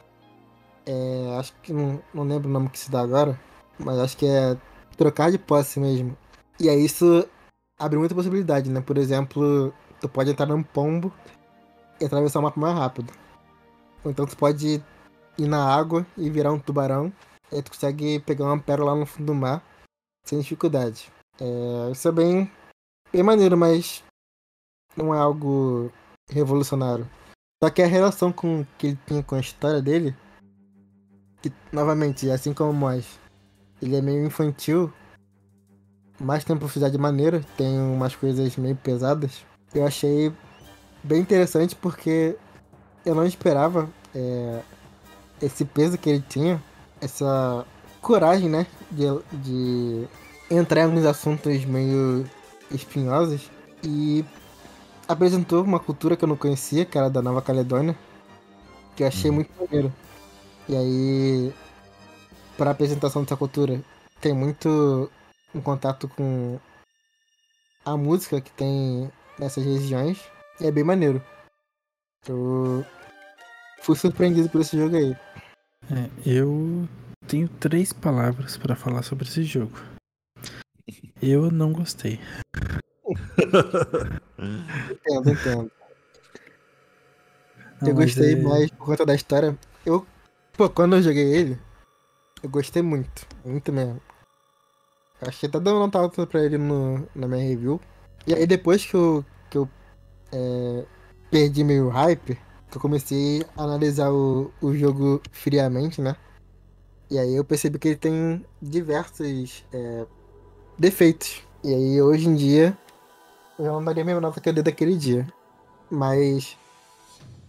[0.86, 3.40] É, acho que não, não lembro o nome que se dá agora,
[3.80, 4.58] mas acho que é
[4.98, 6.18] trocar de posse mesmo.
[6.60, 7.28] E aí isso
[7.80, 8.82] abre muita possibilidade, né?
[8.82, 11.12] Por exemplo, tu pode entrar num pombo
[12.00, 13.14] e atravessar o mapa mais rápido.
[14.04, 14.84] Ou então tu pode
[15.38, 17.12] ir na água e virar um tubarão.
[17.52, 19.64] E tu consegue pegar uma pérola lá no fundo do mar
[20.24, 21.12] sem dificuldade.
[21.40, 22.52] É, isso é bem,
[23.12, 24.04] bem maneiro, mas
[24.96, 25.92] não é algo
[26.30, 27.10] revolucionário.
[27.64, 30.16] Só que a relação com que ele tinha com a história dele,
[31.42, 33.20] que novamente, assim como Moz,
[33.82, 34.92] ele é meio infantil,
[36.20, 39.46] mais tem profundidade maneira, tem umas coisas meio pesadas.
[39.74, 40.32] Eu achei
[41.04, 42.38] bem interessante porque
[43.06, 44.62] eu não esperava é,
[45.42, 46.62] esse peso que ele tinha,
[47.02, 47.66] essa
[48.04, 50.08] coragem, né, de, de
[50.52, 52.30] entrar em alguns assuntos meio
[52.70, 53.50] espinhosos
[53.84, 54.24] e
[55.08, 57.96] apresentou uma cultura que eu não conhecia, que era da Nova Caledônia,
[58.96, 59.38] que eu achei Uhum.
[59.38, 59.92] muito maneiro.
[60.70, 61.54] E aí,
[62.58, 63.82] para apresentação dessa cultura,
[64.22, 65.10] tem muito
[65.56, 66.60] um contato com
[67.86, 70.20] a música que tem nessas regiões,
[70.62, 71.22] e é bem maneiro.
[72.28, 72.86] Eu
[73.82, 75.16] fui surpreendido por esse jogo aí.
[75.92, 76.88] É, eu
[77.28, 79.78] tenho três palavras pra falar sobre esse jogo.
[81.22, 82.20] Eu não gostei.
[84.92, 85.72] Entendo, entendo.
[87.82, 89.58] Não, eu gostei é- mais por conta da história.
[89.86, 90.06] Eu,
[90.54, 91.60] pô, quando eu joguei ele,
[92.42, 93.26] eu gostei muito.
[93.44, 94.02] Muito mesmo.
[95.22, 97.80] Eu achei até dando nota alta pra ele no, na minha review.
[98.28, 99.70] E aí depois que eu, que eu
[100.32, 100.86] é,
[101.30, 102.38] perdi meio hype,
[102.70, 106.16] que eu comecei a analisar o, o jogo friamente, né?
[107.10, 110.06] E aí eu percebi que ele tem diversos é,
[110.78, 111.42] defeitos.
[111.64, 112.78] E aí hoje em dia
[113.60, 115.28] eu não daria a mesma nota que eu dei daquele dia.
[115.90, 116.58] Mas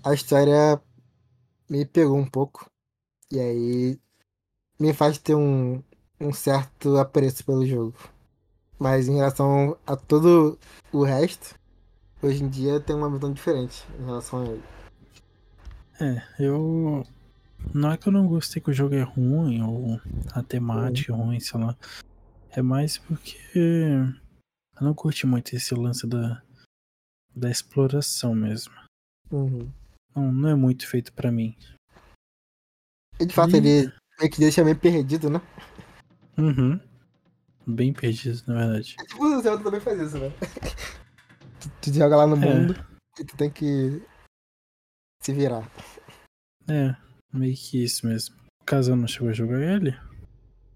[0.03, 0.81] a história
[1.69, 2.71] me pegou um pouco.
[3.31, 4.01] E aí
[4.79, 5.83] me faz ter um,
[6.21, 7.95] um certo apreço pelo jogo.
[8.79, 10.59] Mas em relação a todo
[10.93, 11.55] o resto,
[12.23, 14.63] hoje em dia tenho uma visão diferente em relação a ele.
[16.01, 17.05] É, eu.
[17.73, 20.01] Não é que eu não gostei que o jogo é ruim ou
[20.33, 21.77] a temática é ruim, sei lá.
[22.51, 26.43] É mais porque eu não curti muito esse lance da,
[27.35, 28.73] da exploração mesmo.
[29.31, 29.71] Uhum.
[30.15, 31.57] Não, não é muito feito pra mim.
[33.19, 33.57] E de fato Ih.
[33.57, 35.41] ele meio que deixa meio perdido, né?
[36.39, 36.79] Uhum.
[37.67, 38.97] Bem perdido, na verdade.
[38.97, 40.31] Tipo o Zelda também faz isso, né?
[41.61, 42.39] tu, tu joga lá no É.
[42.39, 42.75] mundo
[43.19, 44.03] e tu tem que
[45.21, 45.69] se virar.
[46.69, 46.95] É,
[47.39, 48.35] meio que isso mesmo.
[48.63, 49.97] O Casal não chegou a jogar ele?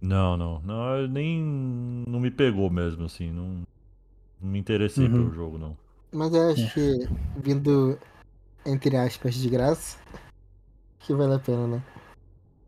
[0.00, 0.60] Não, não.
[0.60, 1.42] Não, nem.
[2.06, 3.30] Não me pegou mesmo, assim.
[3.30, 3.62] Não,
[4.40, 5.12] não me interessei Uhum.
[5.12, 5.76] pelo jogo, não.
[6.12, 6.70] Mas eu acho É.
[6.70, 7.98] que vindo,
[8.64, 9.98] entre aspas, de graça,
[11.00, 11.82] que vale a pena, né?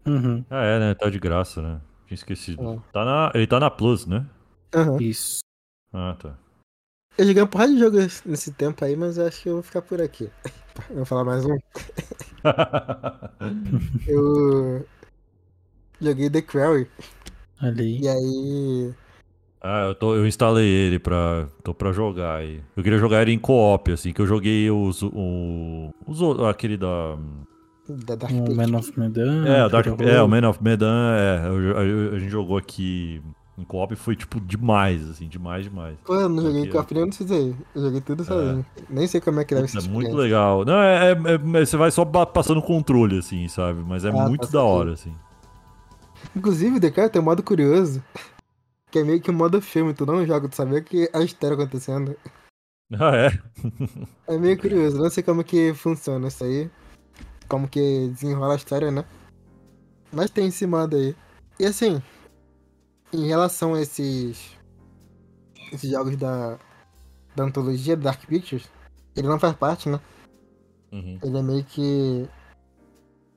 [0.07, 0.45] Uhum.
[0.51, 0.95] Ah, é, né?
[0.95, 1.81] Tá de graça, né?
[2.07, 2.63] Tinha esquecido.
[2.63, 2.79] É.
[2.93, 3.31] Tá na...
[3.35, 4.27] Ele tá na Plus, né?
[4.75, 4.97] Aham.
[5.01, 5.41] Isso.
[5.93, 6.37] Ah, tá.
[7.19, 9.63] Eu joguei uma porrada de jogos nesse tempo aí, mas eu acho que eu vou
[9.63, 10.31] ficar por aqui.
[10.95, 11.59] Vou falar mais um.
[14.07, 14.87] Eu
[16.01, 16.87] joguei The Quarry,
[17.61, 18.01] aí.
[18.01, 18.95] e aí.
[19.63, 21.47] ah, eu, tô, eu instalei ele pra.
[21.63, 22.61] tô pra jogar aí.
[22.77, 25.03] Eu queria jogar ele em co-op, assim, que eu joguei os.
[25.03, 27.17] O, os aquele da.
[27.89, 28.55] Da Dark O.
[28.55, 29.47] Man of Medan.
[29.47, 30.29] É, o Dark, é, o.
[30.29, 31.49] Man of Medan, é.
[31.49, 33.21] eu- eu- a gente jogou aqui
[33.61, 35.97] em co-op e foi, tipo, demais, assim, demais, demais.
[36.05, 37.55] Pô, eu não joguei Porque- a nem não aí.
[37.75, 38.67] Eu joguei tudo sozinho.
[38.89, 39.79] Nem sei como é que deve ser.
[39.79, 40.65] É muito legal.
[40.65, 43.81] Não, é, é- é- você vai só passando controle, assim, sabe?
[43.87, 44.65] Mas é Ah, muito tá da certo.
[44.67, 45.15] hora, assim.
[46.37, 48.03] Inclusive, The Quarry tem um modo curioso.
[48.91, 51.55] Que é meio que um modo filme, tu não joga, tu sabia que a história
[51.55, 52.17] acontecendo.
[52.99, 53.39] Ah, é?
[54.27, 56.69] É meio curioso, não sei como que funciona isso aí.
[57.49, 59.05] Como que desenrola a história, né?
[60.13, 61.15] Mas tem esse modo aí.
[61.61, 62.03] E assim,
[63.13, 64.57] em relação a esses.
[65.73, 66.59] Esses jogos da.
[67.35, 68.69] Da antologia Dark Pictures,
[69.15, 70.01] ele não faz parte, né?
[70.93, 71.19] Uhum.
[71.23, 72.29] Ele é meio que.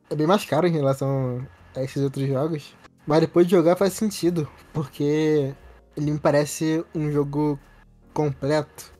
[0.09, 1.45] É bem mais caro em relação
[1.75, 2.75] a esses outros jogos.
[3.05, 5.53] Mas depois de jogar faz sentido, porque
[5.95, 7.59] ele me parece um jogo
[8.13, 8.91] completo.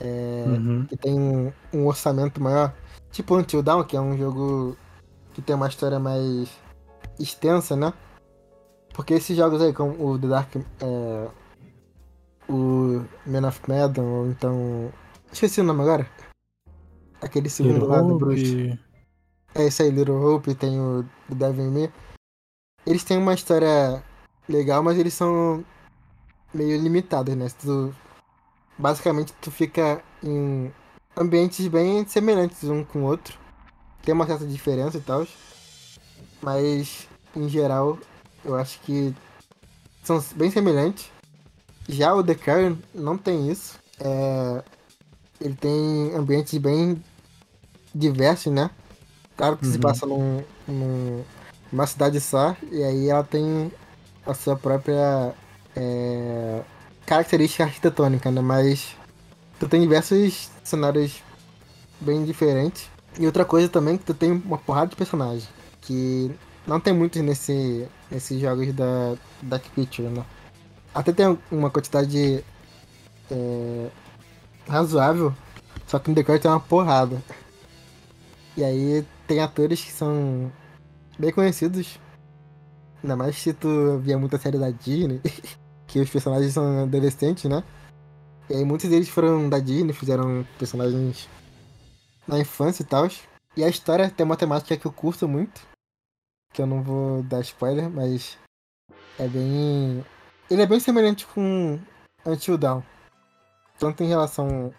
[0.00, 0.84] É, Uhum.
[0.86, 2.74] que tem um, um orçamento maior.
[3.12, 4.76] Tipo Until Dawn, que é um jogo
[5.34, 6.48] que tem uma história mais
[7.20, 7.92] extensa, né?
[8.94, 10.56] Porque esses jogos aí, como o The Dark.
[10.56, 11.28] É,
[12.48, 14.92] o Man of Medan, ou então.
[15.32, 16.08] Esqueci o nome agora.
[17.20, 18.78] Aquele segundo Hero lado do Hope, bruxo.
[19.54, 21.90] É isso aí, Little Hope, tem o o Devil Me.
[22.86, 24.02] Eles têm uma história
[24.48, 25.64] legal, mas eles são
[26.52, 27.46] meio limitados, né?
[27.60, 27.94] Tu,
[28.78, 30.72] basicamente, tu fica em
[31.16, 33.38] ambientes bem semelhantes um com o outro.
[34.02, 35.26] Tem uma certa diferença e tal.
[36.42, 37.98] Mas, em geral,
[38.44, 39.14] eu acho que
[40.04, 41.10] são bem semelhantes.
[41.88, 43.78] Já o The Karen não tem isso.
[44.00, 44.62] É,
[45.40, 47.02] ele tem ambientes bem
[47.94, 48.70] diversos, né?
[49.36, 49.80] Claro que se Uhum.
[49.80, 51.24] passa num, num-
[51.70, 53.72] numa cidade só, e aí ela tem
[54.26, 55.34] a sua própria
[55.74, 56.62] é,
[57.06, 58.40] característica arquitetônica, né?
[58.40, 58.96] Mas
[59.58, 61.22] tu tem diversos cenários
[62.00, 62.88] bem diferentes.
[63.18, 65.48] E outra coisa também que tu tem uma porrada de personagens,
[65.82, 66.30] que
[66.66, 70.24] não tem muitos nesse, nesses jogos da Dark Picture, né?
[70.94, 72.44] Até tem uma quantidade
[73.30, 73.90] é,
[74.68, 75.34] razoável,
[75.86, 77.22] só que no Decoy tem uma porrada.
[78.56, 80.52] E aí tem atores que são
[81.18, 81.98] bem conhecidos.
[83.02, 85.20] Ainda mais se tu via muita série da Disney,
[85.88, 87.64] que os personagens são adolescentes, né?
[88.50, 91.28] E aí muitos deles foram da Disney, fizeram personagens
[92.28, 93.08] na infância e tal.
[93.56, 95.71] E a história tem uma temática que eu curto muito.
[96.52, 98.38] Que eu não vou dar spoiler, mas
[99.18, 100.04] é bem.
[100.50, 101.78] Ele é bem semelhante com
[102.26, 102.82] Until Dawn.
[103.78, 104.72] Tanto em relação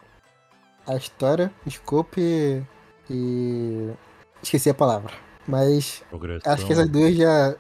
[0.88, 2.62] à história, escopo e.
[3.10, 3.94] e...
[4.42, 5.14] Esqueci a palavra.
[5.48, 6.54] Mas Progressão.
[6.54, 7.56] acho que essas duas já,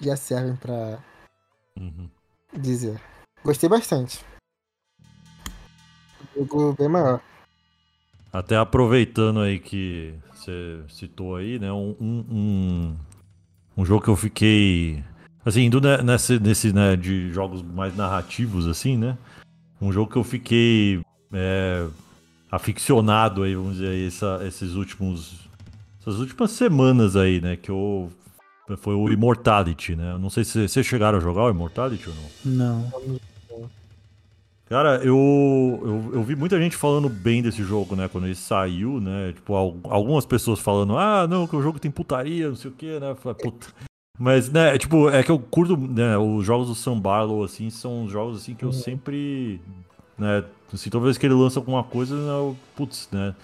[0.00, 0.98] já servem pra
[1.78, 2.08] Uhum.
[2.52, 3.00] dizer.
[3.44, 4.24] Gostei bastante.
[6.34, 7.20] Jogo bem maior.
[8.32, 11.72] Até aproveitando aí que você citou aí, né?
[11.72, 12.96] Um, um,
[13.76, 15.02] um, jogo que eu fiquei.
[15.44, 19.16] Assim, indo ne- nesse, nesse, né, de jogos mais narrativos, assim, né?
[19.80, 21.00] Um jogo que eu fiquei
[21.32, 21.86] é,
[22.50, 25.46] aficionado aí, vamos dizer, aí, essa, esses últimos.
[26.00, 27.56] Essas últimas semanas aí, né?
[27.56, 28.10] Que eu.
[28.78, 30.12] Foi o Immortality, né?
[30.12, 32.56] Eu não sei se vocês chegaram a jogar o Immortality ou não.
[32.90, 33.20] Não.
[34.68, 38.08] Cara, eu, eu, eu vi muita gente falando bem desse jogo, né?
[38.08, 39.32] Quando ele saiu, né?
[39.32, 42.74] Tipo, al- algumas pessoas falando, ah, não, que o jogo tem putaria, não sei o
[42.74, 43.14] quê, né?
[43.14, 43.68] Falei, puta.
[44.18, 46.18] Mas, né, é, tipo, é que eu curto, né?
[46.18, 49.60] Os jogos do Sam Barlow, assim, são jogos, assim, que eu sempre,
[50.18, 50.42] né?
[50.72, 53.34] Assim, toda vez que ele lança alguma coisa, né, eu, putz, né?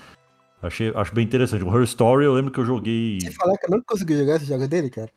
[0.60, 1.62] Achei, acho bem interessante.
[1.64, 3.18] O Her Story, eu lembro que eu joguei.
[3.20, 5.10] Você falar que eu não consegui jogar esse jogo dele, cara.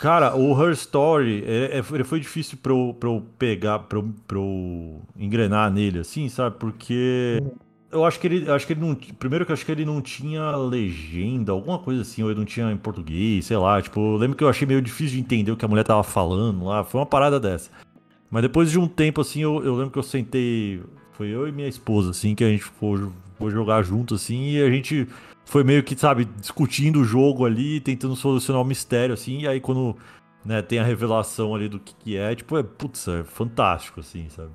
[0.00, 3.98] Cara, o Her Story, é, é- foi- foi difícil pra eu, pra eu pegar, pra
[3.98, 6.56] eu, pra eu engrenar nele, assim, sabe?
[6.58, 7.38] Porque
[7.92, 10.00] eu acho que ele, acho que ele não, primeiro que eu acho que ele não
[10.00, 14.16] tinha legenda, alguma coisa assim, ou ele não tinha em português, sei lá, tipo, eu
[14.16, 16.82] lembro que eu achei meio difícil de entender o que a mulher tava falando lá,
[16.82, 17.70] foi uma parada dessa.
[18.30, 20.80] Mas depois de um tempo, assim, eu, eu lembro que eu sentei,
[21.12, 23.06] foi eu e minha esposa, assim, que a gente foi,
[23.36, 25.06] foi jogar junto, assim, e a gente
[25.50, 29.60] foi meio que, sabe, discutindo o jogo ali, tentando solucionar o mistério, assim, e aí
[29.60, 29.96] quando
[30.44, 34.28] né, tem a revelação ali do que, que é, tipo, é, putz, é fantástico, assim,
[34.28, 34.50] sabe?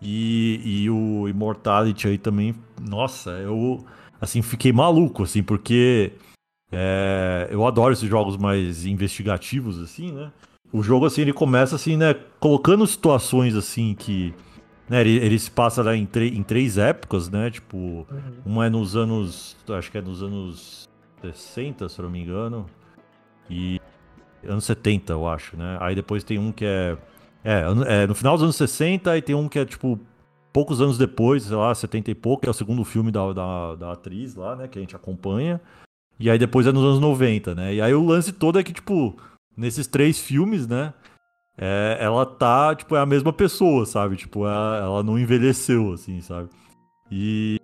[0.00, 3.82] E, e o Immortality aí também, nossa, eu,
[4.20, 6.12] assim, fiquei maluco, assim, porque
[6.70, 10.30] é, eu adoro esses jogos mais investigativos, assim, né?
[10.70, 14.34] O jogo, assim, ele começa, assim, né, colocando situações, assim, que...
[14.88, 17.50] Né, ele, ele se passa lá em, em três épocas, né?
[17.50, 18.06] Tipo,
[18.44, 19.56] uma é nos anos.
[19.68, 20.88] Acho que é nos anos
[21.22, 22.66] 60, se não me engano.
[23.50, 23.80] E.
[24.46, 25.76] Anos 70, eu acho, né?
[25.80, 26.96] Aí depois tem um que é.
[27.44, 27.62] É,
[28.02, 29.98] é no final dos anos 60 e tem um que é, tipo,
[30.52, 33.74] poucos anos depois, sei lá, 70 e pouco, que é o segundo filme da, da,
[33.74, 34.68] da atriz lá, né?
[34.68, 35.60] Que a gente acompanha.
[36.18, 37.74] E aí depois é nos anos 90, né?
[37.74, 39.16] E aí o lance todo é que, tipo,
[39.56, 40.94] nesses três filmes, né?
[41.58, 44.16] É, ela tá, tipo, é a mesma pessoa, sabe?
[44.16, 46.48] Tipo, ela, ela não envelheceu, assim, sabe?
[47.10, 47.58] E.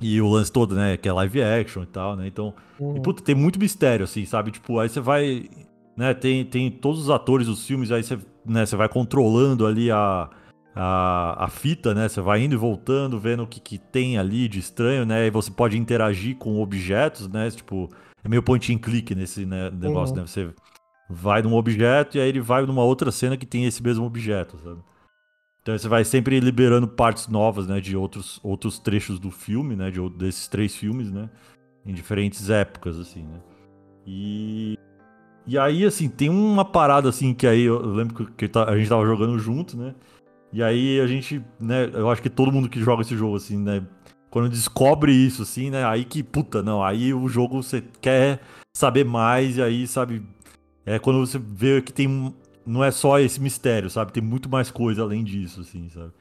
[0.00, 0.96] E o lance todo, né?
[0.96, 2.26] Que é live action e tal, né?
[2.26, 2.54] Então.
[2.96, 4.50] E, puta, tem muito mistério, assim, sabe?
[4.50, 5.48] Tipo, aí você vai.
[5.96, 8.16] Né, tem, tem todos os atores dos filmes, aí você,
[8.46, 10.30] né, você vai controlando ali a,
[10.72, 12.08] a, a fita, né?
[12.08, 15.26] Você vai indo e voltando, vendo o que, que tem ali de estranho, né?
[15.26, 17.50] E você pode interagir com objetos, né?
[17.50, 17.88] Tipo,
[18.22, 20.20] é meio point and click nesse né, negócio, Uhum.
[20.20, 20.26] né?
[20.28, 20.50] Você
[21.08, 24.58] vai num objeto e aí ele vai numa outra cena que tem esse mesmo objeto,
[24.62, 24.80] sabe?
[25.62, 29.90] Então você vai sempre liberando partes novas, né, de outros, outros trechos do filme, né,
[29.90, 31.28] de, desses três filmes, né,
[31.84, 33.40] em diferentes épocas, assim, né.
[34.06, 34.78] E,
[35.46, 38.78] e aí, assim, tem uma parada, assim, que aí eu lembro que, que tá- a
[38.78, 39.94] gente tava jogando junto, né,
[40.52, 43.58] e aí a gente, né, eu acho que todo mundo que joga esse jogo, assim,
[43.58, 43.86] né,
[44.30, 48.40] quando descobre isso, assim, né, aí que, puta, não, aí o jogo você quer
[48.74, 50.22] saber mais, e aí, sabe,
[50.94, 52.34] é quando você vê que tem
[52.66, 54.12] não é só esse mistério, sabe?
[54.12, 56.12] Tem muito mais coisa além disso, assim, sabe?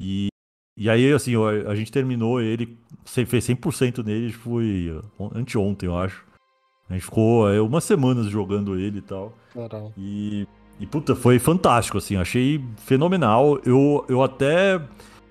[0.00, 0.28] E,
[0.76, 1.34] e aí, assim,
[1.66, 6.24] a gente terminou ele, fez 100% nele, foi on- anteontem, eu acho.
[6.88, 9.36] A gente ficou é, umas semanas jogando ele e tal.
[9.52, 9.92] Caralho.
[9.96, 10.46] E,
[10.80, 13.60] e puta, foi fantástico, assim, achei fenomenal.
[13.64, 14.80] Eu, eu até.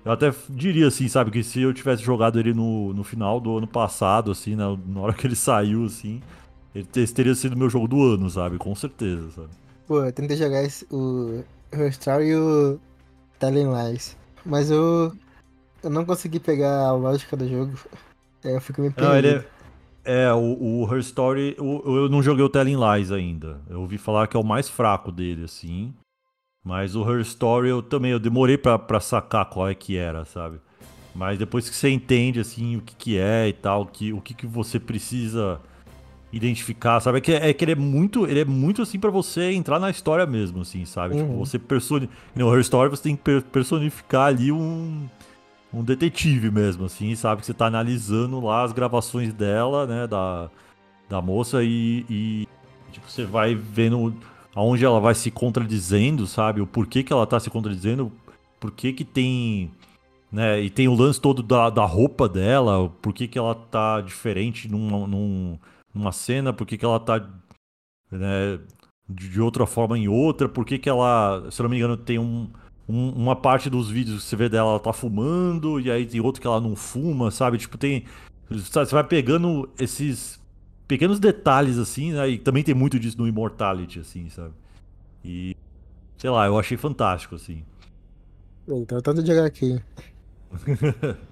[0.02, 3.58] Eu até diria, assim, sabe, que se eu tivesse jogado ele no, no final do
[3.58, 6.22] ano passado, assim, na, na hora que ele saiu, assim,
[6.74, 8.58] esse teria sido meu jogo do ano, sabe?
[8.58, 9.50] Com certeza, sabe?
[9.86, 11.42] Pô, eu tentei jogar esse, o
[11.72, 12.80] Her Story e o
[13.38, 14.16] Telling Lies.
[14.44, 15.12] Mas eu,
[15.82, 17.72] eu não consegui pegar a lógica do jogo.
[18.44, 19.44] Aí eu fico meio Não, ele perdido.
[20.04, 23.60] é, É, o, o Her Story, o- eu não joguei o Telling Lies ainda.
[23.68, 25.94] Eu ouvi falar que é o mais fraco dele, assim.
[26.64, 30.24] Mas o Her Story eu também, eu demorei pra, pra sacar qual é que era,
[30.24, 30.60] sabe?
[31.14, 34.34] Mas depois que você entende, assim, o que que é e tal, que, o que
[34.34, 35.60] que você precisa
[36.32, 37.18] identificar, sabe?
[37.18, 39.90] É que, é que ele é muito, ele é muito, assim, pra você entrar na
[39.90, 41.16] história mesmo, assim, sabe?
[41.16, 41.38] Tipo, Uhum.
[41.38, 42.16] você personificar...
[42.36, 45.08] No Her Story você tem que per- personificar ali um
[45.72, 47.42] um detetive mesmo, assim, sabe?
[47.42, 50.50] Que você tá analisando lá as gravações dela, né, da,
[51.08, 52.48] da moça e, e,
[52.90, 54.12] tipo, você vai vendo
[54.52, 56.60] aonde ela vai se contradizendo, sabe?
[56.60, 58.10] O porquê que ela tá se contradizendo,
[58.58, 59.70] por que que tem,
[60.32, 64.68] né, e tem o lance todo da, da roupa dela, porquê que ela tá diferente
[64.68, 65.56] numa, num-
[65.94, 67.18] numa cena, por que que ela tá,
[68.10, 68.60] né,
[69.08, 72.18] de outra forma em outra, por que que ela, se eu não me engano, tem
[72.18, 72.48] um,
[72.88, 76.20] um- uma parte dos vídeos que você vê dela, ela tá fumando, e aí tem
[76.20, 77.58] outro que ela não fuma, sabe?
[77.58, 78.04] Tipo, tem.
[78.70, 80.40] sabe, Você vai pegando esses
[80.88, 82.28] pequenos detalhes, assim, né?
[82.30, 84.54] E também tem muito disso no Immortality, assim, sabe?
[85.24, 85.56] E.
[86.18, 87.64] Sei lá, eu achei fantástico, assim.
[88.68, 89.46] Então, tanto de jogar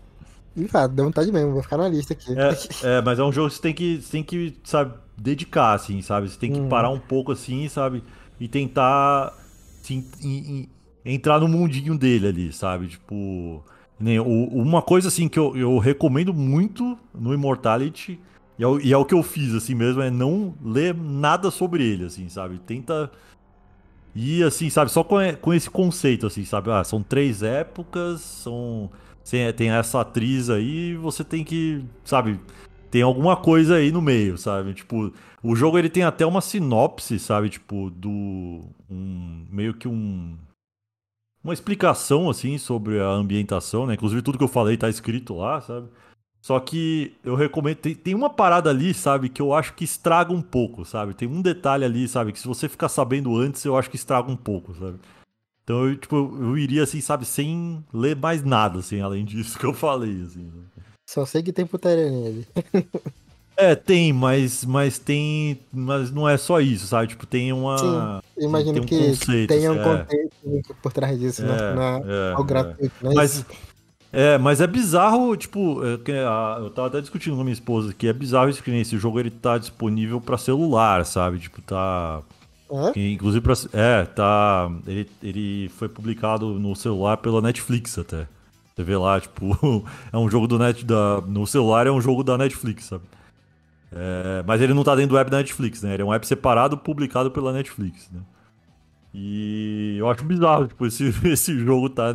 [0.66, 2.32] cara, deu vontade mesmo, vou ficar na lista aqui.
[2.36, 5.74] É, é, mas é um jogo que você tem que, você tem que, sabe, dedicar,
[5.74, 6.28] assim, sabe?
[6.28, 6.68] Você tem que Uhum.
[6.68, 8.02] parar um pouco, assim, sabe?
[8.40, 9.34] E tentar
[9.82, 10.68] se, em- em-
[11.04, 12.88] entrar no mundinho dele ali, sabe?
[12.88, 13.62] Tipo.
[14.00, 18.20] nem- uma coisa, assim, que eu, eu recomendo muito no Immortality,
[18.56, 21.50] e é, o- e é o que eu fiz, assim mesmo, é não ler nada
[21.50, 22.58] sobre ele, assim, sabe?
[22.60, 23.10] Tenta.
[24.14, 24.90] ir assim, sabe?
[24.90, 26.70] Só com, com esse conceito, assim, sabe?
[26.70, 28.90] Ah, são três épocas, são.
[29.30, 32.40] Tem, essa atriz aí, você tem que, sabe,
[32.90, 34.72] tem alguma coisa aí no meio, sabe?
[34.72, 37.50] Tipo, o jogo ele tem até uma sinopse, sabe?
[37.50, 38.64] Tipo, do.
[38.90, 40.36] Um, meio que um.
[41.44, 43.94] Uma explicação, assim, sobre a ambientação, né?
[43.94, 45.88] Inclusive, tudo que eu falei tá escrito lá, sabe?
[46.40, 47.76] Só que eu recomendo.
[47.76, 51.14] Tem, tem uma parada ali, sabe, que eu acho que estraga um pouco, sabe?
[51.14, 54.30] Tem um detalhe ali, sabe, que se você ficar sabendo antes, eu acho que estraga
[54.30, 54.98] um pouco, sabe?
[55.68, 59.66] Então eu, tipo, eu iria, assim, sabe, sem ler mais nada, assim, além disso que
[59.66, 60.44] eu falei, assim.
[60.44, 60.82] né?
[61.06, 62.46] Só sei que tem putaria nele.
[63.60, 65.58] É, tem, mas, mas tem.
[65.72, 67.08] Mas não é só isso, sabe?
[67.08, 68.22] Tipo, tem uma.
[68.38, 69.82] Sim, Imagino tem um que conceito, tenha um é.
[69.82, 71.56] contexto por trás disso, né?
[71.58, 72.46] É, Não é é, algo é.
[72.46, 73.10] gratuito, né?
[73.16, 73.44] Mas,
[74.12, 75.94] é, mas é bizarro, tipo, é
[76.62, 79.18] eu tava até discutindo com a minha esposa que é bizarro isso que esse jogo
[79.18, 81.40] ele tá disponível pra celular, sabe?
[81.40, 82.22] Tipo, tá.
[82.92, 83.54] Que, Inclusive pra.
[83.72, 84.70] É, tá.
[84.86, 88.28] Ele, ele foi publicado no celular pela Netflix até.
[88.74, 90.84] Você vê lá, tipo, é um jogo do Net.
[90.84, 93.04] Da, no celular é um jogo da Netflix, sabe?
[93.90, 95.94] É, mas ele não tá dentro do app da Netflix, né?
[95.94, 98.20] Ele é um app separado publicado pela Netflix, né?
[99.14, 102.14] E eu acho bizarro, tipo, esse, esse jogo tá,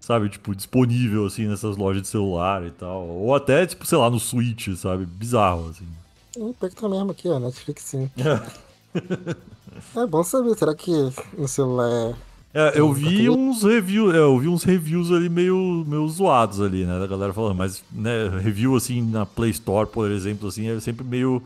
[0.00, 3.06] sabe, tipo, disponível, assim, nessas lojas de celular e tal.
[3.06, 5.06] Ou até, tipo, sei lá, no Switch, sabe?
[5.06, 5.86] Bizarro, assim.
[6.36, 8.10] Hum, tá mesmo aqui, ó, Netflix sim.
[8.16, 8.68] É
[10.08, 10.90] bom saber, será que
[11.36, 12.28] no celular é.
[12.54, 16.60] É, eu vi tá uns reviews, é, eu vi uns reviews ali meio, meio zoados
[16.60, 20.68] ali, né, da galera falando, mas, né, review assim na Play Store, por exemplo, assim,
[20.68, 21.42] é sempre meio,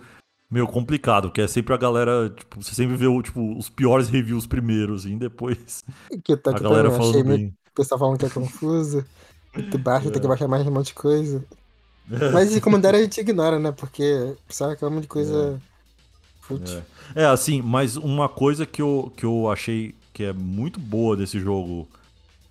[0.50, 4.46] meio complicado, porque é sempre a galera, tipo, você sempre vê tipo, os piores reviews
[4.46, 5.84] primeiro, assim, depois
[6.24, 7.56] Que tá a aqui galera achei falando meio bem.
[7.70, 9.04] O pessoal falando que é confuso.
[9.70, 10.28] Tu baixa, tem que É.
[10.28, 11.44] baixar mais um monte de coisa.
[12.32, 13.72] Mas como der, a gente ignora, né?
[13.72, 15.60] Porque o pessoal reclama de coisa
[16.40, 16.78] fútil.
[16.78, 16.82] É,
[17.30, 21.88] assim, mas uma coisa que eu, que eu achei que é muito boa desse jogo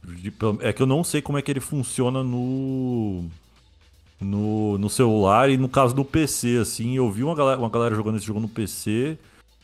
[0.04, 3.26] de- é que eu não sei como é que ele funciona no,
[4.20, 6.96] no, no celular e no caso do PC, assim.
[6.96, 9.18] Eu vi uma galera, uma galera jogando esse jogo no PC,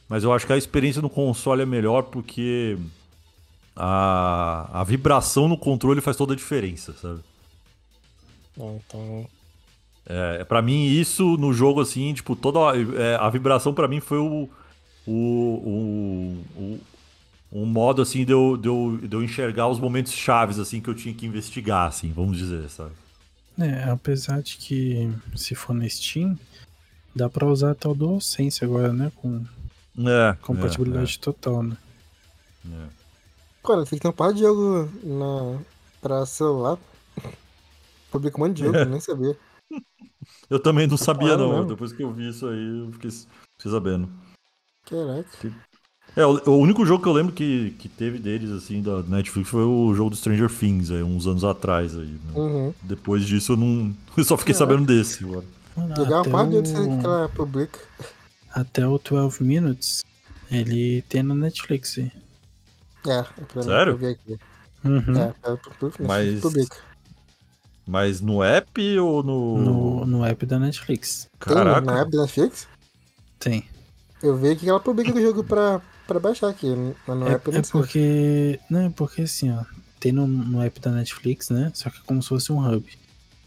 [0.07, 2.77] mas eu acho que a experiência no console é melhor porque
[3.75, 7.19] a, a vibração no controle faz toda a diferença, sabe?
[8.59, 9.25] É, então.
[10.09, 13.99] É, para mim, isso no jogo, assim, tipo, toda a, é, a vibração pra mim
[13.99, 14.49] foi o,
[15.07, 16.81] o, o,
[17.51, 20.81] o, um modo, assim, de eu, de, eu, de eu enxergar os momentos chaves, assim,
[20.81, 22.95] que eu tinha que investigar, assim, vamos dizer, sabe?
[23.59, 26.37] É, apesar de que se for na Steam,
[27.15, 29.11] dá pra usar até o DualSense agora, né?
[29.15, 29.45] Com
[29.97, 31.77] É, compatibilidade total, né?
[32.65, 32.89] é, é.
[33.63, 35.61] Cara, tem que ter um par de jogo na...
[36.01, 36.77] pra celular.
[38.11, 39.37] Publica um monte de jogo, eu nem sabia.
[40.49, 41.49] Eu também não sabia, falando não.
[41.49, 41.65] mesmo.
[41.65, 44.09] Depois que eu vi isso aí, eu fiquei, fiquei sabendo.
[44.89, 45.51] Caraca.
[46.15, 49.49] É, o, o único jogo que eu lembro que, que teve deles, assim, da Netflix
[49.49, 52.07] foi o jogo do Stranger Things, aí, uns anos atrás aí.
[52.07, 52.31] né?
[52.33, 52.73] Uhum.
[52.81, 53.93] Depois disso eu não.
[54.17, 54.57] Eu só fiquei É.
[54.57, 55.45] sabendo desse agora.
[55.95, 57.79] Jogar até, um par de outros que o, ela publica.
[58.51, 60.03] até o 12 Minutes,
[60.49, 61.99] ele tem na Netflix.
[61.99, 62.11] É,
[63.05, 63.93] é Sério?
[63.93, 64.37] eu ver aqui.
[64.83, 65.17] Uhum.
[65.21, 66.77] É, é, Mas- publica.
[67.89, 69.57] Mas no app ou no.
[69.59, 71.29] No, no app da Netflix.
[71.39, 71.81] Caraca.
[71.81, 72.67] Tem na app da Netflix?
[73.39, 73.63] Tem.
[74.21, 76.67] Eu vi que ela publica do jogo pra, pra baixar aqui.
[77.07, 77.81] Mas no É, app eu é não sei.
[77.81, 78.59] porque.
[78.69, 79.63] Não, é porque assim, ó.
[79.99, 81.71] Tem no, no app da Netflix, né?
[81.73, 82.85] Só que é como se fosse um hub.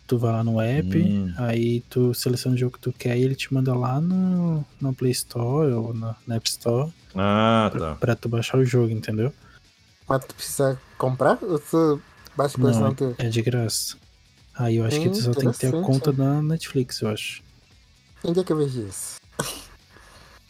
[0.06, 1.32] Tu vai lá no app, Hum.
[1.38, 4.92] aí tu seleciona o jogo que tu quer e ele te manda lá no, no
[4.92, 7.94] Play Store ou na, na App Store Ah, pra, tá.
[7.94, 9.32] pra tu baixar o jogo, entendeu?
[10.09, 11.38] Mas tu precisa comprar?
[11.42, 12.02] Ou tu
[12.36, 13.14] baixa o Não, não teu?
[13.18, 13.97] é de graça.
[14.52, 17.09] Aí eu acho que Hum, tu só tem que ter a conta da Netflix, eu
[17.09, 17.40] acho.
[18.24, 19.19] Onde é que eu vejo isso?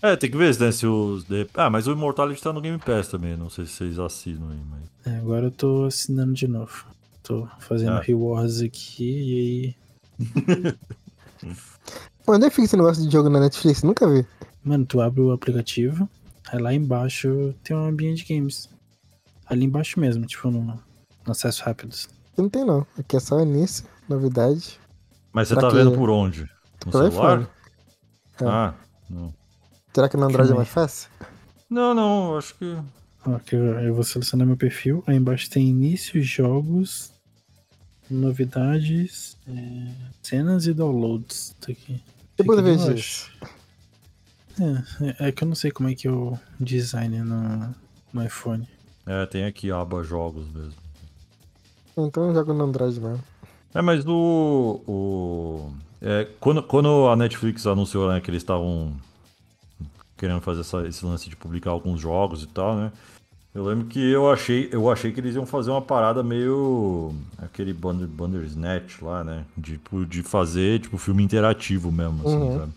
[0.02, 1.26] É, tem que ver né, se os.
[1.54, 3.36] Ah, mas o Immortality tá no Game Pass também.
[3.36, 4.80] Não sei se vocês assinam aí, mas.
[5.14, 6.86] É, agora eu tô assinando de novo.
[7.22, 8.00] Tô fazendo Ah.
[8.00, 9.76] rewards aqui e
[10.20, 11.54] aí.
[12.26, 13.82] Onde é que fica esse negócio de jogo na Netflix?
[13.82, 14.26] Nunca vi.
[14.64, 16.08] Mano, tu abre o aplicativo,
[16.50, 18.68] aí lá embaixo tem um ambiente games.
[19.46, 20.82] Ali embaixo mesmo, tipo no, no
[21.26, 21.94] acesso rápido.
[22.32, 22.86] Aqui não tem não.
[22.98, 24.78] Aqui é só início, novidade.
[25.32, 25.76] Mas você Pra tá quê?
[25.76, 26.42] vendo por onde?
[26.86, 27.40] No Pelo celular?
[27.42, 27.48] iPhone.
[28.40, 28.44] É.
[28.46, 28.74] Ah,
[29.08, 29.34] não.
[29.92, 31.10] Será que no Android é mais fácil?
[31.68, 32.76] Não, não, acho que.
[33.26, 35.04] Ó, que eu, vou selecionar meu perfil.
[35.06, 37.12] Aí embaixo tem início, jogos,
[38.10, 39.92] novidades, é,
[40.22, 41.54] cenas e downloads.
[41.60, 42.02] Tá aqui.
[42.38, 42.94] Eu vou Aqui ver embaixo.
[42.94, 43.30] isso.
[44.60, 47.74] É, é, que eu não sei como é que é o design no,
[48.12, 48.66] no iPhone.
[49.06, 50.74] É, tem aqui a aba jogos mesmo.
[51.96, 53.24] Então eu jogo no Android mesmo.
[53.74, 54.82] É, mas o.
[54.86, 55.72] o
[56.02, 58.94] é, quando, quando a Netflix anunciou né, que eles estavam
[60.20, 62.92] querendo fazer essa- esse lance de publicar alguns jogos e tal, né?
[63.54, 67.12] Eu lembro que eu achei, eu achei que eles iam fazer uma parada meio.
[67.38, 69.44] aquele Bander, Bandersnatch lá, né?
[69.60, 72.58] Tipo, de fazer, tipo, filme interativo mesmo, assim, Uhum.
[72.58, 72.72] sabe?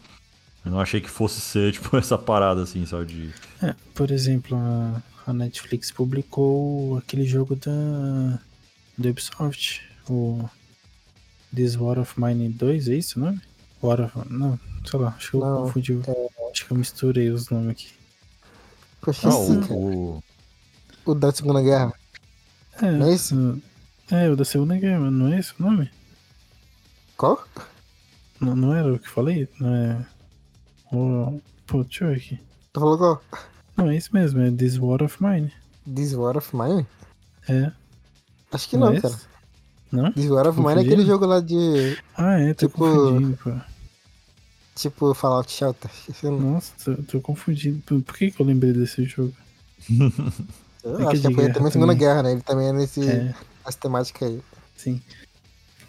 [0.66, 3.06] Eu não achei que fosse ser, tipo, essa parada, assim, sabe?
[3.06, 3.34] De...
[3.62, 8.40] É, por exemplo, a, a Netflix publicou aquele jogo da,
[8.98, 10.50] da Ubisoft, o
[11.54, 13.40] This War of Mine 2, é isso o nome?
[13.82, 14.58] War of, não,
[14.90, 16.00] sei lá, acho que eu Não, confundi.
[16.54, 17.88] Acho que eu misturei os nomes aqui.
[19.26, 19.74] Ah, o,
[20.18, 20.24] o-
[21.06, 21.92] O da Segunda Guerra.
[22.82, 23.62] É, Não é isso?
[24.12, 25.90] É, o da Segunda Guerra, não é esse o nome?
[27.18, 27.44] Qual?
[28.40, 29.48] Não, não era o que falei?
[29.60, 30.06] Não é.
[30.92, 32.40] O, pô, deixa eu ver aqui.
[32.72, 33.24] Tu falou qual?
[33.76, 35.52] Não, é isso mesmo, é This War of Mine.
[35.96, 36.86] This War of Mine?
[37.50, 37.72] É.
[38.52, 39.20] Acho que não, é cara.
[39.92, 40.12] Não?
[40.14, 41.98] This War of Mine é aquele jogo lá de.
[42.16, 42.86] Ah, é, Tipo-.
[44.76, 45.92] Tipo Fallout Shelter.
[46.24, 47.82] Nossa, tô, tô confundindo.
[47.86, 49.34] Por, por que, que eu lembrei desse jogo?
[50.84, 51.98] Eu É acho que é porque guerra também Segunda também.
[51.98, 52.32] Guerra, né?
[52.34, 53.34] Ele também é nesse, É,
[53.66, 54.42] nessa temática aí.
[54.76, 55.02] sim.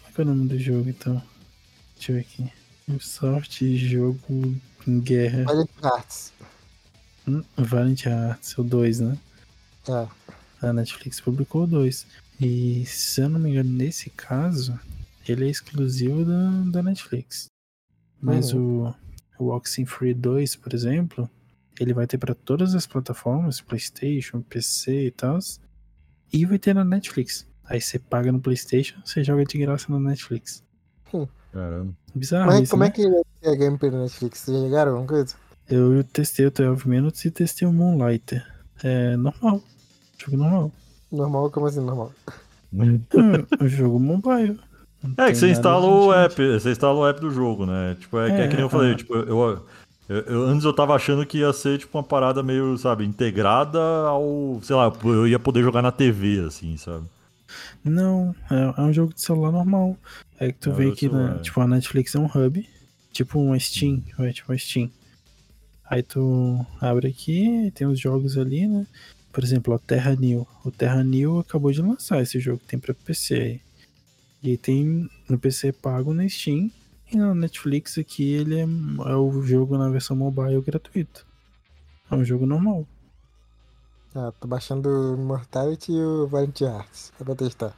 [0.01, 1.21] Qual é que é o nome do jogo, então?
[1.95, 2.51] Deixa eu ver aqui.
[2.87, 4.55] Ubisoft, jogo
[4.87, 5.43] em guerra.
[5.45, 6.31] Valiant Hearts.
[7.27, 9.17] Hum, Valiant Hearts, o 2, né?
[9.89, 10.07] É.
[10.67, 12.05] A Netflix publicou o 2.
[12.39, 14.79] E se eu não me engano, nesse caso,
[15.27, 17.47] ele é exclusivo da, da Netflix.
[18.25, 18.93] Mas o,
[19.39, 21.29] o Oxenfree 2, por exemplo,
[21.79, 25.39] ele vai ter para todas as plataformas, PlayStation, PC e tal.
[26.33, 27.47] E vai ter na Netflix.
[27.65, 30.63] Aí você paga no PlayStation, você joga de graça na Netflix.
[31.55, 31.95] Caramba.
[32.13, 32.89] Bizarro Mas isso, como né?
[32.89, 34.39] é que vai ser a gameplay da Netflix?
[34.39, 35.35] Vocês já jogaram alguma coisa?
[35.69, 38.45] Eu testei o 12 Minutes e testei o Moonlighter.
[38.83, 39.61] É normal.
[40.17, 40.71] Jogo normal.
[41.09, 42.11] Normal, como assim normal?
[42.73, 44.59] É, o jogo mobile.
[45.03, 47.95] Não É que você instala o app, você instala o app do jogo, né?
[47.99, 48.95] Tipo, é, que- é É, que nem eu falei, ah.
[48.95, 49.61] tipo, eu,
[50.09, 53.79] eu- eu- antes eu tava achando que ia ser tipo uma parada meio, sabe, integrada
[53.79, 57.05] ao, sei lá, eu ia poder jogar na TV, assim, sabe?
[57.83, 59.95] Não, é, é um jogo de celular normal.
[60.39, 61.41] É que tu É vê que na, celular.
[61.41, 62.67] tipo, a Netflix é um hub,
[63.13, 64.89] tipo uma Steam, vai, tipo uma Steam.
[65.87, 68.87] Aí tu abre aqui, tem os jogos ali, né?
[69.31, 70.47] Por exemplo, o Terra New.
[70.63, 73.59] O Terra New acabou de lançar esse jogo, tem pra PC.
[74.45, 76.69] E aí tem no PC pago na Steam.
[77.11, 81.25] E na Netflix aqui ele é, é o jogo na versão mobile gratuito.
[82.11, 82.85] É um jogo normal.
[84.13, 87.11] Ah, tô baixando o Immortality e o Valiant Hearts.
[87.19, 87.75] É pra testar.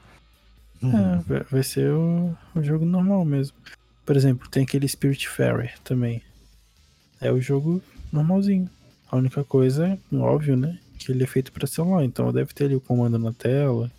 [0.84, 3.56] É, vai- ser o, o jogo normal mesmo.
[4.06, 6.22] Por exemplo, tem aquele Spirit Fairy também.
[7.22, 7.82] É o jogo
[8.12, 8.70] normalzinho.
[9.10, 10.78] A única coisa, óbvio, né?
[11.00, 13.90] Que ele é feito para celular, então deve ter ali o comando na tela.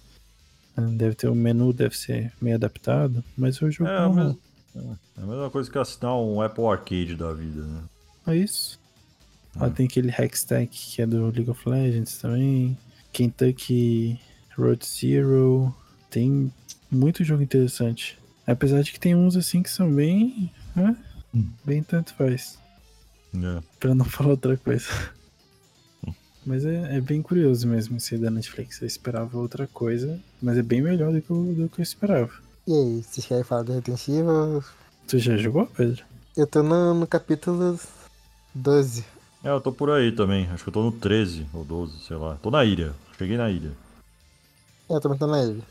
[0.81, 4.37] Deve ter o menu, deve ser meio adaptado, mas é o jogo É, normal.
[4.75, 7.83] mas- É a mesma coisa que assinar um Apple Arcade da vida, né?
[8.29, 8.79] É isso.
[9.57, 9.61] É.
[9.61, 12.77] Lá tem aquele Hextech que é do League of Legends também.
[13.13, 14.21] Kentucky
[14.57, 15.75] Road Zero.
[16.11, 16.53] Tem
[16.91, 18.17] muito jogo interessante.
[18.47, 20.51] Apesar de que tem uns assim que são bem.
[20.77, 20.97] né,
[21.35, 21.51] Hum.
[21.65, 22.59] Bem tanto faz.
[23.35, 23.63] É.
[23.81, 24.87] Pra não falar outra coisa.
[26.47, 28.81] Mas é, é bem curioso mesmo esse da Netflix.
[28.81, 32.31] Eu esperava outra coisa, mas é bem melhor do que eu, do que eu esperava.
[32.67, 34.65] E aí, vocês querem falar do Resident Evil?
[35.07, 36.05] Tu já jogou, Pedro?
[36.37, 37.79] Eu tô no, no capítulo
[38.55, 39.05] 12.
[39.43, 40.47] É, eu tô por aí também.
[40.51, 42.37] Acho que eu tô no 13 ou 12, sei lá.
[42.43, 42.95] Tô na ilha.
[43.17, 43.73] Cheguei na ilha.
[44.89, 45.63] É, eu também tô na ilha.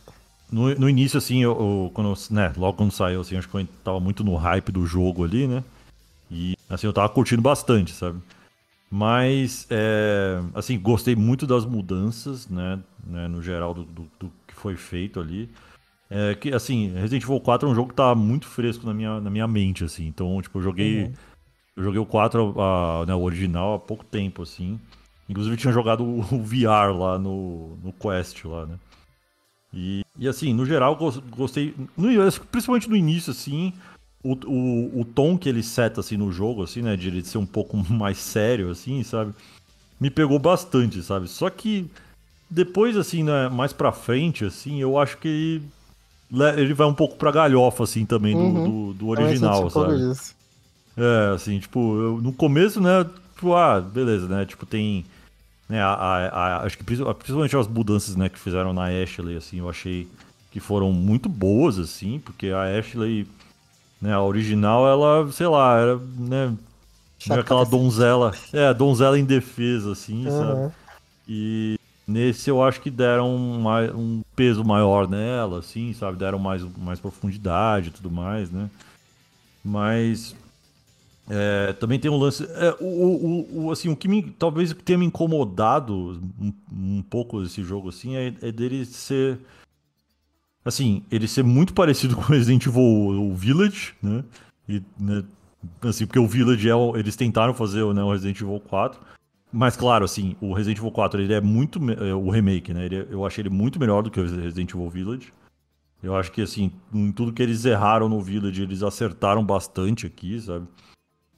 [0.51, 3.57] No, no início, assim, eu, eu- quando, eu- né, logo quando saiu, assim, acho que
[3.57, 5.63] eu tava muito no hype do jogo ali, né?
[6.31, 8.19] E, assim, eu tava curtindo bastante, sabe?
[8.89, 12.79] Mas, é, assim, gostei muito das mudanças, né?
[13.05, 15.49] né, no geral, do, do- do que foi feito ali.
[16.09, 19.19] É que, assim, Resident Evil 4 é um jogo que tá muito fresco na minha,
[19.19, 20.07] na minha mente, assim.
[20.07, 21.03] Então, tipo, eu joguei...
[21.05, 21.13] Uhum.
[21.75, 24.79] Eu joguei o 4, a- né, o original, há pouco tempo, assim.
[25.29, 28.79] Inclusive, eu tinha jogado o, VR lá no, no Quest, lá, né?
[29.73, 31.75] E, e assim, no geral, gos- gostei.
[31.95, 33.73] no- principalmente no início, assim,
[34.33, 36.95] o, o, o tom que ele seta assim, no jogo, assim, né?
[36.95, 39.33] De ele ser um pouco mais sério, assim, sabe?
[39.99, 41.27] Me pegou bastante, sabe?
[41.27, 41.89] Só que
[42.49, 45.63] depois, assim, né, mais pra frente, assim, eu acho que ele,
[46.31, 48.63] le- ele vai um pouco pra galhofa, assim, também, do, Uhum.
[48.63, 49.97] do, do original, sabe?
[49.97, 50.35] disso.
[50.95, 53.05] É, assim, tipo, eu- no começo, né,
[53.35, 55.03] tipo, ah, beleza, né, tipo, tem,
[55.67, 59.35] né, a, a- a- acho que princi- principalmente as mudanças, né, que fizeram na Ashley,
[59.35, 60.07] assim, eu achei
[60.51, 63.27] que foram muito boas, assim, porque a Ashley,
[64.01, 66.55] né, a original, ela, sei lá, era, né,
[67.27, 70.61] meio aquela donzela, é, donzela indefesa, assim, sabe?
[70.61, 70.71] Aham.
[71.27, 71.75] E
[72.07, 76.17] nesse eu acho que deram um, um peso maior nela, assim, sabe?
[76.17, 78.69] Deram mais, mais profundidade e tudo mais, né?
[79.63, 80.35] Mas
[81.29, 82.43] é, também tem um lance.
[82.45, 87.41] é, o, o, o- assim, o que me, talvez tenha me incomodado um, um pouco
[87.41, 89.37] desse jogo assim é, é dele ser.
[90.67, 94.23] Assim, ele ser muito parecido com Resident Evil o Village, né?
[94.67, 95.23] E, né,
[95.81, 96.75] assim, porque o Village é.
[96.75, 98.99] o- Eles tentaram fazer né, o Resident Evil 4.
[99.51, 101.79] Mas claro, assim, o Resident Evil 4 ele é muito.
[101.91, 102.85] é, o remake, né?
[102.85, 105.33] ele é- eu achei ele muito melhor do que o Resident Evil Village.
[106.03, 110.39] Eu acho que, assim, em tudo que eles erraram no Village, eles acertaram bastante aqui,
[110.39, 110.67] sabe?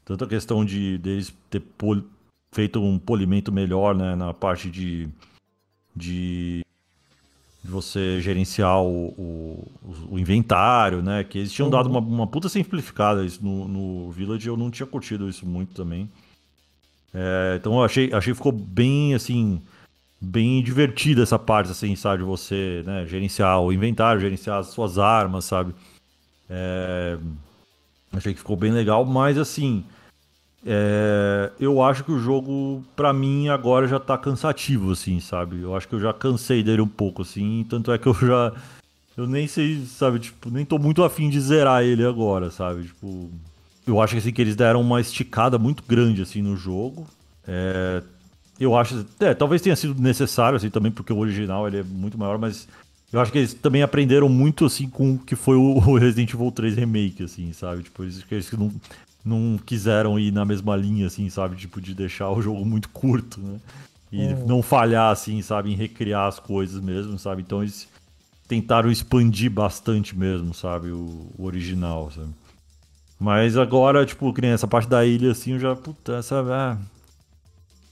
[0.04, 1.64] Tanto a questão de deles ter
[2.52, 4.16] feito um polimento melhor, né?
[4.16, 5.08] Na parte de.
[5.96, 6.62] de
[7.64, 9.68] de você gerenciar o, o,
[10.12, 11.24] o inventário, né?
[11.24, 11.72] Que eles tinham Uhum.
[11.72, 15.74] dado uma, uma puta simplificada isso no, no Village, eu não tinha curtido isso muito
[15.74, 16.10] também.
[17.14, 19.62] É, então eu achei, achei que ficou bem, assim,
[20.22, 22.20] bem divertida essa parte, assim, sabe?
[22.20, 25.74] De você né, gerenciar o inventário, gerenciar as suas armas, sabe?
[26.50, 27.18] É,
[28.14, 29.84] achei que ficou bem legal, mas assim,
[30.66, 35.62] é, eu acho que o jogo, pra mim, agora já tá cansativo, assim, sabe?
[35.62, 38.54] Eu acho que eu já cansei dele um pouco, assim, tanto é que eu já.
[39.16, 42.84] Eu nem sei, sabe, tipo, nem tô muito afim de zerar ele agora, sabe?
[42.84, 43.30] Tipo.
[43.88, 47.08] Eu acho assim, que eles deram uma esticada muito grande, assim, no jogo.
[47.48, 48.04] É,
[48.60, 49.06] eu acho.
[49.20, 52.68] É, talvez tenha sido necessário, assim, também, porque o original ele é muito maior, mas.
[53.12, 56.52] Eu acho que eles também aprenderam muito, assim, com o que foi o Resident Evil
[56.52, 57.82] 3 Remake, assim, sabe?
[57.82, 58.72] Tipo, eles, eles não,
[59.24, 61.56] não quiseram ir na mesma linha, assim, sabe?
[61.56, 63.60] Tipo, de deixar o jogo muito curto, né?
[64.12, 64.46] E Hum.
[64.48, 65.72] não falhar, assim, sabe?
[65.72, 67.42] Em recriar as coisas mesmo, sabe?
[67.42, 67.88] Então eles
[68.48, 70.90] tentaram expandir bastante mesmo, sabe?
[70.90, 72.30] O, o original, sabe?
[73.20, 76.42] Mas agora, tipo, que essa parte da ilha, assim, eu já, puta, essa.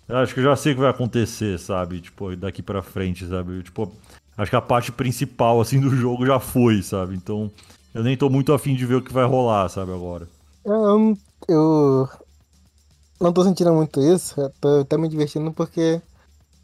[0.09, 1.99] Ah, acho que eu já sei o que vai acontecer, sabe?
[1.99, 3.61] Tipo, daqui pra frente, sabe?
[3.61, 3.91] Tipo,
[4.37, 7.13] acho que a parte principal, assim, do jogo já foi, sabe?
[7.13, 7.51] Então,
[7.93, 10.27] eu nem tô muito afim de ver o que vai rolar, sabe, agora.
[10.67, 11.17] Eu,
[11.47, 12.09] eu
[13.21, 16.01] não tô sentindo muito isso, eu tô até me divertindo porque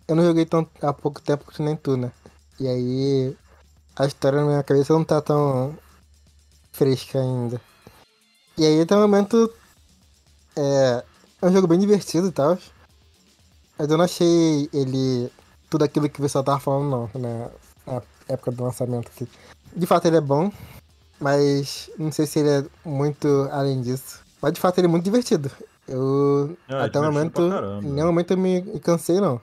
[0.09, 2.11] eu não joguei tão, há pouco tempo que nem tu, né?
[2.59, 3.37] E aí
[3.95, 5.77] a história na minha cabeça não tá tão
[6.73, 7.61] fresca ainda.
[8.57, 9.49] E aí até o momento
[10.57, 11.05] é,
[11.41, 12.57] é um jogo bem divertido e tal.
[13.79, 15.31] Mas eu não achei ele
[15.69, 17.49] tudo aquilo que o pessoal tava falando não, na,
[17.87, 19.09] na época do lançamento.
[19.15, 19.29] Assim.
[19.73, 20.51] De fato ele é bom,
[21.23, 24.21] mas não sei se ele é muito além disso.
[24.41, 25.49] Mas de fato ele é muito divertido.
[25.87, 27.41] Eu É, até o momento,
[27.81, 29.39] em nenhum momento eu me cansei não.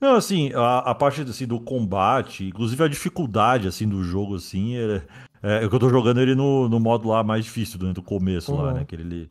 [0.00, 4.76] Não, assim, a, a parte assim, do combate, inclusive a dificuldade assim do jogo, assim,
[4.76, 5.02] é,
[5.42, 8.54] é, que eu tô jogando ele no, no modo lá mais difícil, do, do começo
[8.54, 8.72] lá, Uhum.
[8.74, 8.80] né?
[8.82, 9.30] Aquele.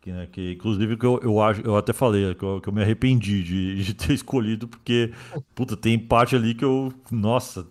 [0.00, 2.72] Que, né, que, inclusive que eu, eu acho, eu até falei que eu, que eu
[2.72, 5.12] me arrependi de, de ter escolhido, porque,
[5.54, 6.92] puta, tem parte ali que eu.
[7.10, 7.66] Nossa,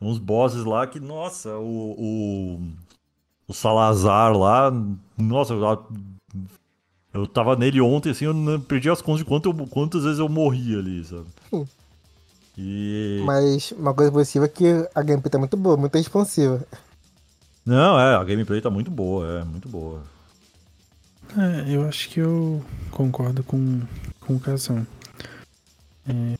[0.00, 1.94] uns bosses lá que, nossa, o.
[1.98, 2.60] o,
[3.48, 4.70] o Salazar lá,
[5.16, 5.86] nossa, eu,
[7.14, 10.18] eu tava nele ontem, assim, eu não perdi as contas de quanto eu- quantas vezes
[10.18, 11.26] eu morri ali, sabe?
[11.52, 11.66] Hum.
[12.56, 13.22] E.
[13.24, 16.64] Mas uma coisa positiva é que a gameplay tá muito boa, muito responsiva.
[17.64, 20.02] Não, é, a gameplay tá muito boa, é, muito boa.
[21.36, 23.80] É, eu acho que eu concordo com,
[24.20, 24.86] com o Casão.
[26.08, 26.38] É,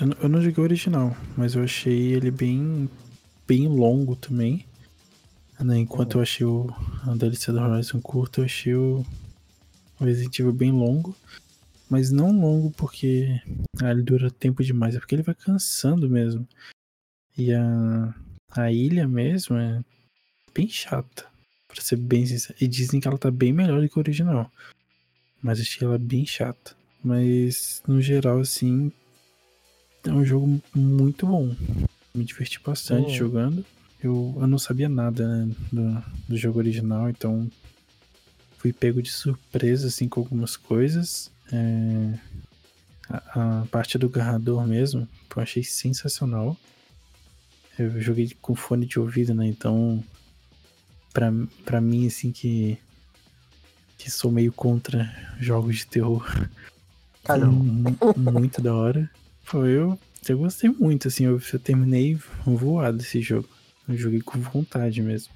[0.00, 2.88] eu, eu não joguei o original, mas eu achei ele bem,
[3.46, 4.64] bem longo também.
[5.60, 6.68] Né, enquanto eu achei o
[7.02, 9.04] a DLC do Horizon curto, eu achei o,
[9.98, 11.16] o Resident Evil bem longo.
[11.90, 13.40] Mas não longo porque
[13.82, 16.46] ah, ele dura tempo demais, é porque ele vai cansando mesmo.
[17.36, 18.14] E a,
[18.50, 19.82] a ilha mesmo é
[20.54, 21.26] bem chata,
[21.66, 22.56] pra ser bem sincero.
[22.60, 24.52] E dizem que ela tá bem melhor do que o original.
[25.42, 26.76] Mas achei ela bem chata.
[27.02, 28.92] Mas no geral, assim,
[30.04, 31.54] é um jogo muito bom.
[32.14, 33.16] Me diverti bastante Hum.
[33.16, 33.64] jogando.
[34.02, 37.50] Eu, eu não sabia nada né, do, do jogo original, então
[38.58, 41.30] fui pego de surpresa assim com algumas coisas.
[41.52, 42.18] É,
[43.08, 46.56] a, a parte do garrador mesmo, eu achei sensacional.
[47.78, 49.46] Eu joguei com fone de ouvido, né?
[49.46, 50.02] Então,
[51.12, 51.32] pra,
[51.64, 52.78] pra mim, assim, que,
[53.96, 56.24] que sou meio contra jogos de terror,
[57.46, 59.08] mu- muito da hora.
[59.48, 59.98] Foi, eu,
[60.28, 63.48] eu gostei muito, assim, eu, eu terminei voado esse jogo.
[63.88, 65.32] Eu joguei com vontade mesmo.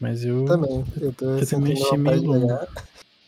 [0.00, 0.44] Mas eu.
[0.44, 0.84] Também.
[1.00, 2.66] Eu tô Eu também achei meio longo.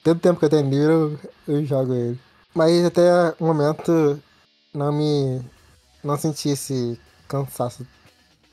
[0.05, 1.19] Todo tempo que eu tenho livre, eu,
[1.49, 2.21] eu jogo ele.
[2.55, 4.23] Mas até o momento
[4.73, 5.43] não me.
[6.05, 6.97] Não senti esse
[7.27, 7.85] cansaço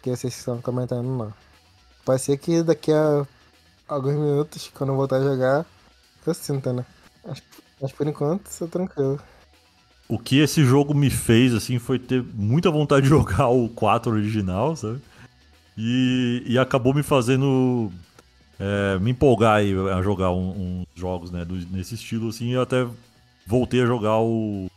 [0.01, 1.31] que vocês estão comentando, não.
[2.03, 3.27] Pode ser que daqui a
[3.87, 5.67] alguns minutos, quando eu voltar a jogar,
[6.25, 6.83] eu sinta, né?
[7.23, 7.43] Mas,
[7.79, 9.21] mas por enquanto, tô tranquilo.
[10.09, 14.11] O que esse jogo me fez, assim, foi ter muita vontade de jogar o 4
[14.11, 14.99] original, sabe?
[15.77, 17.91] E, e acabou me fazendo
[18.59, 22.61] é, me empolgar aí a jogar um- uns jogos, né, nesse estilo, assim, e eu
[22.61, 22.87] até
[23.45, 24.69] voltei a jogar o...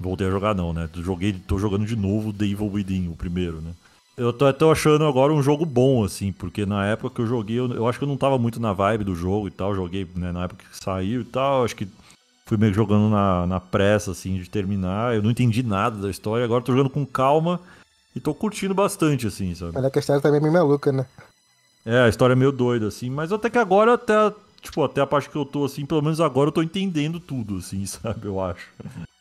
[0.00, 0.88] Voltei a jogar não, né?
[0.94, 3.72] Joguei, tô jogando de novo The Evil Within, o primeiro, né?
[4.16, 7.58] Eu tô até achando agora um jogo bom, assim, porque na época que eu joguei,
[7.58, 10.06] eu, eu acho que eu não tava muito na vibe do jogo e tal, joguei
[10.14, 11.86] né, na época que saiu e tal, acho que
[12.48, 15.14] fui meio que jogando na, na pressa, assim, de terminar.
[15.14, 17.60] Eu não entendi nada da história, agora tô jogando com calma
[18.16, 19.76] e tô curtindo bastante, assim, sabe?
[19.76, 21.06] Olha que a história também é meio maluca, né?
[21.84, 24.14] É, a história é meio doida, assim, mas até que agora, até,
[24.62, 27.58] tipo, até a parte que eu tô, assim, pelo menos agora eu tô entendendo tudo,
[27.58, 28.26] assim, sabe?
[28.26, 28.66] Eu acho.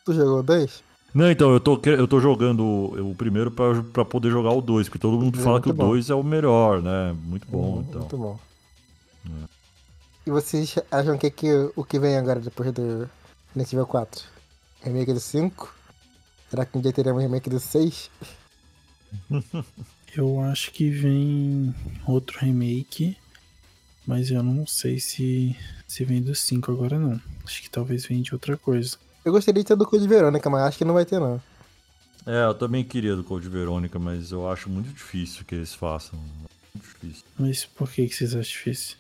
[0.05, 0.81] Tu jogou dois?
[1.13, 4.87] Não, então, eu tô, eu tô jogando o, primeiro pra, pra poder jogar o 2,
[4.87, 5.89] porque todo mundo É fala que o muito bom.
[5.89, 7.13] 2 é o melhor, né?
[7.23, 8.01] Muito bom, Hum, então.
[8.01, 8.39] Muito bom.
[10.27, 13.09] E vocês acham que, que o que vem agora depois do
[13.55, 14.25] Resident Evil 4?
[14.81, 15.73] Remake do 5?
[16.49, 18.11] Será que um dia teremos remake do 6?
[20.13, 21.73] Eu acho que vem
[22.05, 23.15] outro remake,
[24.05, 25.55] mas eu não sei se,
[25.87, 27.21] se vem do 5 agora não.
[27.45, 28.97] Acho que talvez venha de outra coisa.
[29.23, 31.41] Eu gostaria de ter do Code Verônica, mas acho que não vai ter não.
[32.25, 36.19] É, eu também queria do Code Verônica, mas eu acho muito difícil que eles façam.
[36.19, 37.23] Muito difícil.
[37.37, 38.97] Mas por que, que vocês acham difícil?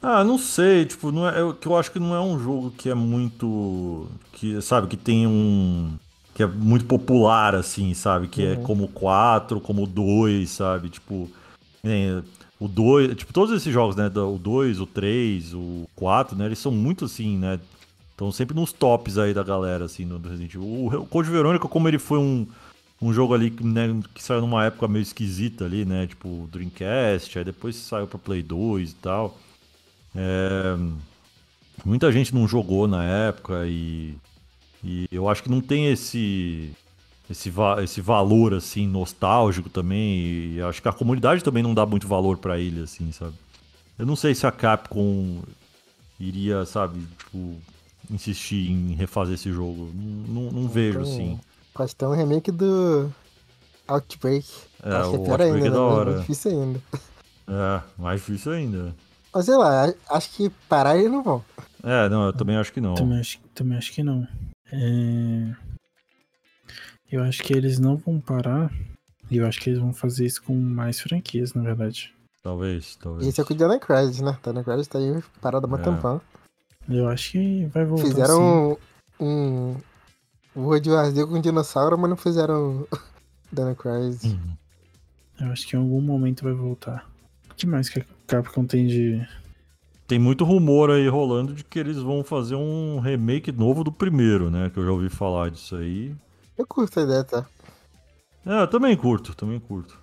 [0.00, 2.70] Ah, não sei, tipo, não é, eu, que eu acho que não é um jogo
[2.70, 4.06] que é muito.
[4.32, 5.92] que, sabe, que tem um.
[6.34, 8.28] que é muito popular, assim, sabe?
[8.28, 8.62] Que é Uhum.
[8.62, 10.88] como o 4, como o 2, sabe?
[10.88, 11.28] Tipo.
[11.82, 12.22] nem,
[12.60, 13.16] o 2.
[13.16, 14.08] Tipo, todos esses jogos, né?
[14.08, 16.46] do- O 2, o 3, o 4, né?
[16.46, 17.58] Eles são muito assim, né?
[18.12, 20.66] Estão sempre nos tops aí da galera, assim, no do Resident Evil.
[20.68, 22.46] O, o Code Verônica, como ele foi um,
[23.02, 26.06] um jogo ali que, né, que saiu numa época meio esquisita ali, né?
[26.08, 29.36] Tipo, Dreamcast, aí depois saiu pra Play 2 e tal.
[30.14, 30.76] É,
[31.84, 34.14] muita gente não jogou na época e,
[34.82, 36.72] e eu acho que não tem esse
[37.30, 37.52] esse,
[37.82, 42.38] esse valor assim nostálgico também e acho que a comunidade também não dá muito valor
[42.38, 43.34] pra ele assim, sabe?
[43.98, 45.42] Eu não sei se a Capcom
[46.18, 47.56] iria, sabe, tipo,
[48.10, 49.90] insistir em refazer esse jogo.
[49.94, 51.40] Não, não- não vejo Então, assim.
[51.74, 53.12] Pode ter um remake do
[53.86, 54.46] Outbreak.
[54.82, 55.76] É, acho que é o pior Outbreak ainda, é né?
[55.76, 56.18] Mais hora.
[56.20, 56.80] difícil ainda.
[57.48, 58.94] É, mais difícil ainda.
[59.34, 61.44] Mas sei lá, acho que parar eles não vão.
[61.82, 62.94] É, não, eu também acho que não.
[62.94, 64.26] Também acho, também acho que não.
[64.72, 65.54] É,
[67.10, 68.70] Eu acho que eles não vão parar.
[69.30, 72.14] E eu acho que eles vão fazer isso com mais franquias, na verdade.
[72.42, 73.26] Talvez, talvez.
[73.26, 74.38] E esse é com o Dana Crisis, né?
[74.42, 75.82] Dana Crisis tá aí parado há É.
[75.82, 76.20] tempão.
[76.88, 78.04] Eu acho que vai voltar.
[78.06, 78.78] Fizeram
[79.20, 79.76] um,
[80.56, 82.86] um World War Z com dinossauro, mas não fizeram
[83.52, 84.32] Dana Crisis.
[84.32, 84.56] Uhum.
[85.40, 87.06] Eu acho que em algum momento vai voltar.
[87.58, 89.26] Que mais que a Capcom tem de.
[90.06, 94.50] Tem muito rumor aí rolando de que eles vão fazer um remake novo do primeiro,
[94.50, 94.70] né?
[94.72, 96.14] Que eu já ouvi falar disso aí.
[96.56, 97.44] Eu curto a ideia, tá?
[98.46, 99.98] É, eu também curto, também curto.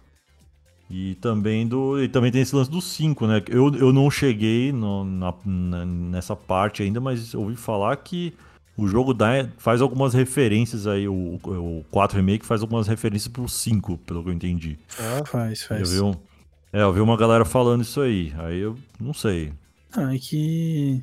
[0.91, 1.99] E também do.
[2.03, 3.41] E também tem esse lance do 5, né?
[3.47, 8.33] Eu, eu não cheguei no- na- na- nessa parte ainda, mas ouvi falar que
[8.77, 11.07] o jogo dá, faz algumas referências aí.
[11.07, 14.77] O, o 4 Remake faz algumas referências pro 5, pelo que eu entendi.
[14.99, 15.91] Ah, Faz, Eu faz.
[15.91, 16.13] vi, um,
[16.75, 18.33] é, eu vi uma galera falando isso aí.
[18.37, 19.53] Aí eu não sei.
[19.93, 21.01] Ah, é que.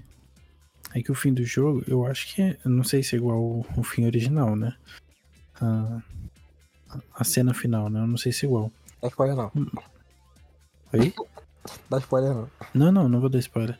[0.95, 2.43] É que o fim do jogo, eu acho que.
[2.43, 4.77] Eu não sei se é igual o, o fim original, né?
[5.61, 6.03] A,
[7.15, 8.01] a cena final, né?
[8.01, 8.71] Eu não sei se é igual.
[9.01, 9.51] é spoiler não.
[10.93, 11.15] Oi?
[11.89, 12.51] Dá spoiler não.
[12.75, 13.79] Não, não, não vou dar spoiler.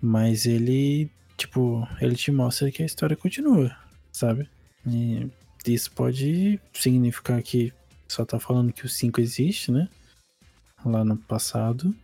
[0.00, 3.76] Mas ele, tipo, ele te mostra que a história continua,
[4.12, 4.48] sabe?
[4.86, 5.30] E
[5.66, 7.72] isso pode significar que
[8.08, 9.88] só tá falando que o 5 existe, né?
[10.84, 11.94] Lá no passado.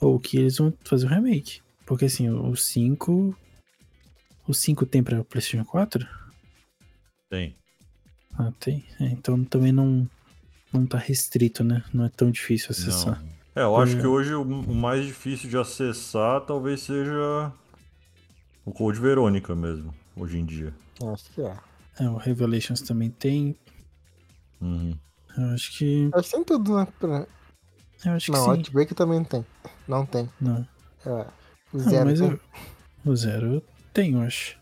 [0.00, 1.60] Ou que eles vão fazer o remake.
[1.86, 3.36] Porque assim, o 5.
[4.46, 6.06] O 5 tem pra PlayStation 4?
[7.28, 7.54] Tem.
[8.38, 8.84] Ah, tem.
[9.00, 10.08] É, então também não,
[10.72, 11.84] não tá restrito, né?
[11.92, 13.22] Não é tão difícil acessar.
[13.22, 13.28] Não.
[13.56, 14.00] É, eu acho É.
[14.00, 17.52] que hoje o, o mais difícil de acessar talvez seja
[18.64, 20.72] o Code Verônica mesmo, hoje em dia.
[21.12, 21.56] Acho que é.
[22.00, 23.56] É, o Revelations também tem.
[24.60, 24.96] Uhum.
[25.36, 26.08] Eu acho que.
[26.14, 26.86] Acho que tem tudo, né?
[27.00, 27.26] Pra...
[28.04, 28.50] Eu acho que Não, sim.
[28.50, 29.44] Outbreak também tem.
[29.86, 30.28] Não tem.
[30.40, 30.66] Não.
[31.04, 31.10] É,
[31.72, 32.30] o Não, Zero mas tem.
[32.30, 32.40] eu-
[33.12, 33.62] o zero
[33.92, 34.56] tem, eu acho.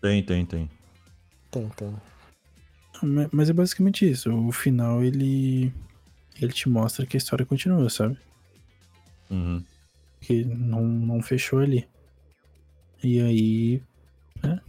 [0.00, 0.70] Tem, tem, tem.
[1.50, 1.96] Tem, tem.
[3.02, 4.32] Ma- Mas é basicamente isso.
[4.32, 5.72] O final ele.
[6.40, 8.18] Ele te mostra que a história continua, sabe?
[9.30, 9.64] Uhum.
[10.20, 11.88] Que não, não fechou ali.
[13.02, 13.82] E aí.
[14.42, 14.60] Né?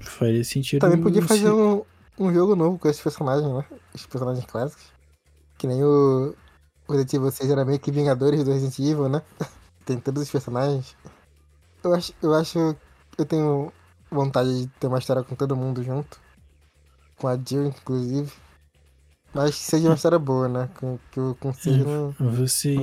[0.00, 0.80] Faria sentido.
[0.80, 1.82] Também podia se- fazer um,
[2.18, 3.64] um jogo novo com esses personagens, né?
[3.94, 4.92] Os personagens clássicos.
[5.56, 6.34] Que nem o,
[6.88, 9.22] o Resident Evil 6 era meio que Vingadores do Resident Evil, né?
[9.84, 10.96] Tem todos os personagens.
[11.84, 12.76] Eu acho, eu acho.
[13.16, 13.72] Eu tenho
[14.10, 16.18] vontade de ter uma história com todo mundo junto.
[17.16, 18.30] Com a Jill, inclusive.
[19.34, 20.68] Mas que seja uma história boa, né?
[20.76, 21.84] Com, que eu consiga.
[21.84, 22.78] não- Vocês.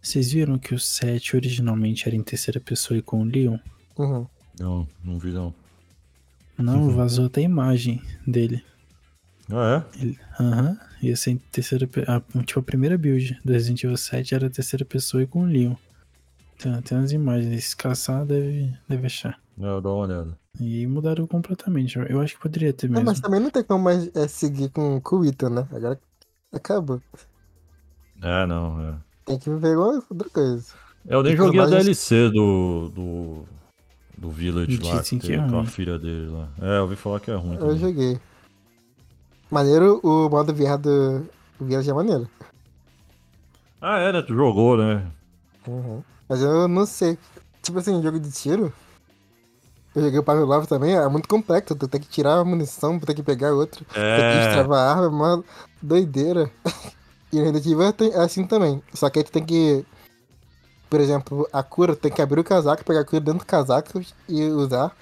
[0.00, 3.56] Vocês viram que o 7 originalmente era em terceira pessoa e com o Leon?
[3.96, 4.26] Uhum.
[4.58, 5.54] Não, não vi não.
[6.58, 6.96] Não, Uhum.
[6.96, 8.64] vazou até a imagem dele.
[9.50, 10.00] Ah, é?
[10.02, 14.34] Ele- Aham, ia ser em terceira a, Tipo, a primeira build do Resident Evil 7
[14.34, 15.74] era terceira pessoa e com o Leon.
[16.58, 19.38] Tem, tem umas imagens, se caçar deve, deve achar.
[19.56, 20.38] Não, dá uma olhada.
[20.60, 21.96] E mudaram completamente.
[21.96, 23.06] Eu- Eu acho que poderia ter Não, mesmo.
[23.06, 25.68] mas também não tem como mais é, seguir com, com o Ethan, né?
[25.72, 25.98] Agora
[26.52, 27.00] acabou.
[28.22, 28.94] É, não, é.
[29.24, 30.66] Tem que ver outra coisa.
[31.06, 33.44] Eu nem joguei a DLC do, do.
[34.16, 36.48] do Village lá, que que é com a filha dele lá.
[36.60, 37.54] É, eu ouvi falar que é ruim.
[37.54, 37.78] Eu também.
[37.78, 38.20] joguei.
[39.52, 41.26] Maneiro, o modo VR do
[41.60, 42.26] Village é maneiro.
[43.82, 44.22] Ah, é, né?
[44.22, 45.06] Tu jogou, né?
[45.68, 46.02] Uhum.
[46.26, 47.18] Mas eu não sei.
[47.60, 48.72] Tipo assim, jogo de tiro.
[49.94, 51.74] Eu joguei o Pavel Love também, é muito complexo.
[51.74, 53.84] Tu tem que tirar a munição, tu tem que pegar outra.
[53.84, 54.44] Tem que É.
[54.46, 55.44] destravar a arma, é uma
[55.82, 56.50] doideira.
[57.34, 58.82] E o Resident Evil é assim também.
[58.92, 59.86] Só que aí tu tem que.
[60.90, 63.46] Por exemplo, a cura, tu tem que abrir o casaco, pegar a cura dentro do
[63.46, 64.94] casaco e usar.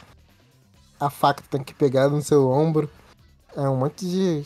[1.00, 2.88] A faca tu tem que pegar no seu ombro.
[3.56, 4.44] É um monte de,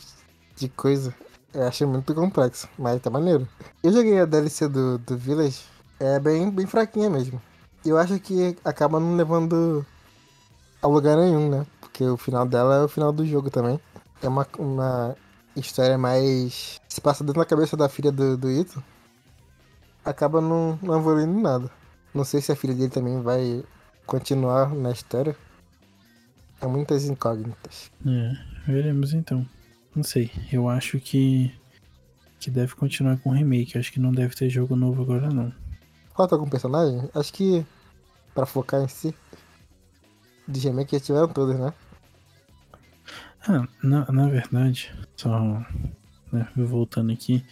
[0.55, 1.13] de coisa.
[1.53, 3.47] Eu achei muito complexo, mas tá maneiro.
[3.81, 5.61] Eu joguei a DLC do, do Village,
[5.99, 7.41] é bem, bem fraquinha mesmo.
[7.85, 9.85] Eu acho que acaba não levando
[10.81, 11.65] a lugar nenhum, né?
[11.79, 13.79] Porque o final dela é o final do jogo também.
[14.21, 15.15] É uma, uma
[15.55, 16.79] história mais.
[16.87, 18.83] Se passa dentro da cabeça da filha do, do Ito.
[20.03, 21.71] Acaba não, não evoluindo nada.
[22.13, 23.63] Não sei se a filha dele também vai
[24.05, 25.35] continuar na história.
[26.61, 27.91] Há muitas incógnitas.
[28.05, 29.45] É, veremos então.
[29.95, 30.31] Não sei.
[30.51, 31.53] Eu acho que.
[32.39, 33.77] Que deve continuar com o remake.
[33.77, 35.53] Acho que não deve ter jogo novo agora, não.
[36.15, 37.09] Falta algum personagem?
[37.13, 37.65] Acho que.
[38.33, 39.15] Pra focar em si.
[40.47, 41.73] De remake já tiveram todos, né?
[43.47, 45.39] Ah, na, na verdade, só
[46.31, 47.45] né, voltando aqui,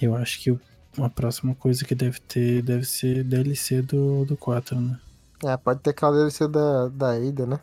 [0.00, 0.60] eu acho que o-
[0.98, 5.00] a próxima coisa que deve ter deve ser DLC do, do 4, né?
[5.44, 7.60] É, pode ter aquela DLC da, da Ada, né?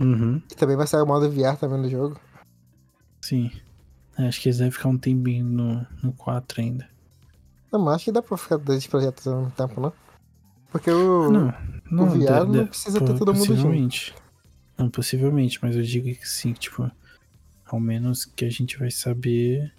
[0.00, 2.18] Uhum, E também vai sair o modo VR também do jogo.
[3.22, 3.50] sim.
[4.16, 6.88] É, Acho que eles devem ficar um tempinho no, no 4 ainda.
[7.72, 9.92] Não, mas acho que dá pra ficar dois projetos ao mesmo tempo, não?
[10.72, 11.30] Porque o.
[11.30, 11.54] Não,
[11.90, 14.14] não, VR de- não precisa ter todo mundo junto.
[14.76, 16.90] Não, possivelmente, mas eu digo que sim, tipo,
[17.66, 19.72] ao menos que a gente vai saber,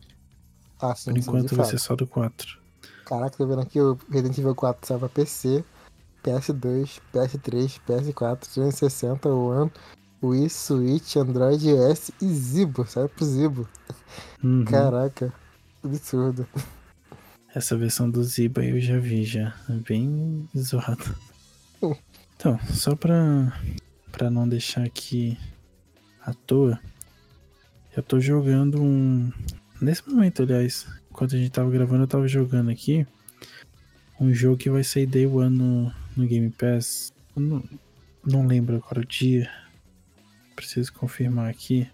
[0.79, 2.59] Ah, sim, por sim, enquanto vai ser só do 4.
[3.05, 5.63] Caraca, tô vendo aqui o Resident Evil 4 sai pra PC,
[6.23, 9.71] PS2, PS3, PS4, 360, One,
[10.21, 12.85] Wii, Switch, Android S e Zibo.
[12.85, 13.67] Sai pro Zibo.
[14.43, 14.65] Uhum.
[14.65, 15.33] Caraca,
[15.83, 16.47] absurdo.
[17.53, 19.55] Essa versão do Ziba eu já vi já.
[19.69, 21.15] É bem zoado.
[21.81, 21.95] Hum.
[22.35, 23.53] Então, só pra,
[24.11, 25.37] pra não deixar aqui
[26.21, 26.79] à toa,
[27.95, 29.31] eu tô jogando um.
[29.81, 33.07] Nesse momento, aliás, enquanto a gente tava gravando, eu tava jogando aqui
[34.19, 37.11] um jogo que vai sair Day One no, no Game Pass.
[37.35, 37.63] Eu não,
[38.25, 39.49] não lembro agora o dia.
[40.59, 41.89] Preciso confirmar aqui.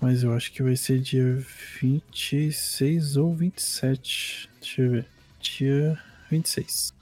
[0.00, 1.36] Mas eu acho que vai ser dia
[1.82, 4.48] 26 ou 27.
[4.58, 5.06] Deixa eu ver.
[5.38, 6.94] Dia 26.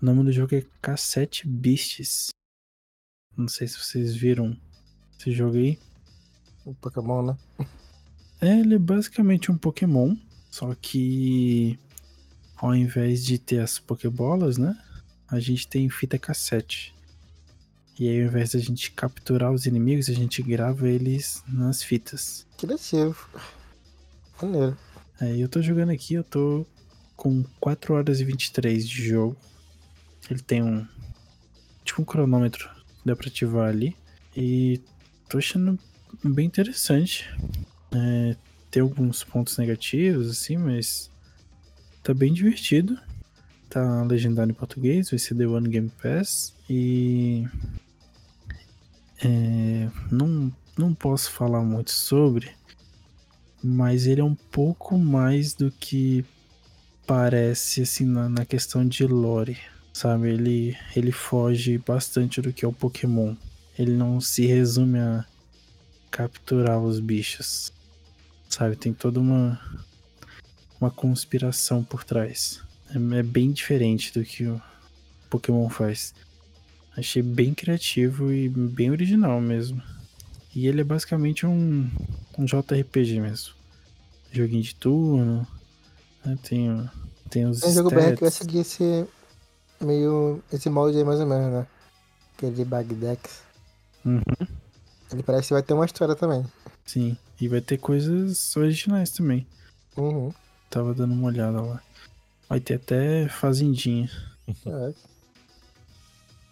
[0.00, 2.28] O nome do jogo é Cassette Beasts.
[3.36, 4.56] Não sei se vocês viram
[5.18, 5.80] esse jogo aí.
[6.64, 7.36] O Pokémon, né?
[8.40, 10.14] É, ele é basicamente um Pokémon,
[10.48, 11.76] só que
[12.56, 14.80] ao invés de ter as Pokébolas, né?
[15.26, 16.95] A gente tem fita cassete.
[17.98, 22.46] E aí, ao invés da gente capturar os inimigos, a gente grava eles nas fitas.
[22.58, 23.28] Criativo.
[24.40, 24.76] Maneiro.
[25.18, 26.66] Aí eu tô jogando aqui, eu tô
[27.16, 29.36] com 4 horas e 23 de jogo.
[30.30, 30.86] Ele tem um.
[31.84, 33.96] Tipo um cronômetro que dá pra ativar ali.
[34.36, 34.80] E
[35.28, 35.78] tô achando
[36.22, 37.26] bem interessante.
[37.92, 38.36] É,
[38.70, 41.10] tem alguns pontos negativos, assim, mas
[42.02, 42.98] tá bem divertido.
[43.70, 46.52] Tá legendado em português, vai ser The One Game Pass.
[46.68, 47.46] E.
[49.24, 52.50] É, não, não posso falar muito sobre,
[53.62, 56.24] mas ele é um pouco mais do que
[57.06, 59.58] parece, assim, na, na questão de lore,
[59.92, 60.30] sabe?
[60.30, 63.34] Ele, ele foge bastante do que é o Pokémon.
[63.78, 65.24] Ele não se resume a
[66.10, 67.72] capturar os bichos,
[68.48, 68.76] sabe?
[68.76, 69.60] Tem toda uma,
[70.80, 72.62] uma conspiração por trás.
[72.90, 74.60] É, é bem diferente do que o
[75.30, 76.14] Pokémon faz.
[76.96, 79.82] Achei bem criativo e bem original mesmo.
[80.54, 81.90] E ele é basicamente um,
[82.38, 83.54] um JRPG mesmo.
[84.32, 85.46] Joguinho de turno.
[86.24, 86.38] Né?
[86.42, 86.90] Tem,
[87.28, 89.06] tem os É um jogo BR que vai seguir esse.
[89.80, 90.42] meio.
[90.50, 91.66] esse molde aí mais ou menos, né?
[92.36, 93.42] Aquele Bagdex.
[94.04, 94.22] Uhum,
[95.12, 96.44] Ele parece que vai ter uma história também.
[96.84, 97.16] sim.
[97.38, 99.46] E vai ter coisas originais também.
[99.94, 100.32] Uhum.
[100.70, 101.82] Tava dando uma olhada lá.
[102.48, 104.08] Vai ter até fazendinha.
[104.48, 104.94] É.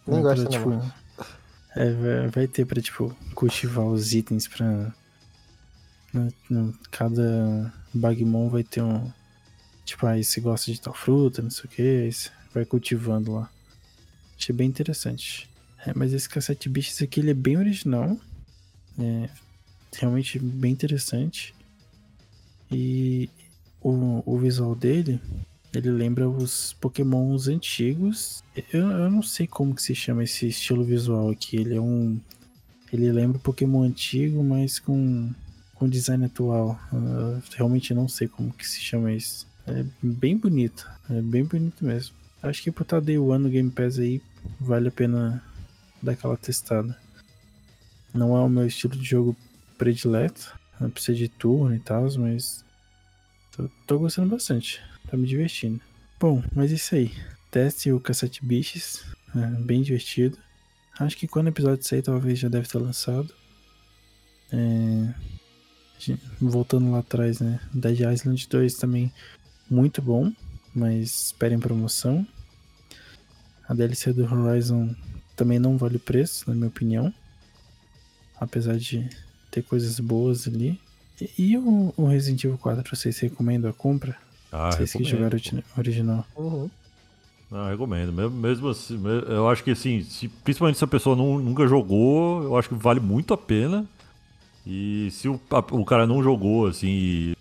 [0.06, 0.92] Nem Pra, gosto, tipo, não.
[1.76, 4.94] É, vai, ter pra, tipo, cultivar os itens pra.
[6.12, 6.28] né,
[6.90, 9.10] cada Bagmon vai ter um.
[9.84, 12.10] Tipo, aí você gosta de tal fruta, não sei o que,
[12.54, 13.50] vai cultivando lá.
[14.38, 15.48] Achei bem interessante.
[15.86, 18.16] É, mas esse cassete bichos aqui ele é bem original.
[18.98, 19.28] É
[19.98, 21.54] realmente bem interessante.
[22.70, 23.28] E
[23.80, 25.20] o, o visual dele,
[25.78, 28.42] ele lembra os pokémons antigos.
[28.72, 31.56] Eu, eu não sei como que se chama esse estilo visual aqui.
[31.56, 32.20] Ele é um.
[32.92, 35.32] Ele lembra o Pokémon antigo, mas com,
[35.74, 36.78] com design atual.
[36.92, 39.48] Eu realmente não sei como que se chama isso.
[39.66, 40.88] É bem bonito.
[41.10, 42.14] É bem bonito mesmo.
[42.42, 44.22] Acho que por estar Day One no Game Pass aí,
[44.60, 45.42] vale a pena
[46.02, 46.96] dar aquela testada.
[48.12, 49.36] Não é o meu estilo de jogo
[49.76, 50.56] predileto.
[50.78, 52.64] Não precisa de turno e tal, mas.
[53.56, 54.80] Tô, tô gostando bastante.
[55.08, 55.80] Tá me divertindo.
[56.18, 57.12] Bom, mas é isso aí.
[57.50, 59.04] Teste o Cassette Biches.
[59.34, 60.38] É bem divertido.
[60.98, 63.32] Acho que quando o episódio sair, talvez já deve ter lançado.
[64.52, 65.14] É,
[66.40, 67.60] Voltando lá atrás, né?
[67.72, 69.12] Dead Island 2 também
[69.70, 70.32] muito bom,
[70.74, 72.26] mas esperem promoção.
[73.66, 74.94] A DLC do Horizon
[75.34, 77.14] também não vale o preço, na minha opinião.
[78.38, 79.08] Apesar de
[79.50, 80.78] ter coisas boas ali.
[81.20, 84.16] E, e o, o Resident Evil 4, vocês recomendam a compra?
[84.56, 85.36] Ah, vocês que recomendo, jogaram o pô.
[85.36, 86.26] origi- original.
[86.36, 86.70] Uhum.
[87.50, 88.12] Não, recomendo.
[88.30, 92.56] Mesmo, assim, eu acho que assim, se- principalmente se a pessoa não- nunca jogou, eu
[92.56, 93.84] acho que vale muito a pena.
[94.66, 97.36] E se o, a- o cara não jogou, assim, e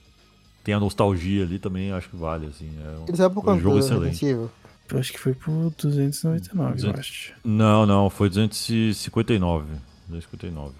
[0.63, 2.69] tem a nostalgia ali também, acho que vale, assim.
[2.83, 4.25] É um, Ele sabe por um jogo do excelente.
[4.25, 6.99] Eu acho que foi por 299, eu 200.
[6.99, 7.33] acho.
[7.43, 9.67] Não, não, foi 259.
[10.09, 10.73] 259.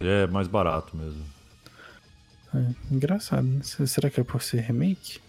[0.00, 1.22] É mais barato mesmo.
[2.54, 3.60] É, engraçado, né?
[3.62, 5.20] Se- Será que é por ser remake?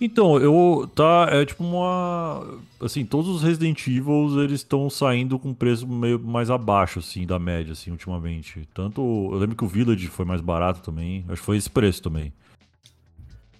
[0.00, 2.46] Então, eu tá é tipo uma
[2.80, 7.38] assim, todos os Resident Evil eles estão saindo com preço meio mais abaixo assim da
[7.38, 8.68] média assim ultimamente.
[8.72, 9.00] Tanto
[9.32, 12.32] eu lembro que o Village foi mais barato também, acho que foi esse preço também.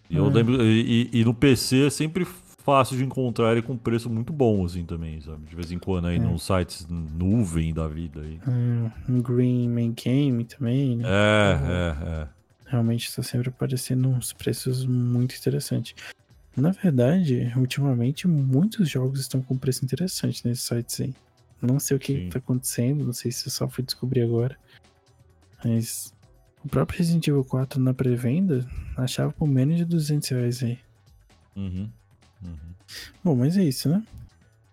[0.08, 0.30] E eu Hum.
[0.30, 2.24] lembro e, e no PC é sempre
[2.64, 5.44] fácil de encontrar ele com preço muito bom assim também, sabe?
[5.48, 6.32] De vez em quando aí Hum.
[6.32, 8.38] nos sites nuvem da vida aí.
[8.46, 11.04] Hum, Um Green Main Game também, né?
[11.04, 12.28] É, é, é.
[12.66, 15.94] Realmente está sempre aparecendo uns preços muito interessantes.
[16.58, 21.14] Na verdade, ultimamente muitos jogos estão com preço interessante nesses sites aí.
[21.62, 22.26] Não sei o que Sim.
[22.26, 24.56] está acontecendo, não sei se eu só fui descobrir agora.
[25.64, 26.12] Mas
[26.64, 28.66] o próprio Resident Evil 4 na pré-venda
[28.96, 30.78] achava por menos de 200 reais aí.
[31.56, 31.88] Uhum.
[32.42, 32.74] Uhum.
[33.22, 34.02] Bom, mas é isso, né?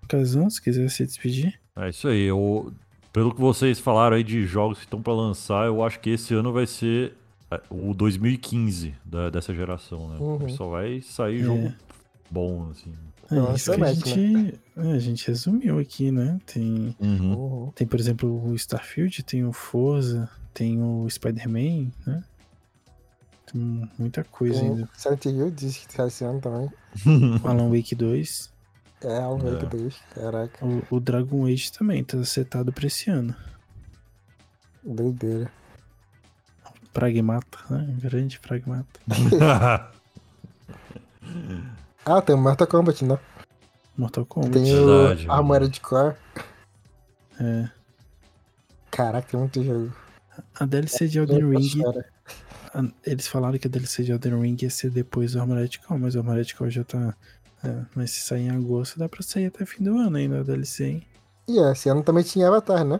[0.08, 1.60] Casão, se quiser se despedir.
[1.76, 2.24] É isso aí.
[2.24, 2.74] Eu,
[3.12, 6.34] pelo que vocês falaram aí de jogos que estão pra lançar, eu acho que esse
[6.34, 7.14] ano vai ser
[7.70, 10.18] o 2015 da- dessa geração, né?
[10.20, 10.50] Uhum.
[10.50, 11.44] Só vai sair É.
[11.44, 11.74] jogo
[12.30, 12.94] bom, assim.
[13.32, 16.40] É Nossa, isso que a gente, é, a gente resumiu aqui, né?
[16.46, 17.34] Tem, Uhum.
[17.34, 17.72] Uhum.
[17.74, 22.24] tem, por exemplo, o Starfield, tem o Forza, tem o Spider-Man, né?
[23.52, 24.90] Tem muita coisa Tem ainda.
[24.96, 26.70] Silent Hill diz que sai esse ano também.
[27.44, 28.54] Alan Wake 2.
[29.02, 29.52] É, Alan É.
[29.54, 29.96] Wake 2.
[30.14, 33.36] Caraca, O, o Dragon Age também tá setado pra esse ano.
[34.84, 35.52] doideira.
[36.96, 37.94] Pragmata, né?
[38.02, 39.00] Grande Pragmata.
[42.06, 43.18] Ah, tem o Mortal Kombat, né?
[43.98, 44.52] Mortal Kombat.
[44.54, 46.16] Tem Verdade, o Armored Core.
[47.40, 47.70] É.
[48.92, 49.92] Caraca, tem muito jogo.
[50.60, 51.72] A DLC de Elden Ring.
[52.74, 56.00] a- Eles falaram que a DLC de Elden Ring ia ser depois do Armored Core,
[56.00, 57.16] mas o Armored Core já tá.
[57.64, 60.44] é, mas se sair em agosto, dá pra sair até fim do ano ainda a
[60.44, 61.08] DLC, hein?
[61.48, 63.00] E é, esse ano também tinha Avatar, né?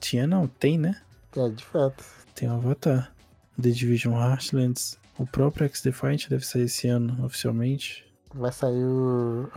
[0.00, 0.96] Tinha não, tem, né?
[1.36, 2.02] É, de fato.
[2.34, 3.12] Tem o Avatar.
[3.60, 4.98] The Division Heartlands.
[5.18, 8.04] O próprio X-Defiant deve sair esse ano, oficialmente.
[8.34, 9.50] Vai sair o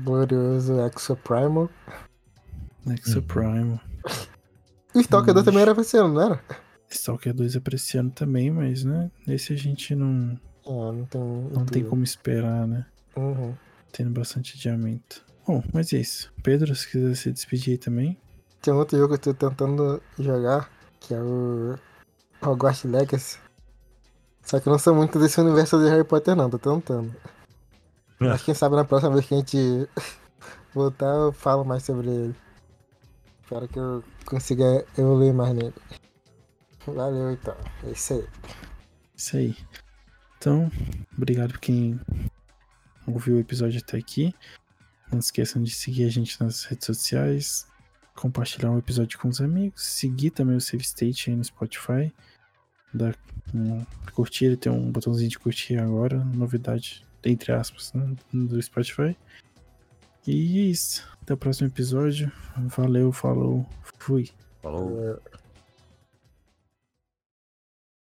[0.00, 1.68] glorioso Exo Primal.
[2.86, 3.22] Exo.
[3.22, 3.80] Prime.
[4.94, 5.44] E o Stalker 2 Ixi.
[5.44, 6.40] também era pra esse ano, não era?
[6.90, 9.10] Stalker 2 é pra esse ano também, mas, né?
[9.26, 11.20] Esse a gente não, É, não tem.
[11.20, 12.86] não tem como esperar, né?
[13.16, 13.54] Uhum.
[13.92, 15.24] Tendo bastante adiamento.
[15.46, 16.32] Bom, mas é isso.
[16.42, 18.18] Pedro, se quiser se despedir aí também.
[18.62, 20.70] Tem outro jogo que eu tô tentando jogar,
[21.00, 21.76] que é o
[22.44, 23.38] Hogwarts Legacy.
[24.42, 27.14] Só que eu não sou muito desse universo de Harry Potter não, tô tentando.
[28.18, 29.88] Mas quem sabe na próxima vez que a gente
[30.74, 32.36] voltar eu falo mais sobre ele.
[33.42, 35.74] Espero que eu consiga evoluir mais nele.
[36.86, 38.26] Valeu então, é isso aí.
[39.16, 39.56] Isso aí.
[40.36, 40.70] Então,
[41.16, 41.98] obrigado por quem
[43.06, 44.34] ouviu o episódio até aqui.
[45.10, 47.66] Não esqueçam de seguir a gente nas redes sociais,
[48.14, 52.12] compartilhar o episódio com os amigos, seguir também o Save State aí no Spotify.
[52.94, 53.16] Dar
[53.52, 53.84] um,
[54.14, 59.16] curtir, tem um botãozinho de curtir agora, novidade, entre aspas, né, do Spotify.
[60.26, 61.06] E é isso.
[61.20, 62.30] Até o próximo episódio.
[62.56, 63.66] Valeu, falou,
[63.98, 64.30] fui.
[64.62, 64.98] Falou.
[65.02, 65.18] É,